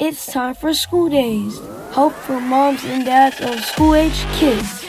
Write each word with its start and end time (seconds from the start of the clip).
It's 0.00 0.26
time 0.26 0.56
for 0.56 0.74
school 0.74 1.08
days. 1.08 1.56
Hope 1.92 2.14
for 2.14 2.40
moms 2.40 2.84
and 2.84 3.04
dads 3.04 3.40
of 3.40 3.60
school 3.64 3.94
age 3.94 4.26
kids. 4.32 4.84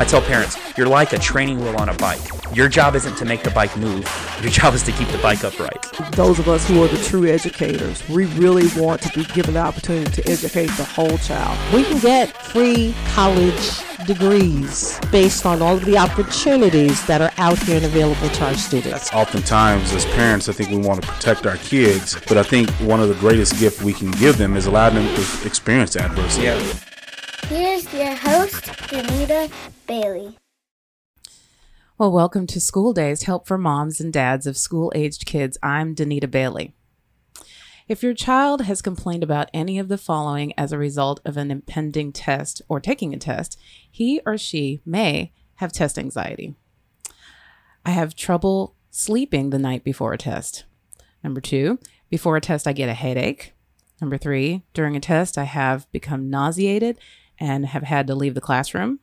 I 0.00 0.04
tell 0.04 0.20
parents, 0.20 0.58
you're 0.76 0.88
like 0.88 1.12
a 1.12 1.18
training 1.20 1.60
wheel 1.60 1.76
on 1.76 1.88
a 1.88 1.94
bike. 1.94 2.41
Your 2.54 2.68
job 2.68 2.94
isn't 2.94 3.16
to 3.16 3.24
make 3.24 3.42
the 3.42 3.50
bike 3.50 3.74
move, 3.78 4.06
your 4.42 4.50
job 4.50 4.74
is 4.74 4.82
to 4.82 4.92
keep 4.92 5.08
the 5.08 5.16
bike 5.18 5.42
upright. 5.42 5.86
Those 6.12 6.38
of 6.38 6.48
us 6.48 6.68
who 6.68 6.84
are 6.84 6.88
the 6.88 7.02
true 7.02 7.26
educators, 7.26 8.06
we 8.10 8.26
really 8.26 8.68
want 8.78 9.00
to 9.02 9.18
be 9.18 9.24
given 9.32 9.54
the 9.54 9.60
opportunity 9.60 10.10
to 10.20 10.30
educate 10.30 10.66
the 10.76 10.84
whole 10.84 11.16
child. 11.18 11.58
We 11.72 11.84
can 11.84 11.98
get 12.00 12.36
free 12.48 12.94
college 13.14 13.80
degrees 14.06 15.00
based 15.10 15.46
on 15.46 15.62
all 15.62 15.76
of 15.76 15.84
the 15.86 15.96
opportunities 15.96 17.06
that 17.06 17.22
are 17.22 17.32
out 17.38 17.58
here 17.60 17.76
and 17.76 17.86
available 17.86 18.28
to 18.28 18.44
our 18.44 18.54
students. 18.54 19.10
Oftentimes, 19.14 19.90
as 19.94 20.04
parents, 20.04 20.50
I 20.50 20.52
think 20.52 20.68
we 20.68 20.76
want 20.76 21.00
to 21.00 21.08
protect 21.08 21.46
our 21.46 21.56
kids, 21.56 22.18
but 22.28 22.36
I 22.36 22.42
think 22.42 22.68
one 22.80 23.00
of 23.00 23.08
the 23.08 23.14
greatest 23.14 23.58
gifts 23.58 23.80
we 23.80 23.94
can 23.94 24.10
give 24.10 24.36
them 24.36 24.58
is 24.58 24.66
allow 24.66 24.90
them 24.90 25.06
to 25.14 25.46
experience 25.46 25.96
adversity. 25.96 26.44
Yeah. 26.44 26.74
Here's 27.46 27.92
your 27.94 28.14
host, 28.14 28.64
Danita 28.64 29.50
Bailey. 29.86 30.36
Well, 32.02 32.10
welcome 32.10 32.48
to 32.48 32.60
School 32.60 32.92
Days 32.92 33.22
Help 33.22 33.46
for 33.46 33.56
Moms 33.56 34.00
and 34.00 34.12
Dads 34.12 34.48
of 34.48 34.56
School 34.56 34.90
Aged 34.92 35.24
Kids. 35.24 35.56
I'm 35.62 35.94
Danita 35.94 36.28
Bailey. 36.28 36.74
If 37.86 38.02
your 38.02 38.12
child 38.12 38.62
has 38.62 38.82
complained 38.82 39.22
about 39.22 39.50
any 39.54 39.78
of 39.78 39.86
the 39.86 39.96
following 39.96 40.52
as 40.58 40.72
a 40.72 40.78
result 40.78 41.20
of 41.24 41.36
an 41.36 41.52
impending 41.52 42.10
test 42.10 42.60
or 42.68 42.80
taking 42.80 43.14
a 43.14 43.18
test, 43.18 43.56
he 43.88 44.20
or 44.26 44.36
she 44.36 44.80
may 44.84 45.30
have 45.58 45.70
test 45.70 45.96
anxiety. 45.96 46.56
I 47.86 47.90
have 47.90 48.16
trouble 48.16 48.74
sleeping 48.90 49.50
the 49.50 49.60
night 49.60 49.84
before 49.84 50.12
a 50.12 50.18
test. 50.18 50.64
Number 51.22 51.40
two, 51.40 51.78
before 52.10 52.36
a 52.36 52.40
test, 52.40 52.66
I 52.66 52.72
get 52.72 52.88
a 52.88 52.94
headache. 52.94 53.54
Number 54.00 54.18
three, 54.18 54.64
during 54.74 54.96
a 54.96 55.00
test, 55.00 55.38
I 55.38 55.44
have 55.44 55.88
become 55.92 56.28
nauseated 56.28 56.98
and 57.38 57.66
have 57.66 57.84
had 57.84 58.08
to 58.08 58.16
leave 58.16 58.34
the 58.34 58.40
classroom. 58.40 58.98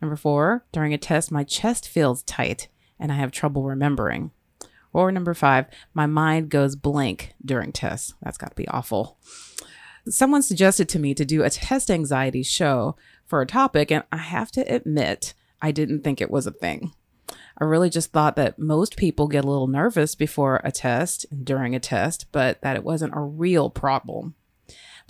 Number 0.00 0.16
four, 0.16 0.64
during 0.72 0.94
a 0.94 0.98
test, 0.98 1.30
my 1.30 1.44
chest 1.44 1.88
feels 1.88 2.22
tight 2.22 2.68
and 2.98 3.10
I 3.10 3.16
have 3.16 3.32
trouble 3.32 3.64
remembering. 3.64 4.30
Or 4.92 5.10
number 5.10 5.34
five, 5.34 5.66
my 5.94 6.06
mind 6.06 6.50
goes 6.50 6.76
blank 6.76 7.34
during 7.44 7.72
tests. 7.72 8.14
That's 8.22 8.38
got 8.38 8.50
to 8.50 8.56
be 8.56 8.68
awful. 8.68 9.18
Someone 10.08 10.42
suggested 10.42 10.88
to 10.90 10.98
me 10.98 11.14
to 11.14 11.24
do 11.24 11.42
a 11.42 11.50
test 11.50 11.90
anxiety 11.90 12.42
show 12.42 12.96
for 13.26 13.40
a 13.40 13.46
topic, 13.46 13.92
and 13.92 14.02
I 14.10 14.16
have 14.16 14.50
to 14.52 14.62
admit, 14.62 15.34
I 15.62 15.70
didn't 15.70 16.02
think 16.02 16.20
it 16.20 16.30
was 16.30 16.46
a 16.46 16.52
thing. 16.52 16.92
I 17.58 17.64
really 17.64 17.90
just 17.90 18.10
thought 18.10 18.36
that 18.36 18.58
most 18.58 18.96
people 18.96 19.28
get 19.28 19.44
a 19.44 19.48
little 19.48 19.68
nervous 19.68 20.14
before 20.14 20.60
a 20.64 20.72
test 20.72 21.26
and 21.30 21.44
during 21.44 21.74
a 21.74 21.80
test, 21.80 22.26
but 22.32 22.60
that 22.62 22.76
it 22.76 22.82
wasn't 22.82 23.14
a 23.14 23.20
real 23.20 23.70
problem. 23.70 24.34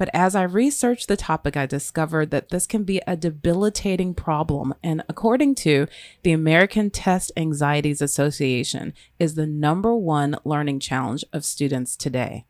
But 0.00 0.08
as 0.14 0.34
I 0.34 0.44
researched 0.44 1.08
the 1.08 1.16
topic, 1.18 1.58
I 1.58 1.66
discovered 1.66 2.30
that 2.30 2.48
this 2.48 2.66
can 2.66 2.84
be 2.84 3.02
a 3.06 3.18
debilitating 3.18 4.14
problem. 4.14 4.72
And 4.82 5.04
according 5.10 5.56
to 5.56 5.88
the 6.22 6.32
American 6.32 6.88
Test 6.88 7.30
Anxieties 7.36 8.00
Association, 8.00 8.94
is 9.18 9.34
the 9.34 9.46
number 9.46 9.94
one 9.94 10.36
learning 10.42 10.80
challenge 10.80 11.22
of 11.34 11.44
students 11.44 11.98
today. 11.98 12.46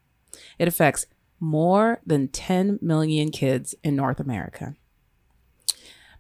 It 0.60 0.68
affects 0.68 1.06
more 1.40 2.00
than 2.06 2.28
10 2.28 2.78
million 2.80 3.32
kids 3.32 3.74
in 3.82 3.96
North 3.96 4.20
America. 4.20 4.76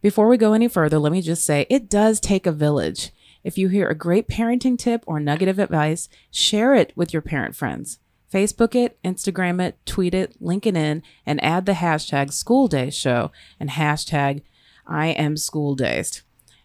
Before 0.02 0.26
we 0.26 0.36
go 0.36 0.52
any 0.52 0.66
further, 0.66 0.98
let 0.98 1.12
me 1.12 1.22
just 1.22 1.44
say 1.44 1.64
it 1.70 1.88
does 1.88 2.18
take 2.18 2.44
a 2.44 2.50
village. 2.50 3.12
If 3.44 3.56
you 3.56 3.68
hear 3.68 3.88
a 3.88 3.94
great 3.94 4.26
parenting 4.26 4.76
tip 4.76 5.04
or 5.06 5.20
nugget 5.20 5.48
of 5.48 5.60
advice, 5.60 6.08
share 6.32 6.74
it 6.74 6.92
with 6.96 7.12
your 7.12 7.22
parent 7.22 7.54
friends. 7.54 8.00
Facebook 8.32 8.74
it, 8.74 8.98
Instagram 9.02 9.60
it, 9.60 9.76
tweet 9.84 10.14
it, 10.14 10.36
link 10.40 10.66
it 10.66 10.76
in, 10.76 11.02
and 11.26 11.42
add 11.42 11.66
the 11.66 11.72
hashtag 11.72 12.32
School 12.32 12.68
Days 12.68 12.94
Show 12.94 13.32
and 13.58 13.70
hashtag 13.70 14.42
I 14.86 15.08
am 15.08 15.36
School 15.36 15.74
Dazed. 15.74 16.22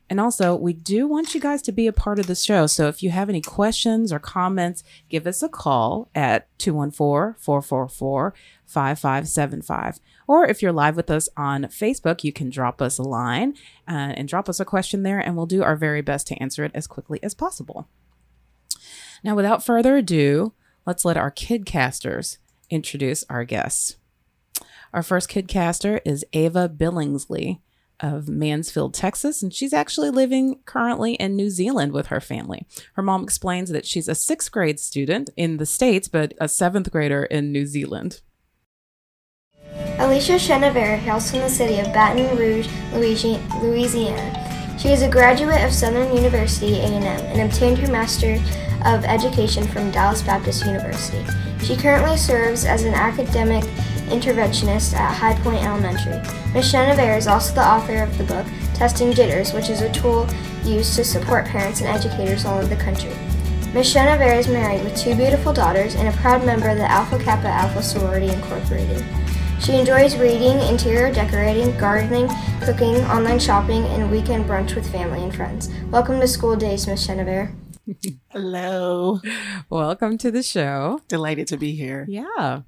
And 0.07 0.19
also, 0.19 0.55
we 0.55 0.73
do 0.73 1.07
want 1.07 1.33
you 1.33 1.41
guys 1.41 1.63
to 1.63 1.71
be 1.71 1.87
a 1.87 1.93
part 1.93 2.19
of 2.19 2.27
the 2.27 2.35
show. 2.35 2.67
So 2.67 2.87
if 2.87 3.01
you 3.01 3.09
have 3.09 3.27
any 3.27 3.41
questions 3.41 4.13
or 4.13 4.19
comments, 4.19 4.83
give 5.09 5.25
us 5.25 5.41
a 5.41 5.49
call 5.49 6.09
at 6.13 6.47
214 6.59 7.39
444 7.39 8.33
5575. 8.65 9.99
Or 10.27 10.45
if 10.45 10.61
you're 10.61 10.71
live 10.71 10.95
with 10.95 11.09
us 11.09 11.27
on 11.35 11.63
Facebook, 11.65 12.23
you 12.23 12.31
can 12.31 12.51
drop 12.51 12.83
us 12.83 12.99
a 12.99 13.03
line 13.03 13.55
uh, 13.87 14.13
and 14.15 14.27
drop 14.27 14.47
us 14.47 14.59
a 14.59 14.65
question 14.65 15.01
there, 15.01 15.19
and 15.19 15.35
we'll 15.35 15.47
do 15.47 15.63
our 15.63 15.75
very 15.75 16.01
best 16.01 16.27
to 16.27 16.35
answer 16.35 16.63
it 16.63 16.71
as 16.75 16.85
quickly 16.85 17.19
as 17.23 17.33
possible. 17.33 17.87
Now, 19.23 19.35
without 19.35 19.65
further 19.65 19.97
ado, 19.97 20.53
let's 20.85 21.05
let 21.05 21.17
our 21.17 21.31
kidcasters 21.31 22.37
introduce 22.69 23.23
our 23.29 23.43
guests. 23.43 23.97
Our 24.93 25.03
first 25.03 25.29
kidcaster 25.29 25.99
is 26.05 26.25
Ava 26.33 26.69
Billingsley 26.69 27.59
of 27.99 28.27
Mansfield, 28.27 28.93
Texas, 28.93 29.41
and 29.41 29.53
she's 29.53 29.73
actually 29.73 30.09
living 30.09 30.59
currently 30.65 31.13
in 31.15 31.35
New 31.35 31.49
Zealand 31.49 31.91
with 31.91 32.07
her 32.07 32.19
family. 32.19 32.65
Her 32.93 33.01
mom 33.01 33.23
explains 33.23 33.69
that 33.69 33.85
she's 33.85 34.07
a 34.07 34.15
sixth 34.15 34.51
grade 34.51 34.79
student 34.79 35.29
in 35.37 35.57
the 35.57 35.65
States, 35.65 36.07
but 36.07 36.33
a 36.39 36.47
seventh 36.47 36.91
grader 36.91 37.23
in 37.23 37.51
New 37.51 37.65
Zealand. 37.65 38.21
Alicia 39.97 40.33
Chenevert 40.33 40.99
hails 40.99 41.31
from 41.31 41.39
the 41.39 41.49
city 41.49 41.79
of 41.79 41.87
Baton 41.87 42.37
Rouge, 42.37 42.67
Louisiana. 42.93 44.44
She 44.77 44.91
is 44.91 45.01
a 45.01 45.09
graduate 45.09 45.63
of 45.63 45.73
Southern 45.73 46.15
University 46.15 46.79
A&M 46.79 47.03
and 47.05 47.41
obtained 47.41 47.77
her 47.77 47.91
Master 47.91 48.33
of 48.85 49.05
Education 49.05 49.65
from 49.65 49.89
Dallas 49.89 50.21
Baptist 50.21 50.65
University. 50.65 51.25
She 51.63 51.77
currently 51.77 52.17
serves 52.17 52.65
as 52.65 52.83
an 52.83 52.93
academic 52.93 53.63
interventionist 54.09 54.93
at 54.93 55.13
High 55.13 55.33
Point 55.41 55.63
Elementary. 55.63 56.19
Ms. 56.53 56.71
Chenevert 56.71 57.17
is 57.17 57.27
also 57.27 57.55
the 57.55 57.65
author 57.65 58.03
of 58.03 58.17
the 58.17 58.25
book 58.25 58.45
Testing 58.73 59.13
Jitters, 59.13 59.53
which 59.53 59.69
is 59.69 59.81
a 59.81 59.91
tool 59.91 60.27
used 60.63 60.95
to 60.95 61.05
support 61.05 61.45
parents 61.45 61.81
and 61.81 61.89
educators 61.89 62.45
all 62.45 62.57
over 62.59 62.67
the 62.67 62.75
country. 62.75 63.13
Ms. 63.73 63.93
Chenevert 63.93 64.37
is 64.37 64.47
married 64.47 64.83
with 64.83 64.95
two 64.95 65.15
beautiful 65.15 65.53
daughters 65.53 65.95
and 65.95 66.07
a 66.07 66.17
proud 66.17 66.45
member 66.45 66.69
of 66.69 66.77
the 66.77 66.91
Alpha 66.91 67.17
Kappa 67.17 67.47
Alpha 67.47 67.81
Sorority 67.81 68.27
Incorporated. 68.27 69.03
She 69.59 69.73
enjoys 69.73 70.15
reading, 70.17 70.59
interior 70.67 71.11
decorating, 71.11 71.75
gardening, 71.77 72.27
cooking, 72.61 72.97
online 73.05 73.39
shopping, 73.39 73.83
and 73.85 74.11
weekend 74.11 74.45
brunch 74.45 74.75
with 74.75 74.89
family 74.91 75.23
and 75.23 75.33
friends. 75.33 75.69
Welcome 75.89 76.19
to 76.19 76.27
School 76.27 76.55
Days, 76.55 76.85
Miss 76.85 77.07
Chenevert. 77.07 77.55
Hello. 78.29 79.21
Welcome 79.69 80.17
to 80.19 80.29
the 80.29 80.43
show. 80.43 81.01
Delighted 81.07 81.47
to 81.47 81.57
be 81.57 81.75
here. 81.75 82.05
Yeah. 82.07 82.61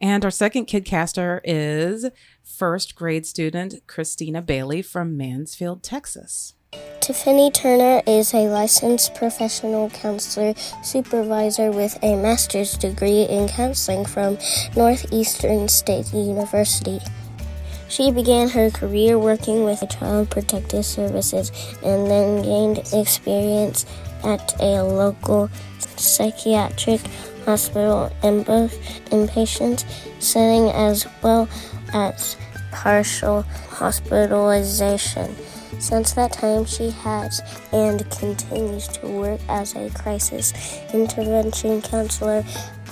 And 0.00 0.24
our 0.24 0.30
second 0.30 0.66
kidcaster 0.66 1.40
is 1.42 2.06
first 2.44 2.94
grade 2.94 3.26
student 3.26 3.74
Christina 3.86 4.40
Bailey 4.40 4.82
from 4.82 5.16
Mansfield, 5.16 5.82
Texas. 5.82 6.54
Tiffany 7.00 7.50
Turner 7.50 8.02
is 8.06 8.32
a 8.32 8.46
licensed 8.46 9.16
professional 9.16 9.90
counselor 9.90 10.54
supervisor 10.84 11.72
with 11.72 11.98
a 12.04 12.14
master's 12.14 12.76
degree 12.76 13.22
in 13.22 13.48
counseling 13.48 14.04
from 14.04 14.38
Northeastern 14.76 15.66
State 15.66 16.12
University. 16.12 17.00
She 17.88 18.12
began 18.12 18.50
her 18.50 18.70
career 18.70 19.18
working 19.18 19.64
with 19.64 19.82
Child 19.90 20.30
Protective 20.30 20.86
Services 20.86 21.50
and 21.82 22.06
then 22.06 22.42
gained 22.42 22.78
experience 22.92 23.84
at 24.22 24.54
a 24.60 24.80
local 24.84 25.50
psychiatric 25.96 27.00
hospital 27.44 28.12
in 28.22 28.44
both 28.44 28.78
inpatient 29.06 29.84
setting 30.22 30.68
as 30.70 31.08
well 31.24 31.48
as 31.92 32.36
partial 32.70 33.42
hospitalization. 33.70 35.34
Since 35.80 36.12
that 36.12 36.32
time, 36.32 36.66
she 36.66 36.90
has 36.90 37.40
and 37.72 38.08
continues 38.10 38.86
to 38.88 39.06
work 39.08 39.40
as 39.48 39.74
a 39.74 39.88
crisis 39.90 40.52
intervention 40.92 41.80
counselor 41.80 42.44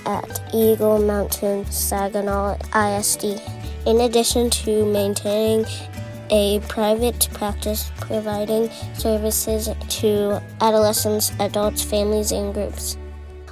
at 0.07 0.41
Eagle 0.55 0.99
Mountain 0.99 1.71
Saginaw 1.71 2.57
ISD. 2.75 3.43
In 3.85 4.01
addition 4.01 4.49
to 4.65 4.87
maintaining 4.87 5.67
a 6.31 6.61
private 6.61 7.29
practice 7.35 7.93
providing 8.01 8.71
services 8.95 9.69
to 9.89 10.43
adolescents, 10.63 11.33
adults, 11.41 11.85
families, 11.85 12.33
and 12.33 12.55
groups. 12.55 12.97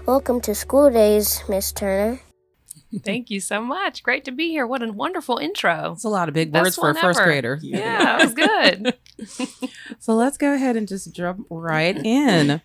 Welcome 0.07 0.41
to 0.43 0.55
School 0.55 0.91
Days, 0.91 1.43
Miss 1.47 1.73
Turner. 1.73 2.21
Thank 3.05 3.31
you 3.31 3.41
so 3.41 3.61
much. 3.61 4.03
Great 4.03 4.25
to 4.27 4.31
be 4.31 4.49
here. 4.49 4.67
What 4.67 4.83
a 4.83 4.93
wonderful 4.93 5.39
intro. 5.39 5.93
It's 5.93 6.05
a 6.05 6.09
lot 6.09 6.29
of 6.29 6.35
big 6.35 6.53
words 6.55 6.77
for 6.77 6.91
a 6.91 6.95
first 6.95 7.19
ever. 7.19 7.29
grader. 7.29 7.59
Yeah, 7.61 8.19
it 8.21 8.25
was 8.25 8.35
good. 8.35 8.95
So 9.99 10.15
let's 10.15 10.37
go 10.37 10.53
ahead 10.55 10.77
and 10.77 10.87
just 10.87 11.13
jump 11.13 11.47
right 11.51 11.97
in. 11.97 12.61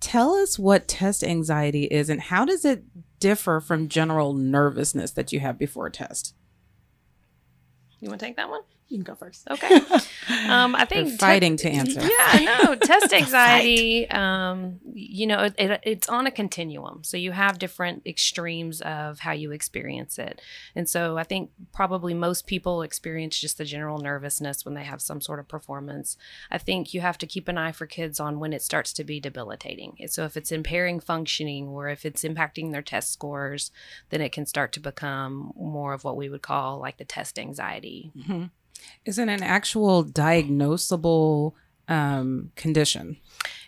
Tell 0.00 0.34
us 0.34 0.58
what 0.58 0.88
test 0.88 1.22
anxiety 1.22 1.84
is 1.84 2.08
and 2.10 2.20
how 2.20 2.44
does 2.44 2.64
it 2.64 2.84
differ 3.20 3.60
from 3.60 3.88
general 3.88 4.32
nervousness 4.32 5.12
that 5.12 5.32
you 5.32 5.40
have 5.40 5.58
before 5.58 5.86
a 5.86 5.90
test? 5.92 6.34
You 8.00 8.08
want 8.08 8.20
to 8.20 8.26
take 8.26 8.36
that 8.36 8.48
one? 8.50 8.62
You 8.88 8.98
can 8.98 9.04
go 9.04 9.14
first. 9.14 9.48
Okay. 9.50 9.80
Um, 10.48 10.74
I 10.74 10.84
think 10.84 11.08
They're 11.08 11.18
fighting 11.18 11.56
to 11.58 11.68
answer. 11.68 12.00
Yeah, 12.00 12.58
no, 12.62 12.74
test 12.82 13.12
anxiety. 13.12 14.08
Um, 14.10 14.80
you 14.92 15.26
know, 15.26 15.44
it, 15.44 15.54
it, 15.56 15.80
it's 15.84 16.08
on 16.08 16.26
a 16.26 16.30
continuum, 16.30 17.04
so 17.04 17.16
you 17.16 17.32
have 17.32 17.58
different 17.58 18.02
extremes 18.06 18.80
of 18.80 19.20
how 19.20 19.32
you 19.32 19.52
experience 19.52 20.18
it, 20.18 20.40
and 20.74 20.88
so 20.88 21.16
I 21.16 21.22
think 21.22 21.50
probably 21.72 22.12
most 22.12 22.46
people 22.46 22.82
experience 22.82 23.38
just 23.38 23.58
the 23.58 23.64
general 23.64 23.98
nervousness 23.98 24.64
when 24.64 24.74
they 24.74 24.84
have 24.84 25.00
some 25.00 25.20
sort 25.20 25.38
of 25.38 25.48
performance. 25.48 26.16
I 26.50 26.58
think 26.58 26.92
you 26.92 27.00
have 27.00 27.18
to 27.18 27.26
keep 27.26 27.48
an 27.48 27.58
eye 27.58 27.72
for 27.72 27.86
kids 27.86 28.18
on 28.18 28.40
when 28.40 28.52
it 28.52 28.62
starts 28.62 28.92
to 28.94 29.04
be 29.04 29.20
debilitating. 29.20 29.96
So 30.08 30.24
if 30.24 30.36
it's 30.36 30.52
impairing 30.52 31.00
functioning 31.00 31.68
or 31.68 31.88
if 31.88 32.04
it's 32.04 32.24
impacting 32.24 32.72
their 32.72 32.82
test 32.82 33.12
scores, 33.12 33.70
then 34.10 34.20
it 34.20 34.32
can 34.32 34.46
start 34.46 34.72
to 34.72 34.80
become 34.80 35.52
more 35.56 35.92
of 35.92 36.04
what 36.04 36.16
we 36.16 36.28
would 36.28 36.42
call 36.42 36.78
like 36.78 36.98
the 36.98 37.04
test 37.04 37.38
anxiety. 37.38 38.12
Mm-hmm. 38.16 38.44
Is 39.04 39.18
it 39.18 39.28
an 39.28 39.42
actual 39.42 40.04
diagnosable 40.04 41.52
um, 41.88 42.50
condition? 42.56 43.18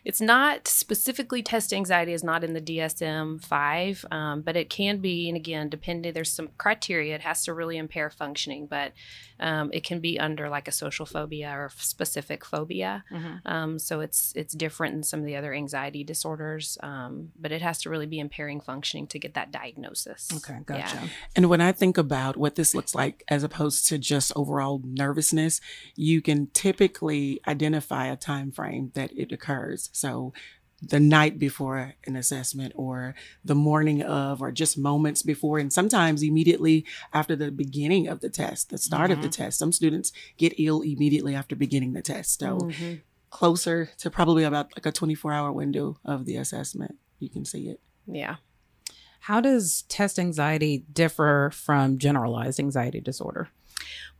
It's 0.04 0.20
not 0.20 0.68
specifically 0.68 1.42
test 1.42 1.72
anxiety 1.72 2.12
is 2.12 2.24
not 2.24 2.44
in 2.44 2.52
the 2.52 2.60
DSM 2.60 3.44
five, 3.44 4.04
um, 4.10 4.42
but 4.42 4.56
it 4.56 4.70
can 4.70 4.98
be. 4.98 5.28
And 5.28 5.36
again, 5.36 5.68
depending, 5.68 6.12
there's 6.12 6.32
some 6.32 6.50
criteria. 6.58 7.14
It 7.14 7.22
has 7.22 7.44
to 7.44 7.54
really 7.54 7.76
impair 7.76 8.10
functioning, 8.10 8.66
but 8.66 8.92
um, 9.40 9.70
it 9.72 9.84
can 9.84 10.00
be 10.00 10.18
under 10.18 10.48
like 10.48 10.68
a 10.68 10.72
social 10.72 11.06
phobia 11.06 11.50
or 11.50 11.70
specific 11.76 12.44
phobia. 12.44 13.04
Mm-hmm. 13.10 13.34
Um, 13.46 13.78
so 13.78 14.00
it's 14.00 14.32
it's 14.34 14.54
different 14.54 14.94
than 14.94 15.02
some 15.02 15.20
of 15.20 15.26
the 15.26 15.36
other 15.36 15.54
anxiety 15.54 16.04
disorders, 16.04 16.78
um, 16.82 17.30
but 17.38 17.52
it 17.52 17.62
has 17.62 17.80
to 17.82 17.90
really 17.90 18.06
be 18.06 18.18
impairing 18.18 18.60
functioning 18.60 19.06
to 19.08 19.18
get 19.18 19.34
that 19.34 19.50
diagnosis. 19.52 20.28
Okay, 20.34 20.58
gotcha. 20.66 20.96
Yeah. 21.02 21.08
And 21.36 21.48
when 21.48 21.60
I 21.60 21.72
think 21.72 21.98
about 21.98 22.36
what 22.36 22.56
this 22.56 22.74
looks 22.74 22.94
like 22.94 23.24
as 23.28 23.42
opposed 23.42 23.86
to 23.86 23.98
just 23.98 24.32
overall 24.34 24.80
nervousness, 24.84 25.60
you 25.94 26.20
can 26.20 26.48
typically 26.52 27.40
identify 27.46 28.06
a 28.06 28.16
time 28.16 28.50
frame 28.50 28.90
that 28.94 29.12
it 29.16 29.32
occurs. 29.32 29.87
So 29.92 30.32
the 30.80 31.00
night 31.00 31.38
before 31.40 31.94
an 32.06 32.14
assessment 32.14 32.72
or 32.76 33.14
the 33.44 33.54
morning 33.54 34.00
of 34.02 34.40
or 34.40 34.52
just 34.52 34.78
moments 34.78 35.22
before 35.22 35.58
and 35.58 35.72
sometimes 35.72 36.22
immediately 36.22 36.84
after 37.12 37.34
the 37.34 37.50
beginning 37.50 38.06
of 38.06 38.20
the 38.20 38.30
test 38.30 38.70
the 38.70 38.78
start 38.78 39.10
of 39.10 39.20
the 39.20 39.28
test 39.28 39.58
some 39.58 39.72
students 39.72 40.12
get 40.36 40.54
ill 40.56 40.82
immediately 40.82 41.34
after 41.34 41.56
beginning 41.56 41.94
the 41.94 42.00
test 42.00 42.38
so 42.38 42.58
Mhm. 42.58 43.00
closer 43.30 43.90
to 43.98 44.08
probably 44.08 44.44
about 44.44 44.70
like 44.76 44.86
a 44.86 44.92
24 44.92 45.32
hour 45.32 45.50
window 45.50 45.98
of 46.04 46.26
the 46.26 46.36
assessment 46.36 46.94
you 47.18 47.28
can 47.28 47.44
see 47.44 47.68
it 47.68 47.80
Yeah. 48.06 48.36
How 49.22 49.40
does 49.40 49.82
test 49.88 50.16
anxiety 50.16 50.86
differ 50.92 51.50
from 51.52 51.98
generalized 51.98 52.60
anxiety 52.60 53.00
disorder? 53.00 53.48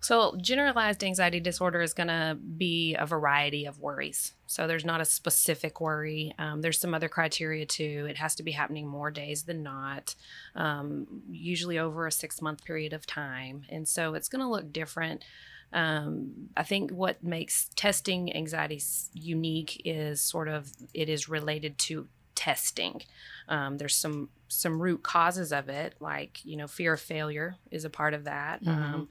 So, 0.01 0.37
generalized 0.41 1.03
anxiety 1.03 1.41
disorder 1.41 1.81
is 1.81 1.93
going 1.93 2.09
to 2.09 2.37
be 2.57 2.95
a 2.95 3.07
variety 3.07 3.65
of 3.67 3.81
worries. 3.81 4.33
So, 4.47 4.67
there's 4.67 4.85
not 4.85 5.01
a 5.01 5.05
specific 5.05 5.81
worry. 5.81 6.35
Um, 6.39 6.61
there's 6.61 6.79
some 6.79 6.95
other 6.95 7.09
criteria 7.09 7.67
too. 7.67 8.07
It 8.09 8.17
has 8.19 8.35
to 8.37 8.43
be 8.43 8.53
happening 8.53 8.87
more 8.87 9.11
days 9.11 9.43
than 9.45 9.63
not, 9.63 10.15
um, 10.55 11.23
usually 11.31 11.79
over 11.79 12.07
a 12.07 12.13
six 12.13 12.41
month 12.41 12.65
period 12.65 12.93
of 12.93 13.07
time. 13.07 13.63
And 13.69 13.89
so, 13.89 14.15
it's 14.15 14.29
going 14.29 14.43
to 14.43 14.49
look 14.49 14.73
different. 14.73 15.25
Um, 15.73 16.49
I 16.57 16.63
think 16.63 16.93
what 16.93 17.23
makes 17.23 17.69
testing 17.77 18.35
anxiety 18.35 18.81
unique 19.13 19.83
is 19.85 20.21
sort 20.21 20.49
of 20.49 20.73
it 20.95 21.09
is 21.09 21.29
related 21.29 21.77
to 21.79 22.09
testing. 22.35 23.03
Um, 23.49 23.79
there's 23.79 23.97
some 23.97 24.31
some 24.47 24.81
root 24.81 25.03
causes 25.03 25.53
of 25.53 25.69
it, 25.69 25.95
like 26.01 26.43
you 26.45 26.57
know, 26.57 26.67
fear 26.67 26.95
of 26.95 27.01
failure 27.01 27.57
is 27.71 27.85
a 27.85 27.91
part 27.91 28.15
of 28.15 28.25
that. 28.25 28.63
Mhm. 28.65 28.69
Um, 28.69 29.09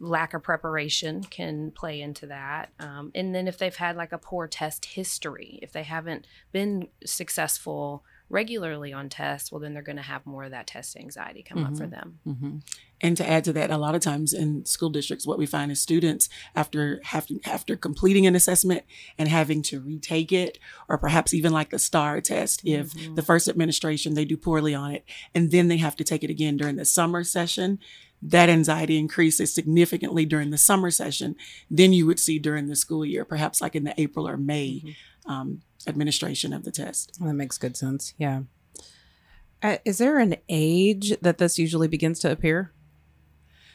lack 0.00 0.34
of 0.34 0.42
preparation 0.42 1.22
can 1.22 1.70
play 1.70 2.00
into 2.00 2.26
that. 2.26 2.70
Um, 2.78 3.10
and 3.14 3.34
then 3.34 3.48
if 3.48 3.58
they've 3.58 3.74
had 3.74 3.96
like 3.96 4.12
a 4.12 4.18
poor 4.18 4.46
test 4.46 4.84
history, 4.84 5.58
if 5.62 5.72
they 5.72 5.82
haven't 5.82 6.26
been 6.52 6.88
successful 7.04 8.04
regularly 8.30 8.92
on 8.92 9.08
tests, 9.08 9.50
well, 9.50 9.60
then 9.60 9.72
they're 9.72 9.82
going 9.82 9.96
to 9.96 10.02
have 10.02 10.26
more 10.26 10.44
of 10.44 10.50
that 10.50 10.66
test 10.66 10.96
anxiety 10.96 11.42
come 11.42 11.64
up 11.64 11.76
for 11.76 11.86
Mhm. 11.86 11.90
them. 11.90 12.18
Mm-hmm. 12.26 12.56
And 13.00 13.16
to 13.16 13.26
add 13.28 13.44
to 13.44 13.52
that, 13.54 13.70
a 13.70 13.78
lot 13.78 13.94
of 13.94 14.02
times 14.02 14.32
in 14.34 14.66
school 14.66 14.90
districts, 14.90 15.26
what 15.26 15.38
we 15.38 15.46
find 15.46 15.72
is 15.72 15.80
students 15.80 16.28
after 16.54 17.00
after 17.12 17.34
after 17.44 17.76
completing 17.76 18.26
an 18.26 18.34
assessment 18.36 18.82
and 19.16 19.28
having 19.28 19.62
to 19.62 19.80
retake 19.80 20.32
it, 20.32 20.58
or 20.88 20.98
perhaps 20.98 21.32
even 21.32 21.52
like 21.52 21.70
the 21.70 21.78
STAAR 21.78 22.20
test, 22.20 22.60
if 22.64 22.92
Mhm. 22.92 23.16
the 23.16 23.22
first 23.22 23.48
administration 23.48 24.14
they 24.14 24.24
do 24.26 24.36
poorly 24.36 24.74
on 24.74 24.92
it, 24.92 25.04
and 25.34 25.50
then 25.50 25.68
they 25.68 25.78
have 25.78 25.96
to 25.96 26.04
take 26.04 26.22
it 26.22 26.30
again 26.30 26.56
during 26.56 26.76
the 26.76 26.84
summer 26.84 27.24
session, 27.24 27.78
that 28.20 28.48
anxiety 28.48 28.98
increases 28.98 29.54
significantly 29.54 30.26
during 30.26 30.50
the 30.50 30.58
summer 30.58 30.90
session. 30.90 31.36
Then 31.70 31.92
you 31.92 32.04
would 32.04 32.18
see 32.18 32.38
during 32.40 32.66
the 32.66 32.74
school 32.76 33.06
year, 33.06 33.24
perhaps 33.24 33.60
like 33.62 33.76
in 33.76 33.84
the 33.84 33.98
April 33.98 34.28
or 34.28 34.36
May 34.36 34.82
um, 35.26 35.60
administration 35.88 36.52
of 36.52 36.64
the 36.64 36.70
test. 36.70 37.18
That 37.20 37.34
makes 37.34 37.58
good 37.58 37.76
sense. 37.76 38.14
Yeah. 38.18 38.42
Uh, 39.62 39.78
is 39.84 39.98
there 39.98 40.18
an 40.18 40.36
age 40.48 41.14
that 41.20 41.38
this 41.38 41.58
usually 41.58 41.88
begins 41.88 42.20
to 42.20 42.30
appear? 42.30 42.72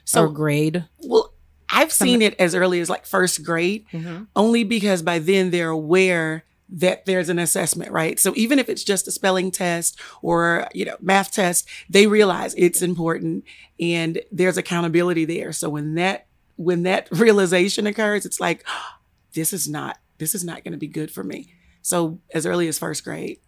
So 0.06 0.26
or 0.26 0.30
grade? 0.30 0.86
Well, 1.00 1.34
I've 1.70 1.92
seen 1.92 2.22
it 2.22 2.36
as 2.40 2.56
early 2.56 2.80
as 2.80 2.90
like 2.90 3.06
first 3.06 3.44
grade, 3.44 3.86
Mhm. 3.92 4.28
only 4.36 4.64
because 4.64 5.02
by 5.02 5.20
then 5.20 5.50
they're 5.52 5.70
aware 5.70 6.46
that 6.70 7.06
there's 7.06 7.30
an 7.30 7.40
assessment, 7.40 7.92
right? 7.92 8.20
So 8.20 8.34
even 8.36 8.60
if 8.60 8.70
it's 8.70 8.84
just 8.84 9.08
a 9.08 9.12
spelling 9.12 9.52
test 9.52 10.00
or, 10.22 10.68
you 10.74 10.86
know, 10.86 10.96
math 11.02 11.32
test, 11.32 11.68
they 11.90 12.08
realize 12.08 12.54
it's 12.58 12.82
important 12.82 13.44
and 13.80 14.22
there's 14.32 14.58
accountability 14.58 15.26
there. 15.26 15.52
So 15.52 15.70
when 15.70 15.96
that 15.96 16.28
when 16.56 16.84
that 16.84 17.08
realization 17.12 17.88
occurs, 17.88 18.26
it's 18.26 18.40
like 18.40 18.64
this 19.34 19.52
is 19.54 19.68
not 19.68 20.00
this 20.20 20.34
is 20.36 20.44
not 20.44 20.64
going 20.64 20.72
to 20.74 20.78
be 20.78 20.88
good 20.88 21.12
for 21.12 21.24
me. 21.24 21.54
So 21.84 22.18
as 22.34 22.46
early 22.48 22.68
as 22.68 22.80
first 22.80 23.04
grade. 23.04 23.40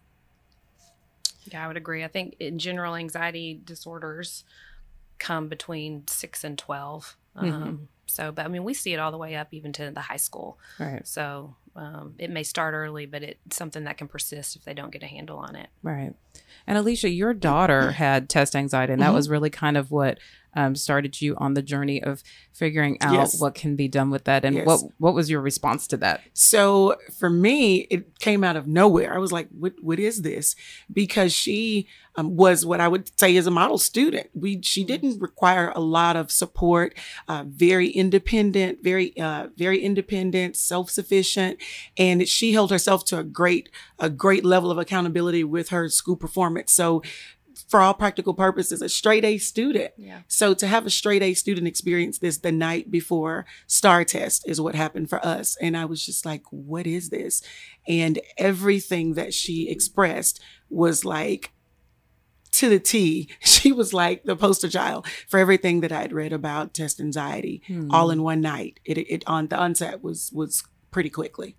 Yeah, 1.50 1.64
I 1.64 1.68
would 1.68 1.76
agree. 1.76 2.04
I 2.04 2.08
think 2.08 2.36
in 2.38 2.58
general, 2.58 2.94
anxiety 2.94 3.60
disorders 3.64 4.44
come 5.18 5.48
between 5.48 6.06
six 6.06 6.44
and 6.44 6.56
12. 6.58 7.16
Um, 7.34 7.46
Mhm. 7.46 7.86
So, 8.06 8.30
but 8.30 8.44
I 8.44 8.48
mean, 8.48 8.62
we 8.62 8.72
see 8.74 8.92
it 8.94 8.98
all 9.00 9.10
the 9.10 9.18
way 9.18 9.34
up 9.34 9.48
even 9.52 9.72
to 9.74 9.90
the 9.90 10.00
high 10.00 10.16
school. 10.16 10.58
Right. 10.78 11.06
So 11.06 11.56
um, 11.76 12.14
it 12.18 12.30
may 12.30 12.42
start 12.42 12.74
early, 12.74 13.06
but 13.06 13.22
it's 13.22 13.56
something 13.56 13.84
that 13.84 13.98
can 13.98 14.08
persist 14.08 14.56
if 14.56 14.64
they 14.64 14.74
don't 14.74 14.90
get 14.90 15.02
a 15.02 15.06
handle 15.06 15.38
on 15.38 15.54
it. 15.56 15.68
Right. 15.82 16.14
And 16.66 16.76
Alicia, 16.78 17.08
your 17.10 17.32
daughter 17.34 17.92
had 17.92 18.28
test 18.28 18.56
anxiety, 18.56 18.92
and 18.92 19.02
that 19.02 19.10
Mhm. 19.12 19.14
was 19.14 19.28
really 19.28 19.50
kind 19.50 19.76
of 19.76 19.90
what 19.90 20.18
um, 20.58 20.74
started 20.74 21.20
you 21.20 21.36
on 21.36 21.52
the 21.52 21.60
journey 21.60 22.02
of 22.02 22.22
figuring 22.50 22.96
out 23.02 23.12
Yes. 23.12 23.38
what 23.38 23.54
can 23.54 23.76
be 23.76 23.88
done 23.88 24.08
with 24.08 24.24
that. 24.24 24.42
And 24.42 24.56
Yes. 24.56 24.66
what 24.66 24.80
what 24.96 25.14
was 25.14 25.28
your 25.28 25.42
response 25.42 25.86
to 25.88 25.98
that? 25.98 26.22
So 26.32 26.96
for 27.18 27.28
me, 27.28 27.80
it 27.90 28.18
came 28.20 28.42
out 28.42 28.56
of 28.56 28.66
nowhere. 28.66 29.14
I 29.14 29.18
was 29.18 29.32
like, 29.32 29.48
"What? 29.50 29.74
What 29.82 29.98
is 30.00 30.22
this?" 30.22 30.56
Because 30.90 31.34
she 31.34 31.86
um, 32.18 32.36
was 32.36 32.64
what 32.64 32.80
I 32.80 32.88
would 32.88 33.10
say 33.20 33.36
is 33.36 33.46
a 33.46 33.50
model 33.50 33.76
student. 33.76 34.30
We 34.32 34.62
she 34.62 34.82
didn't 34.82 35.20
require 35.20 35.74
a 35.76 35.80
lot 35.80 36.16
of 36.16 36.30
support. 36.32 36.94
Uh, 37.28 37.44
very 37.46 37.88
independent, 37.88 38.82
very 38.82 39.14
uh, 39.20 39.48
very 39.58 39.80
independent, 39.82 40.56
self 40.56 40.88
sufficient, 40.88 41.58
and 41.96 42.26
she 42.28 42.52
held 42.52 42.70
herself 42.70 43.04
to 43.06 43.18
a 43.18 43.24
great 43.24 43.68
a 43.98 44.10
great 44.10 44.44
level 44.44 44.70
of 44.70 44.78
accountability 44.78 45.44
with 45.44 45.68
her 45.70 45.88
school 45.88 46.16
performance. 46.16 46.72
So. 46.72 47.02
For 47.68 47.80
all 47.80 47.94
practical 47.94 48.34
purposes, 48.34 48.80
a 48.82 48.88
straight 48.88 49.24
A 49.24 49.38
student. 49.38 49.92
Yeah. 49.96 50.20
So 50.28 50.52
to 50.54 50.66
have 50.68 50.86
a 50.86 50.90
straight 50.90 51.22
A 51.22 51.32
student 51.34 51.66
experience 51.66 52.18
this 52.18 52.36
the 52.36 52.52
night 52.52 52.90
before 52.90 53.44
STAAR 53.66 54.04
test 54.04 54.46
is 54.46 54.60
what 54.60 54.74
happened 54.74 55.08
for 55.08 55.24
us. 55.26 55.56
And 55.60 55.74
I 55.76 55.84
was 55.86 56.04
just 56.04 56.24
like, 56.26 56.42
what 56.50 56.86
is 56.86 57.08
this? 57.08 57.42
And 57.88 58.20
everything 58.36 59.14
that 59.14 59.32
she 59.34 59.68
expressed 59.70 60.38
was 60.68 61.04
like 61.04 61.52
to 62.52 62.68
the 62.68 62.78
T. 62.78 63.30
She 63.40 63.72
was 63.72 63.92
like 63.94 64.24
the 64.24 64.36
poster 64.36 64.68
child 64.68 65.06
for 65.26 65.40
everything 65.40 65.80
that 65.80 65.90
I 65.92 66.02
had 66.02 66.12
read 66.12 66.32
about 66.34 66.74
test 66.74 67.00
anxiety 67.00 67.62
Hmm. 67.66 67.90
all 67.90 68.10
in 68.10 68.22
one 68.22 68.42
night. 68.42 68.80
It, 68.84 68.98
it 68.98 69.24
on 69.26 69.48
the 69.48 69.56
onset 69.56 70.02
was 70.04 70.30
was 70.32 70.62
pretty 70.96 71.10
quickly. 71.10 71.58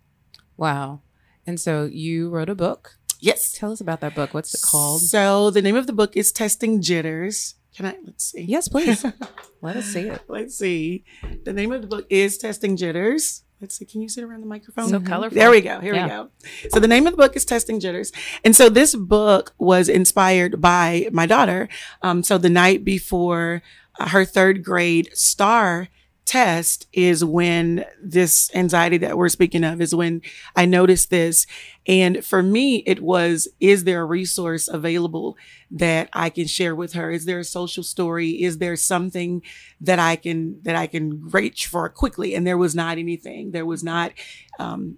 Wow. 0.57 1.01
And 1.45 1.59
so 1.59 1.85
you 1.85 2.27
wrote 2.31 2.49
a 2.49 2.55
book. 2.55 2.97
Yes. 3.19 3.51
Tell 3.51 3.71
us 3.71 3.79
about 3.79 4.01
that 4.01 4.15
book. 4.15 4.33
What's 4.33 4.51
it 4.51 4.65
called? 4.67 5.01
So 5.01 5.51
the 5.51 5.61
name 5.61 5.75
of 5.75 5.85
the 5.85 5.93
book 5.93 6.17
is 6.17 6.31
Testing 6.31 6.81
Jitters. 6.81 7.53
Can 7.75 7.85
I 7.85 7.95
let's 8.03 8.31
see? 8.31 8.41
Yes, 8.41 8.67
please. 8.67 9.05
Let 9.61 9.75
us 9.75 9.85
see 9.85 10.07
it. 10.07 10.23
Let's 10.27 10.57
see. 10.57 11.03
The 11.43 11.53
name 11.53 11.71
of 11.71 11.83
the 11.83 11.87
book 11.87 12.07
is 12.09 12.39
Testing 12.39 12.75
Jitters. 12.77 13.43
Let's 13.61 13.77
see. 13.77 13.85
Can 13.85 14.01
you 14.01 14.09
sit 14.09 14.23
around 14.23 14.41
the 14.41 14.47
microphone? 14.47 14.89
So 14.89 14.99
colorful. 14.99 15.35
There 15.37 15.51
we 15.51 15.61
go. 15.61 15.79
Here 15.81 15.93
Yeah. 15.93 16.03
we 16.05 16.09
go. 16.09 16.29
So 16.71 16.79
the 16.79 16.87
name 16.87 17.05
of 17.05 17.13
the 17.13 17.17
book 17.17 17.35
is 17.35 17.45
Testing 17.45 17.79
Jitters. 17.79 18.11
And 18.43 18.55
so 18.55 18.69
this 18.69 18.95
book 18.95 19.53
was 19.59 19.87
inspired 19.87 20.59
by 20.59 21.09
my 21.11 21.27
daughter. 21.27 21.69
Um, 22.01 22.23
so 22.23 22.39
the 22.39 22.49
night 22.49 22.83
before 22.83 23.61
her 23.99 24.25
third 24.25 24.63
grade 24.63 25.11
STAAR 25.13 25.89
test 26.27 26.87
is 26.91 27.23
when 27.23 27.85
this 28.03 28.53
anxiety 28.53 28.97
that 28.97 29.17
we're 29.17 29.29
speaking 29.29 29.63
of 29.63 29.81
is 29.81 29.95
when 29.95 30.21
I 30.55 30.65
noticed 30.65 31.09
this. 31.09 31.47
And 31.87 32.23
for 32.23 32.43
me, 32.43 32.83
it 32.85 33.01
was, 33.01 33.47
is 33.59 33.85
there 33.85 34.01
a 34.01 34.05
resource 34.05 34.67
available 34.67 35.37
that 35.71 36.09
I 36.13 36.29
can 36.29 36.45
share 36.45 36.75
with 36.75 36.93
her? 36.93 37.09
Is 37.11 37.25
there 37.25 37.39
a 37.39 37.45
social 37.45 37.83
story? 37.83 38.43
Is 38.43 38.57
there 38.57 38.75
something 38.75 39.41
that 39.81 39.99
I 39.99 40.17
can, 40.17 40.61
that 40.63 40.75
I 40.75 40.85
can 40.85 41.29
reach 41.29 41.67
for 41.67 41.87
quickly? 41.89 42.35
And 42.35 42.45
there 42.45 42.57
was 42.57 42.75
not 42.75 42.97
anything. 42.97 43.51
There 43.51 43.65
was 43.65 43.83
not, 43.83 44.11
um, 44.59 44.97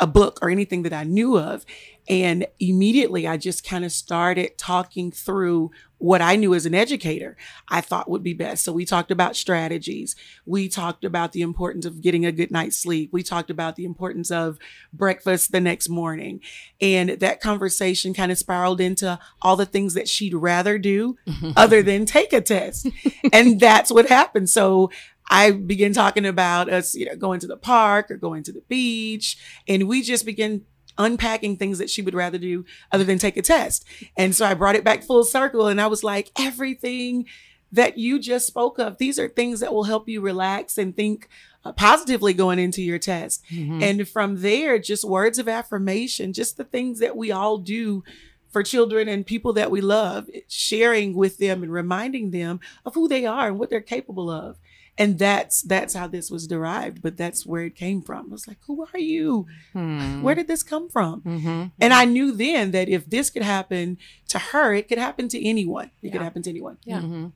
a 0.00 0.06
book 0.06 0.38
or 0.40 0.48
anything 0.48 0.82
that 0.82 0.94
I 0.94 1.04
knew 1.04 1.38
of. 1.38 1.66
And 2.08 2.46
immediately 2.58 3.28
I 3.28 3.36
just 3.36 3.62
kind 3.62 3.84
of 3.84 3.92
started 3.92 4.56
talking 4.56 5.12
through 5.12 5.70
what 6.00 6.22
I 6.22 6.34
knew 6.34 6.54
as 6.54 6.64
an 6.66 6.74
educator 6.74 7.36
I 7.68 7.82
thought 7.82 8.08
would 8.08 8.22
be 8.22 8.32
best. 8.32 8.64
So 8.64 8.72
we 8.72 8.86
talked 8.86 9.10
about 9.10 9.36
strategies. 9.36 10.16
We 10.46 10.68
talked 10.68 11.04
about 11.04 11.32
the 11.32 11.42
importance 11.42 11.84
of 11.84 12.00
getting 12.00 12.24
a 12.24 12.32
good 12.32 12.50
night's 12.50 12.78
sleep. 12.78 13.10
We 13.12 13.22
talked 13.22 13.50
about 13.50 13.76
the 13.76 13.84
importance 13.84 14.30
of 14.30 14.58
breakfast 14.92 15.52
the 15.52 15.60
next 15.60 15.90
morning. 15.90 16.40
And 16.80 17.10
that 17.10 17.40
conversation 17.40 18.14
kind 18.14 18.32
of 18.32 18.38
spiraled 18.38 18.80
into 18.80 19.18
all 19.42 19.56
the 19.56 19.66
things 19.66 19.92
that 19.94 20.08
she'd 20.08 20.34
rather 20.34 20.78
do 20.78 21.18
other 21.56 21.82
than 21.82 22.06
take 22.06 22.32
a 22.32 22.40
test. 22.40 22.88
and 23.32 23.60
that's 23.60 23.92
what 23.92 24.08
happened. 24.08 24.48
So 24.48 24.90
I 25.28 25.52
began 25.52 25.92
talking 25.92 26.24
about 26.24 26.72
us, 26.72 26.94
you 26.94 27.06
know, 27.06 27.14
going 27.14 27.40
to 27.40 27.46
the 27.46 27.58
park 27.58 28.10
or 28.10 28.16
going 28.16 28.42
to 28.44 28.52
the 28.52 28.62
beach. 28.68 29.36
And 29.68 29.86
we 29.86 30.02
just 30.02 30.24
began 30.24 30.62
unpacking 31.00 31.56
things 31.56 31.78
that 31.78 31.90
she 31.90 32.02
would 32.02 32.14
rather 32.14 32.38
do 32.38 32.64
other 32.92 33.04
than 33.04 33.18
take 33.18 33.36
a 33.36 33.42
test. 33.42 33.84
And 34.16 34.34
so 34.34 34.46
I 34.46 34.54
brought 34.54 34.76
it 34.76 34.84
back 34.84 35.02
full 35.02 35.24
circle 35.24 35.66
and 35.66 35.80
I 35.80 35.86
was 35.88 36.04
like, 36.04 36.30
everything 36.38 37.26
that 37.72 37.98
you 37.98 38.18
just 38.18 38.46
spoke 38.46 38.78
of, 38.78 38.98
these 38.98 39.18
are 39.18 39.28
things 39.28 39.60
that 39.60 39.72
will 39.72 39.84
help 39.84 40.08
you 40.08 40.20
relax 40.20 40.76
and 40.78 40.94
think 40.94 41.28
uh, 41.64 41.72
positively 41.72 42.32
going 42.32 42.58
into 42.58 42.82
your 42.82 42.98
test. 42.98 43.44
Mhm. 43.50 43.82
And 43.82 44.08
from 44.08 44.40
there, 44.40 44.78
just 44.78 45.04
words 45.04 45.38
of 45.38 45.48
affirmation, 45.48 46.32
just 46.32 46.56
the 46.56 46.64
things 46.64 46.98
that 47.00 47.16
we 47.16 47.30
all 47.30 47.58
do 47.58 48.02
for 48.50 48.62
children 48.62 49.08
and 49.08 49.24
people 49.26 49.52
that 49.52 49.70
we 49.70 49.80
love, 49.80 50.28
sharing 50.48 51.14
with 51.14 51.38
them 51.38 51.62
and 51.62 51.72
reminding 51.72 52.30
them 52.32 52.58
of 52.84 52.94
who 52.94 53.06
they 53.06 53.24
are 53.24 53.46
and 53.48 53.58
what 53.58 53.70
they're 53.70 53.80
capable 53.80 54.28
of. 54.30 54.56
And 55.00 55.18
that's 55.18 55.62
that's 55.62 55.94
how 55.94 56.08
this 56.08 56.30
was 56.30 56.46
derived, 56.46 57.00
but 57.00 57.16
that's 57.16 57.46
where 57.46 57.64
it 57.64 57.74
came 57.74 58.02
from. 58.02 58.26
I 58.26 58.32
was 58.32 58.46
like, 58.46 58.58
who 58.66 58.86
are 58.92 58.98
you? 58.98 59.46
Hmm. 59.72 60.20
Where 60.20 60.34
did 60.34 60.46
this 60.46 60.62
come 60.62 60.90
from? 60.90 61.22
Mm-hmm. 61.22 61.62
And 61.80 61.94
I 61.94 62.04
knew 62.04 62.32
then 62.32 62.72
that 62.72 62.90
if 62.90 63.08
this 63.08 63.30
could 63.30 63.42
happen 63.42 63.96
to 64.28 64.38
her, 64.38 64.74
it 64.74 64.88
could 64.88 64.98
happen 64.98 65.26
to 65.28 65.42
anyone. 65.42 65.90
It 66.02 66.12
could 66.12 66.20
happen 66.20 66.42
to 66.42 66.50
anyone. 66.50 66.76
Mhm. 66.86 67.32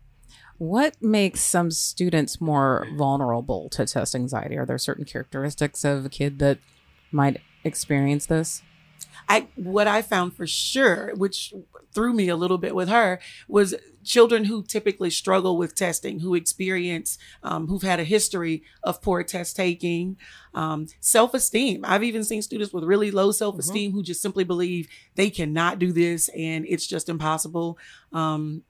What 0.59 1.03
makes 1.03 1.41
some 1.41 1.71
students 1.71 2.39
more 2.39 2.87
vulnerable 2.97 3.71
to 3.71 3.87
test 3.87 4.15
anxiety? 4.15 4.59
Are 4.59 4.67
there 4.67 4.79
certain 4.79 5.07
characteristics 5.07 5.85
of 5.85 6.05
a 6.05 6.11
kid 6.11 6.39
that 6.41 6.59
might 7.11 7.41
experience 7.65 8.27
this? 8.27 8.61
I 9.29 9.49
what 9.57 9.87
I 9.87 10.03
found 10.03 10.35
for 10.35 10.47
sure, 10.47 11.13
which 11.17 11.55
threw 11.93 12.13
me 12.13 12.29
a 12.29 12.37
little 12.37 12.59
bit 12.59 12.75
with 12.75 12.89
her, 12.89 13.21
was 13.49 13.75
children 14.05 14.45
who 14.45 14.63
typically 14.63 15.11
struggle 15.11 15.57
with 15.57 15.75
testing, 15.75 16.21
who 16.21 16.35
experience, 16.35 17.17
um, 17.43 17.67
who've 17.69 17.83
had 17.83 18.01
a 18.01 18.05
history 18.05 18.63
of 18.83 19.01
poor 19.01 19.23
test 19.23 19.57
taking, 19.57 20.17
um, 20.55 20.87
self 21.01 21.35
esteem. 21.35 21.85
I've 21.85 22.05
even 22.05 22.25
seen 22.25 22.43
students 22.43 22.73
with 22.73 22.85
really 22.85 23.11
low 23.11 23.33
self 23.33 23.59
esteem 23.59 23.93
who 23.93 24.03
just 24.03 24.23
simply 24.23 24.45
believe 24.45 24.89
they 25.15 25.31
cannot 25.31 25.79
do 25.79 25.93
this 25.93 26.29
and 26.29 26.67
it's 26.69 26.87
just 26.87 27.09
impossible. 27.09 27.79
Um, 28.13 28.63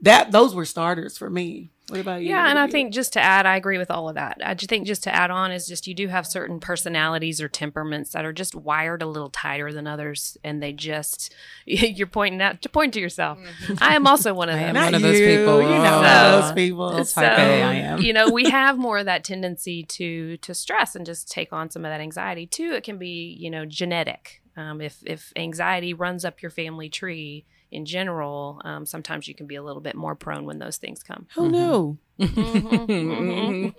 that 0.00 0.30
those 0.30 0.54
were 0.54 0.66
starters 0.66 1.16
for 1.16 1.30
me. 1.30 1.70
What 1.88 2.00
about 2.00 2.20
you? 2.22 2.30
Yeah, 2.30 2.48
and 2.50 2.58
I 2.58 2.66
think 2.66 2.92
just 2.92 3.12
to 3.12 3.20
add, 3.20 3.46
I 3.46 3.56
agree 3.56 3.78
with 3.78 3.92
all 3.92 4.08
of 4.08 4.16
that. 4.16 4.38
I 4.44 4.54
just 4.54 4.68
think 4.68 4.88
just 4.88 5.04
to 5.04 5.14
add 5.14 5.30
on 5.30 5.52
is 5.52 5.68
just 5.68 5.86
you 5.86 5.94
do 5.94 6.08
have 6.08 6.26
certain 6.26 6.58
personalities 6.58 7.40
or 7.40 7.48
temperaments 7.48 8.10
that 8.10 8.24
are 8.24 8.32
just 8.32 8.56
wired 8.56 9.02
a 9.02 9.06
little 9.06 9.30
tighter 9.30 9.72
than 9.72 9.86
others, 9.86 10.36
and 10.42 10.60
they 10.60 10.72
just 10.72 11.32
you're 11.64 12.08
pointing 12.08 12.42
out 12.42 12.60
to 12.62 12.68
point 12.68 12.92
to 12.94 13.00
yourself. 13.00 13.38
I 13.80 13.94
am 13.94 14.04
also 14.06 14.34
one 14.34 14.48
of 14.48 14.56
I 14.56 14.58
them. 14.64 14.76
am 14.76 14.84
one 14.86 14.94
of 14.94 15.02
those 15.02 15.20
people. 15.20 15.62
You 15.62 15.68
know 15.68 16.02
Oh. 16.04 16.40
those 16.40 16.52
people. 16.54 16.96
It's 16.98 17.12
type 17.12 17.38
A, 17.38 17.62
I 17.62 17.74
am. 17.74 18.00
you 18.00 18.12
know, 18.12 18.30
we 18.30 18.50
have 18.50 18.76
more 18.78 18.98
of 18.98 19.04
that 19.04 19.22
tendency 19.22 19.84
to 19.84 20.38
to 20.38 20.54
stress 20.54 20.96
and 20.96 21.06
just 21.06 21.30
take 21.30 21.52
on 21.52 21.70
some 21.70 21.84
of 21.84 21.90
that 21.92 22.00
anxiety 22.00 22.46
too. 22.46 22.72
It 22.72 22.82
can 22.82 22.98
be, 22.98 23.36
you 23.38 23.48
know, 23.48 23.64
genetic. 23.64 24.42
Um, 24.56 24.80
if 24.80 24.98
if 25.06 25.32
anxiety 25.36 25.94
runs 25.94 26.24
up 26.24 26.42
your 26.42 26.50
family 26.50 26.88
tree 26.88 27.44
in 27.70 27.84
general, 27.84 28.60
um, 28.64 28.86
sometimes 28.86 29.28
you 29.28 29.34
can 29.34 29.46
be 29.46 29.56
a 29.56 29.62
little 29.62 29.82
bit 29.82 29.94
more 29.94 30.14
prone 30.14 30.44
when 30.44 30.58
those 30.58 30.76
things 30.76 31.02
come. 31.02 31.26
Who 31.34 31.50
knew? 31.50 31.98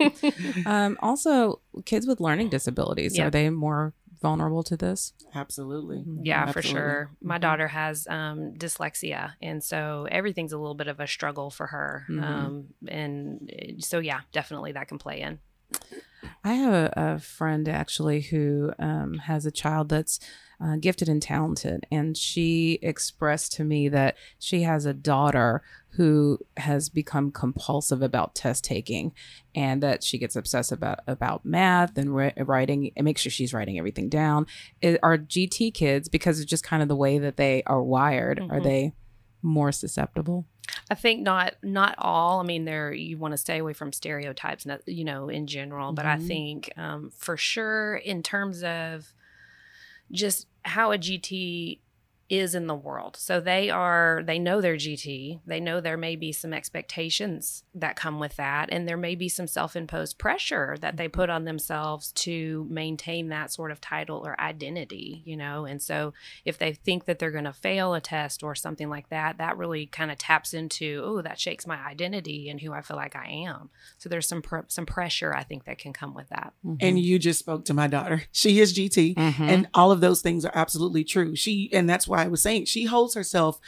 um, 0.65 0.97
also, 1.01 1.61
kids 1.85 2.05
with 2.05 2.19
learning 2.19 2.49
disabilities 2.49 3.17
Yeah. 3.17 3.27
are 3.27 3.29
they 3.29 3.49
more 3.49 3.93
vulnerable 4.21 4.63
to 4.63 4.75
this? 4.75 5.13
Absolutely. 5.33 6.03
Yeah, 6.23 6.51
for 6.51 6.61
sure. 6.61 7.11
My 7.21 7.37
daughter 7.37 7.67
has 7.67 8.07
um, 8.07 8.53
dyslexia, 8.57 9.33
and 9.41 9.63
so 9.63 10.07
everything's 10.09 10.53
a 10.53 10.57
little 10.57 10.75
bit 10.75 10.87
of 10.87 10.99
a 10.99 11.07
struggle 11.07 11.49
for 11.49 11.67
her. 11.67 12.05
Um, 12.09 12.65
and 12.87 13.51
uh, 13.51 13.73
so, 13.79 13.99
yeah, 13.99 14.21
definitely 14.31 14.71
that 14.73 14.87
can 14.87 14.97
play 14.97 15.21
in. 15.21 15.39
I 16.43 16.53
have 16.53 16.73
a, 16.73 16.93
a 16.95 17.19
friend 17.19 17.67
actually 17.69 18.21
who 18.21 18.71
um, 18.79 19.15
has 19.25 19.45
a 19.45 19.51
child 19.51 19.89
that's 19.89 20.19
uh, 20.59 20.75
gifted 20.77 21.07
and 21.09 21.21
talented, 21.21 21.85
and 21.91 22.17
she 22.17 22.79
expressed 22.81 23.53
to 23.53 23.63
me 23.63 23.89
that 23.89 24.15
she 24.39 24.63
has 24.63 24.85
a 24.85 24.93
daughter 24.93 25.61
who 25.91 26.37
has 26.57 26.89
become 26.89 27.31
compulsive 27.31 28.01
about 28.01 28.35
test 28.35 28.63
taking, 28.63 29.11
and 29.55 29.81
that 29.83 30.03
she 30.03 30.17
gets 30.17 30.35
obsessed 30.35 30.71
about 30.71 30.99
about 31.07 31.45
math 31.45 31.97
and 31.97 32.15
ri- 32.15 32.33
writing, 32.37 32.91
and 32.95 33.05
make 33.05 33.17
sure 33.17 33.31
she's 33.31 33.53
writing 33.53 33.77
everything 33.77 34.09
down. 34.09 34.45
It, 34.81 34.99
are 35.03 35.17
GT 35.17 35.73
kids 35.73 36.07
because 36.09 36.39
it's 36.39 36.49
just 36.49 36.63
kind 36.63 36.81
of 36.81 36.89
the 36.89 36.95
way 36.95 37.17
that 37.19 37.37
they 37.37 37.63
are 37.65 37.81
wired? 37.83 38.39
Are 38.39 38.59
Mhm. 38.59 38.63
they 38.63 38.93
more 39.43 39.71
susceptible? 39.71 40.45
I 40.89 40.95
think 40.95 41.21
not 41.21 41.55
not 41.63 41.95
all. 41.97 42.39
I 42.39 42.43
mean, 42.43 42.65
there 42.65 42.91
you 42.91 43.17
want 43.17 43.31
to 43.33 43.37
stay 43.37 43.59
away 43.59 43.73
from 43.73 43.93
stereotypes, 43.93 44.65
you 44.85 45.03
know, 45.03 45.29
in 45.29 45.47
general. 45.47 45.93
But 45.93 46.05
I 46.05 46.17
Mhm. 46.17 46.27
think 46.27 46.73
um, 46.77 47.11
for 47.15 47.37
sure, 47.37 47.95
in 47.95 48.21
terms 48.23 48.63
of 48.63 49.13
just 50.11 50.47
how 50.63 50.91
a 50.91 50.97
GT 50.97 51.79
is 52.29 52.53
in 52.55 52.67
the 52.67 52.75
world. 52.75 53.15
So 53.17 53.39
they 53.39 53.69
are 53.69 54.21
they 54.25 54.37
know 54.39 54.59
their 54.61 54.75
GT. 54.75 55.39
They 55.45 55.59
know 55.59 55.79
there 55.79 55.97
may 55.97 56.15
be 56.15 56.31
some 56.31 56.53
expectations 56.53 57.63
that 57.75 57.95
come 57.95 58.19
with 58.19 58.35
that 58.35 58.69
and 58.71 58.87
there 58.87 58.97
may 58.97 59.15
be 59.15 59.29
some 59.29 59.47
self-imposed 59.47 60.17
pressure 60.17 60.75
that 60.81 60.97
they 60.97 61.07
put 61.07 61.29
on 61.29 61.45
themselves 61.45 62.11
to 62.13 62.67
maintain 62.69 63.29
that 63.29 63.51
sort 63.51 63.71
of 63.71 63.79
title 63.79 64.23
or 64.25 64.39
identity, 64.41 65.21
you 65.25 65.37
know. 65.37 65.65
And 65.65 65.81
so 65.81 66.13
if 66.45 66.57
they 66.57 66.73
think 66.73 67.05
that 67.05 67.19
they're 67.19 67.31
going 67.31 67.43
to 67.45 67.53
fail 67.53 67.93
a 67.93 68.01
test 68.01 68.43
or 68.43 68.55
something 68.55 68.89
like 68.89 69.09
that, 69.09 69.37
that 69.37 69.57
really 69.57 69.85
kind 69.85 70.11
of 70.11 70.17
taps 70.17 70.53
into, 70.53 71.01
oh, 71.05 71.21
that 71.21 71.39
shakes 71.39 71.65
my 71.67 71.77
identity 71.85 72.49
and 72.49 72.59
who 72.59 72.73
I 72.73 72.81
feel 72.81 72.97
like 72.97 73.15
I 73.15 73.27
am. 73.27 73.69
So 73.97 74.09
there's 74.09 74.27
some 74.27 74.41
pr- 74.41 74.59
some 74.67 74.85
pressure 74.85 75.33
I 75.33 75.43
think 75.43 75.65
that 75.65 75.77
can 75.77 75.93
come 75.93 76.13
with 76.13 76.29
that. 76.29 76.53
And 76.81 76.99
you 76.99 77.19
just 77.19 77.39
spoke 77.39 77.65
to 77.65 77.73
my 77.73 77.87
daughter. 77.87 78.23
She 78.31 78.59
is 78.59 78.73
GT, 78.73 79.15
Mhm. 79.15 79.39
and 79.39 79.67
all 79.73 79.91
of 79.91 79.99
those 79.99 80.21
things 80.21 80.45
are 80.45 80.51
absolutely 80.53 81.03
true. 81.03 81.35
She, 81.35 81.69
and 81.73 81.89
that's 81.89 82.07
why 82.07 82.16
I 82.17 82.27
was 82.27 82.41
saying 82.41 82.65
she 82.65 82.85
holds 82.85 83.13
herself 83.13 83.59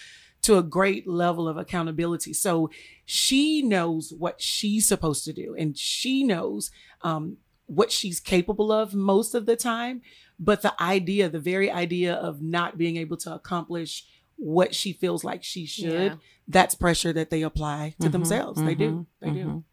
to 0.41 0.57
a 0.57 0.63
great 0.63 1.07
level 1.07 1.47
of 1.47 1.57
accountability. 1.57 2.33
So 2.33 2.69
she 3.05 3.61
knows 3.61 4.13
what 4.17 4.41
she's 4.41 4.87
supposed 4.87 5.25
to 5.25 5.33
do, 5.33 5.55
and 5.57 5.77
she 5.77 6.23
knows 6.23 6.71
um, 7.01 7.37
what 7.65 7.91
she's 7.91 8.19
capable 8.19 8.71
of 8.71 8.93
most 8.93 9.35
of 9.35 9.45
the 9.45 9.55
time. 9.55 10.01
But 10.39 10.61
the 10.61 10.81
idea, 10.81 11.27
the 11.29 11.39
very 11.39 11.69
idea 11.69 12.13
of 12.15 12.41
not 12.41 12.77
being 12.77 12.95
able 12.97 13.17
to 13.17 13.33
accomplish 13.33 14.05
what 14.37 14.73
she 14.73 14.93
feels 14.93 15.23
like 15.25 15.43
she 15.43 15.65
should, 15.65 15.91
Yeah. 16.13 16.15
that's 16.47 16.73
pressure 16.73 17.11
that 17.11 17.29
they 17.29 17.41
apply 17.41 17.95
to 17.99 18.07
Mhm, 18.07 18.11
themselves. 18.13 18.61
They 18.63 18.75
do. 18.75 19.05
They 19.19 19.31
do. 19.31 19.45
mhm. 19.45 19.63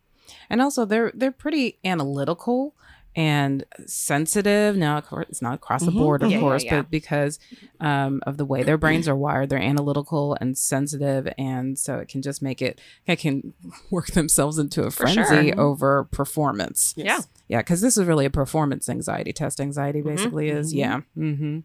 And 0.50 0.60
also, 0.60 0.84
they're 0.84 1.12
they're 1.14 1.30
pretty 1.30 1.78
analytical 1.84 2.74
and 3.16 3.64
sensitive. 3.86 4.76
Now, 4.76 4.98
of 4.98 5.06
course, 5.06 5.26
it's 5.30 5.40
not 5.42 5.54
across 5.54 5.82
the 5.84 5.90
Mhm, 5.90 5.96
board, 5.98 6.22
of 6.22 6.28
mhm. 6.28 6.32
Yeah, 6.32 6.36
yeah, 6.36 6.40
course, 6.42 6.64
yeah. 6.64 6.76
but 6.82 6.90
because 6.90 7.38
um, 7.80 8.20
of 8.26 8.36
the 8.36 8.44
way 8.44 8.62
their 8.62 8.76
brains 8.78 9.08
are 9.08 9.16
wired, 9.16 9.48
they're 9.48 9.58
analytical 9.58 10.36
and 10.40 10.56
sensitive, 10.56 11.26
and 11.38 11.78
so 11.78 11.96
it 11.96 12.08
can 12.08 12.20
just 12.22 12.42
make 12.42 12.60
it. 12.62 12.80
It 13.06 13.16
can 13.16 13.54
work 13.90 14.08
themselves 14.08 14.58
into 14.58 14.82
a 14.84 14.90
For 14.90 15.04
frenzy 15.08 15.50
Mhm. 15.50 15.58
over 15.58 16.04
performance. 16.04 16.92
Yes. 16.96 17.06
Yeah. 17.06 17.20
yeah, 17.48 17.58
because 17.60 17.80
this 17.80 17.96
is 17.96 18.04
really 18.04 18.26
a 18.26 18.30
performance 18.30 18.88
anxiety. 18.88 19.32
Test 19.32 19.60
anxiety 19.60 20.02
Mhm. 20.02 20.04
basically 20.04 20.48
is. 20.50 20.72
Mhm. 20.72 20.76
Yeah. 20.78 21.00
Mm-hmm. 21.16 21.58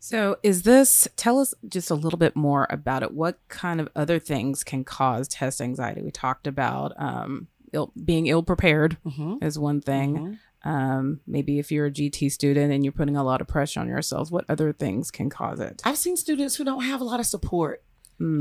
So, 0.00 0.36
is 0.42 0.62
this, 0.62 1.06
tell 1.16 1.38
us 1.38 1.52
just 1.68 1.90
a 1.90 1.94
little 1.94 2.18
bit 2.18 2.34
more 2.36 2.66
about 2.70 3.02
it. 3.02 3.12
What 3.12 3.38
kind 3.48 3.80
of 3.80 3.88
other 3.94 4.18
things 4.18 4.64
can 4.64 4.84
cause 4.84 5.28
test 5.28 5.60
anxiety? 5.60 6.00
We 6.02 6.10
talked 6.10 6.46
about 6.46 6.92
um, 6.98 7.48
Ill, 7.72 7.92
being 8.04 8.26
ill 8.26 8.42
prepared 8.42 8.96
Mhm. 9.06 9.42
is 9.44 9.58
one 9.58 9.80
thing. 9.80 10.38
Um, 10.64 11.20
maybe 11.26 11.58
if 11.58 11.70
you're 11.70 11.86
a 11.86 11.90
GT 11.90 12.28
student 12.30 12.72
and 12.72 12.84
you're 12.84 12.92
putting 12.92 13.16
a 13.16 13.22
lot 13.22 13.40
of 13.40 13.46
pressure 13.46 13.80
on 13.80 13.86
yourselves, 13.88 14.30
what 14.30 14.44
other 14.48 14.72
things 14.72 15.10
can 15.10 15.30
cause 15.30 15.60
it? 15.60 15.80
I've 15.84 15.98
seen 15.98 16.16
students 16.16 16.56
who 16.56 16.64
don't 16.64 16.82
have 16.82 17.00
a 17.00 17.04
lot 17.04 17.20
of 17.20 17.26
support. 17.26 17.82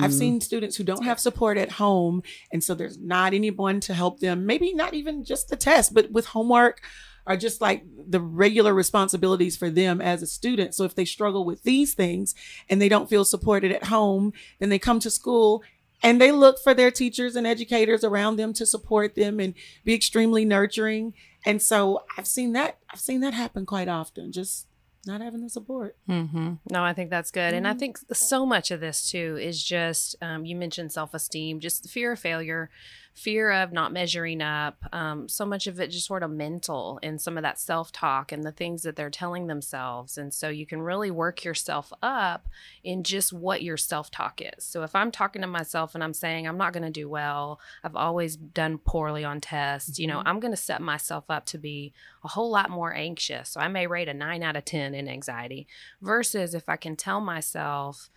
I've 0.01 0.11
seen 0.13 0.41
students 0.41 0.75
who 0.75 0.83
don't 0.83 1.03
have 1.03 1.19
support 1.19 1.55
at 1.59 1.73
home, 1.73 2.23
and 2.51 2.63
so 2.63 2.73
there's 2.73 2.97
not 2.97 3.35
anyone 3.35 3.79
to 3.81 3.93
help 3.93 4.19
them. 4.19 4.47
Maybe 4.47 4.73
not 4.73 4.95
even 4.95 5.23
just 5.23 5.49
the 5.49 5.55
test, 5.55 5.93
but 5.93 6.11
with 6.11 6.25
homework 6.25 6.81
or 7.27 7.37
just 7.37 7.61
like 7.61 7.83
the 8.09 8.19
regular 8.19 8.73
responsibilities 8.73 9.55
for 9.55 9.69
them 9.69 10.01
as 10.01 10.23
a 10.23 10.27
student. 10.27 10.73
So 10.73 10.83
if 10.85 10.95
they 10.95 11.05
struggle 11.05 11.45
with 11.45 11.61
these 11.61 11.93
things 11.93 12.33
and 12.69 12.81
they 12.81 12.89
don't 12.89 13.07
feel 13.07 13.23
supported 13.23 13.71
at 13.71 13.83
home, 13.83 14.33
then 14.59 14.69
they 14.69 14.79
come 14.79 14.99
to 15.01 15.11
school 15.11 15.61
and 16.03 16.21
they 16.21 16.31
look 16.31 16.59
for 16.59 16.73
their 16.73 16.91
teachers 16.91 17.35
and 17.35 17.47
educators 17.47 18.03
around 18.03 18.37
them 18.37 18.53
to 18.53 18.65
support 18.65 19.15
them 19.15 19.39
and 19.39 19.53
be 19.83 19.93
extremely 19.93 20.45
nurturing. 20.45 21.13
And 21.45 21.61
so 21.61 22.03
I've 22.17 22.27
seen 22.27 22.53
that 22.53 22.77
I've 22.91 22.99
seen 22.99 23.21
that 23.21 23.33
happen 23.33 23.65
quite 23.65 23.87
often. 23.87 24.31
Just 24.31 24.67
not 25.07 25.21
having 25.21 25.41
the 25.41 25.49
support. 25.49 25.95
Mm-hmm. 26.09 26.55
No, 26.69 26.83
I 26.83 26.93
think 26.93 27.09
that's 27.09 27.31
good. 27.31 27.53
And 27.53 27.67
I 27.67 27.73
think 27.73 27.97
so 28.13 28.45
much 28.45 28.71
of 28.71 28.79
this 28.79 29.09
too 29.09 29.37
is 29.39 29.63
just, 29.63 30.15
um, 30.21 30.45
you 30.45 30.55
mentioned 30.55 30.91
self 30.91 31.13
esteem, 31.13 31.59
just 31.59 31.89
fear 31.89 32.11
of 32.11 32.19
failure, 32.19 32.69
fear 33.17 33.51
of 33.51 33.73
not 33.73 33.91
measuring 33.91 34.43
up. 34.43 34.77
Um, 34.93 35.27
so 35.27 35.43
much 35.43 35.65
of 35.65 35.79
it 35.79 35.87
just 35.87 36.05
sort 36.05 36.21
of 36.21 36.29
mental 36.29 36.99
and 37.01 37.19
some 37.19 37.35
of 37.35 37.41
that 37.41 37.59
self 37.59 37.91
talk 37.91 38.31
and 38.31 38.43
the 38.43 38.51
things 38.51 38.83
that 38.83 38.95
they're 38.95 39.09
telling 39.09 39.47
themselves. 39.47 40.19
And 40.19 40.31
so 40.31 40.49
you 40.49 40.67
can 40.67 40.83
really 40.83 41.09
work 41.09 41.43
yourself 41.43 41.91
up 42.03 42.47
in 42.83 43.01
just 43.01 43.33
what 43.33 43.63
your 43.63 43.75
self 43.75 44.11
talk 44.11 44.39
is. 44.39 44.63
So 44.63 44.83
if 44.83 44.95
I'm 44.95 45.09
talking 45.09 45.41
to 45.41 45.47
myself 45.47 45.95
and 45.95 46.03
I'm 46.03 46.13
saying, 46.13 46.47
I'm 46.47 46.59
not 46.59 46.73
going 46.73 46.83
to 46.83 46.91
do 46.91 47.09
well, 47.09 47.59
I've 47.83 47.95
always 47.95 48.35
done 48.35 48.77
poorly 48.77 49.23
on 49.23 49.41
tests, 49.41 49.97
you 49.97 50.05
know, 50.05 50.21
I'm 50.23 50.39
going 50.39 50.53
to 50.53 50.57
set 50.57 50.79
myself 50.79 51.25
up 51.27 51.47
to 51.47 51.57
be 51.57 51.93
a 52.23 52.27
whole 52.27 52.51
lot 52.51 52.69
more 52.69 52.93
anxious. 52.93 53.49
So 53.49 53.59
I 53.59 53.67
may 53.67 53.87
rate 53.87 54.09
a 54.09 54.13
nine 54.13 54.43
out 54.43 54.55
of 54.55 54.65
10 54.65 54.93
in 54.93 55.07
anxiety 55.09 55.67
versus 56.03 56.53
if 56.53 56.69
I 56.69 56.75
can 56.75 56.95
tell 56.95 57.19
myself, 57.19 58.11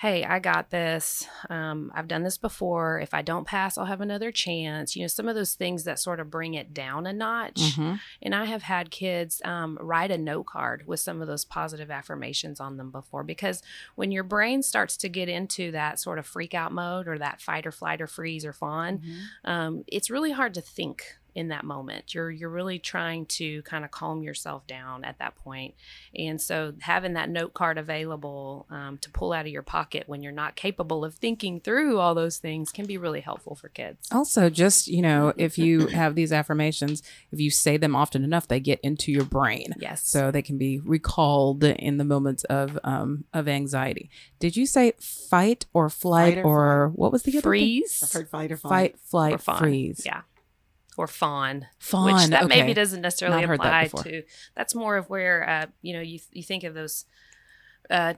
hey, 0.00 0.24
I 0.24 0.38
got 0.38 0.70
this. 0.70 1.26
Um, 1.50 1.92
I've 1.94 2.08
done 2.08 2.22
this 2.22 2.38
before. 2.38 2.98
If 3.00 3.12
I 3.12 3.20
don't 3.20 3.46
pass, 3.46 3.76
I'll 3.76 3.84
have 3.84 4.00
another 4.00 4.32
chance. 4.32 4.96
You 4.96 5.02
know, 5.02 5.08
some 5.08 5.28
of 5.28 5.34
those 5.34 5.52
things 5.52 5.84
that 5.84 5.98
sort 5.98 6.20
of 6.20 6.30
bring 6.30 6.54
it 6.54 6.72
down 6.72 7.06
a 7.06 7.12
notch. 7.12 7.76
Mhm. 7.76 8.00
And 8.22 8.34
I 8.34 8.46
have 8.46 8.62
had 8.62 8.90
kids 8.90 9.42
um, 9.44 9.76
write 9.78 10.10
a 10.10 10.16
note 10.16 10.46
card 10.46 10.84
with 10.86 11.00
some 11.00 11.20
of 11.20 11.28
those 11.28 11.44
positive 11.44 11.90
affirmations 11.90 12.60
on 12.60 12.78
them 12.78 12.90
before 12.90 13.22
because 13.22 13.62
when 13.94 14.10
your 14.10 14.24
brain 14.24 14.62
starts 14.62 14.96
to 14.96 15.10
get 15.10 15.28
into 15.28 15.70
that 15.72 15.98
sort 15.98 16.18
of 16.18 16.26
freak 16.26 16.54
out 16.54 16.72
mode 16.72 17.06
or 17.06 17.18
that 17.18 17.42
fight 17.42 17.66
or 17.66 17.72
flight 17.72 18.00
or 18.00 18.06
freeze 18.06 18.46
or 18.46 18.54
fawn, 18.54 19.02
um, 19.44 19.84
it's 19.86 20.08
really 20.08 20.32
hard 20.32 20.54
to 20.54 20.62
think 20.62 21.18
in 21.34 21.48
that 21.48 21.64
moment. 21.64 22.14
You're 22.14 22.30
you're 22.30 22.50
really 22.50 22.78
trying 22.78 23.26
to 23.26 23.62
kind 23.62 23.84
of 23.84 23.90
calm 23.90 24.22
yourself 24.22 24.66
down 24.66 25.04
at 25.04 25.18
that 25.18 25.36
point, 25.36 25.74
and 26.14 26.40
so 26.40 26.74
having 26.80 27.14
that 27.14 27.28
note 27.28 27.54
card 27.54 27.78
available 27.78 28.66
um, 28.70 28.98
to 28.98 29.10
pull 29.10 29.32
out 29.32 29.46
of 29.46 29.52
your 29.52 29.62
pocket 29.62 30.04
when 30.06 30.22
you're 30.22 30.32
not 30.32 30.56
capable 30.56 31.04
of 31.04 31.14
thinking 31.14 31.60
through 31.60 31.98
all 31.98 32.14
those 32.14 32.38
things 32.38 32.70
can 32.70 32.86
be 32.86 32.96
really 32.96 33.20
helpful 33.20 33.54
for 33.54 33.68
kids. 33.68 34.08
Also, 34.12 34.50
just 34.50 34.86
you 34.86 35.02
know, 35.02 35.32
if 35.36 35.58
you 35.58 35.86
have 35.88 36.14
these 36.14 36.32
affirmations, 36.32 37.02
if 37.32 37.40
you 37.40 37.50
say 37.50 37.76
them 37.76 37.96
often 37.96 38.24
enough, 38.24 38.48
they 38.48 38.60
get 38.60 38.80
into 38.82 39.12
your 39.12 39.24
brain. 39.24 39.74
Yes. 39.78 40.06
So 40.06 40.30
they 40.30 40.42
can 40.42 40.58
be 40.58 40.80
recalled 40.80 41.64
in 41.64 41.96
the 41.96 42.04
moments 42.04 42.44
of 42.44 42.78
um 42.84 43.24
of 43.32 43.48
anxiety. 43.48 44.10
Did 44.38 44.56
you 44.56 44.66
say 44.66 44.92
fight 45.00 45.66
or 45.72 45.88
flight 45.90 46.20
Fight 46.34 46.44
or, 46.44 46.60
or 46.64 46.88
what 46.88 47.12
was 47.12 47.22
the 47.22 47.30
other 47.32 47.40
thing? 47.40 47.50
Freeze. 47.50 48.00
I've 48.02 48.12
heard 48.12 48.28
fight 48.28 48.52
or 48.52 48.56
flight. 48.56 48.70
Fight, 48.70 49.00
flight, 49.00 49.34
or 49.34 49.38
fawn. 49.38 49.58
freeze. 49.58 50.02
Yeah. 50.04 50.22
Or 50.96 51.06
fawn. 51.06 51.66
Fawn, 51.78 52.14
Which 52.14 52.26
that 52.26 52.44
okay. 52.44 52.60
maybe 52.60 52.74
doesn't 52.74 53.00
necessarily 53.00 53.40
Not 53.40 53.48
heard 53.48 53.60
that 53.60 53.86
apply 53.86 54.02
to. 54.02 54.22
That's 54.56 54.74
more 54.74 54.96
of 54.96 55.08
where 55.08 55.48
uh, 55.48 55.66
you 55.82 55.94
know 55.94 56.00
you 56.00 56.18
you 56.32 56.42
think 56.42 56.64
of 56.64 56.74
those 56.74 57.04
uh, 57.88 58.14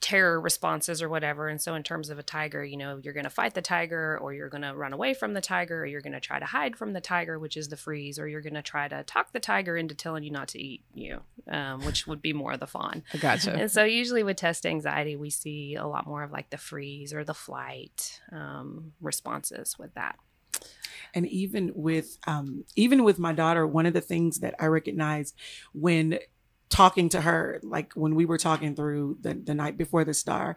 terror 0.00 0.40
responses 0.40 1.02
or 1.02 1.08
whatever. 1.08 1.48
And 1.48 1.60
so, 1.60 1.74
in 1.74 1.82
terms 1.82 2.10
of 2.10 2.18
a 2.18 2.22
tiger, 2.22 2.64
you 2.64 2.76
know, 2.76 3.00
you're 3.02 3.14
going 3.14 3.24
to 3.24 3.30
fight 3.30 3.54
the 3.54 3.62
tiger, 3.62 4.18
or 4.20 4.32
you're 4.32 4.48
going 4.48 4.62
to 4.62 4.74
run 4.74 4.92
away 4.92 5.14
from 5.14 5.34
the 5.34 5.40
tiger, 5.40 5.82
or 5.82 5.86
you're 5.86 6.00
going 6.00 6.12
to 6.12 6.20
try 6.20 6.38
to 6.38 6.44
hide 6.44 6.76
from 6.76 6.92
the 6.92 7.00
tiger, 7.00 7.38
which 7.38 7.56
is 7.56 7.68
the 7.68 7.76
freeze, 7.76 8.18
or 8.18 8.28
you're 8.28 8.40
going 8.40 8.54
to 8.54 8.62
try 8.62 8.88
to 8.88 9.02
talk 9.04 9.32
the 9.32 9.40
tiger 9.40 9.76
into 9.76 9.94
telling 9.94 10.22
you 10.22 10.30
not 10.30 10.48
to 10.48 10.60
eat 10.60 10.82
you, 10.94 11.20
um, 11.50 11.84
which 11.84 12.06
would 12.06 12.22
be 12.22 12.32
more 12.32 12.52
of 12.52 12.60
the 12.60 12.66
fawn. 12.66 13.02
I 13.12 13.18
gotcha. 13.18 13.52
And 13.52 13.70
so, 13.70 13.84
usually 13.84 14.22
with 14.22 14.36
test 14.36 14.66
anxiety, 14.66 15.16
we 15.16 15.30
see 15.30 15.74
a 15.74 15.86
lot 15.86 16.06
more 16.06 16.22
of 16.22 16.30
like 16.30 16.50
the 16.50 16.58
freeze 16.58 17.12
or 17.12 17.24
the 17.24 17.34
flight 17.34 18.20
um, 18.32 18.92
responses 19.00 19.78
with 19.78 19.94
that. 19.94 20.18
And 21.18 21.26
even 21.26 21.72
with 21.74 22.16
um, 22.28 22.64
even 22.76 23.02
with 23.02 23.18
my 23.18 23.32
daughter 23.32 23.66
one 23.66 23.86
of 23.86 23.92
the 23.92 24.00
things 24.00 24.38
that 24.38 24.54
i 24.60 24.66
recognize 24.66 25.34
when 25.72 26.18
talking 26.68 27.08
to 27.08 27.20
her 27.22 27.60
like 27.64 27.92
when 27.94 28.14
we 28.14 28.24
were 28.24 28.38
talking 28.38 28.76
through 28.76 29.18
the, 29.20 29.34
the 29.34 29.54
night 29.54 29.76
before 29.76 30.04
the 30.04 30.14
STAAR 30.14 30.56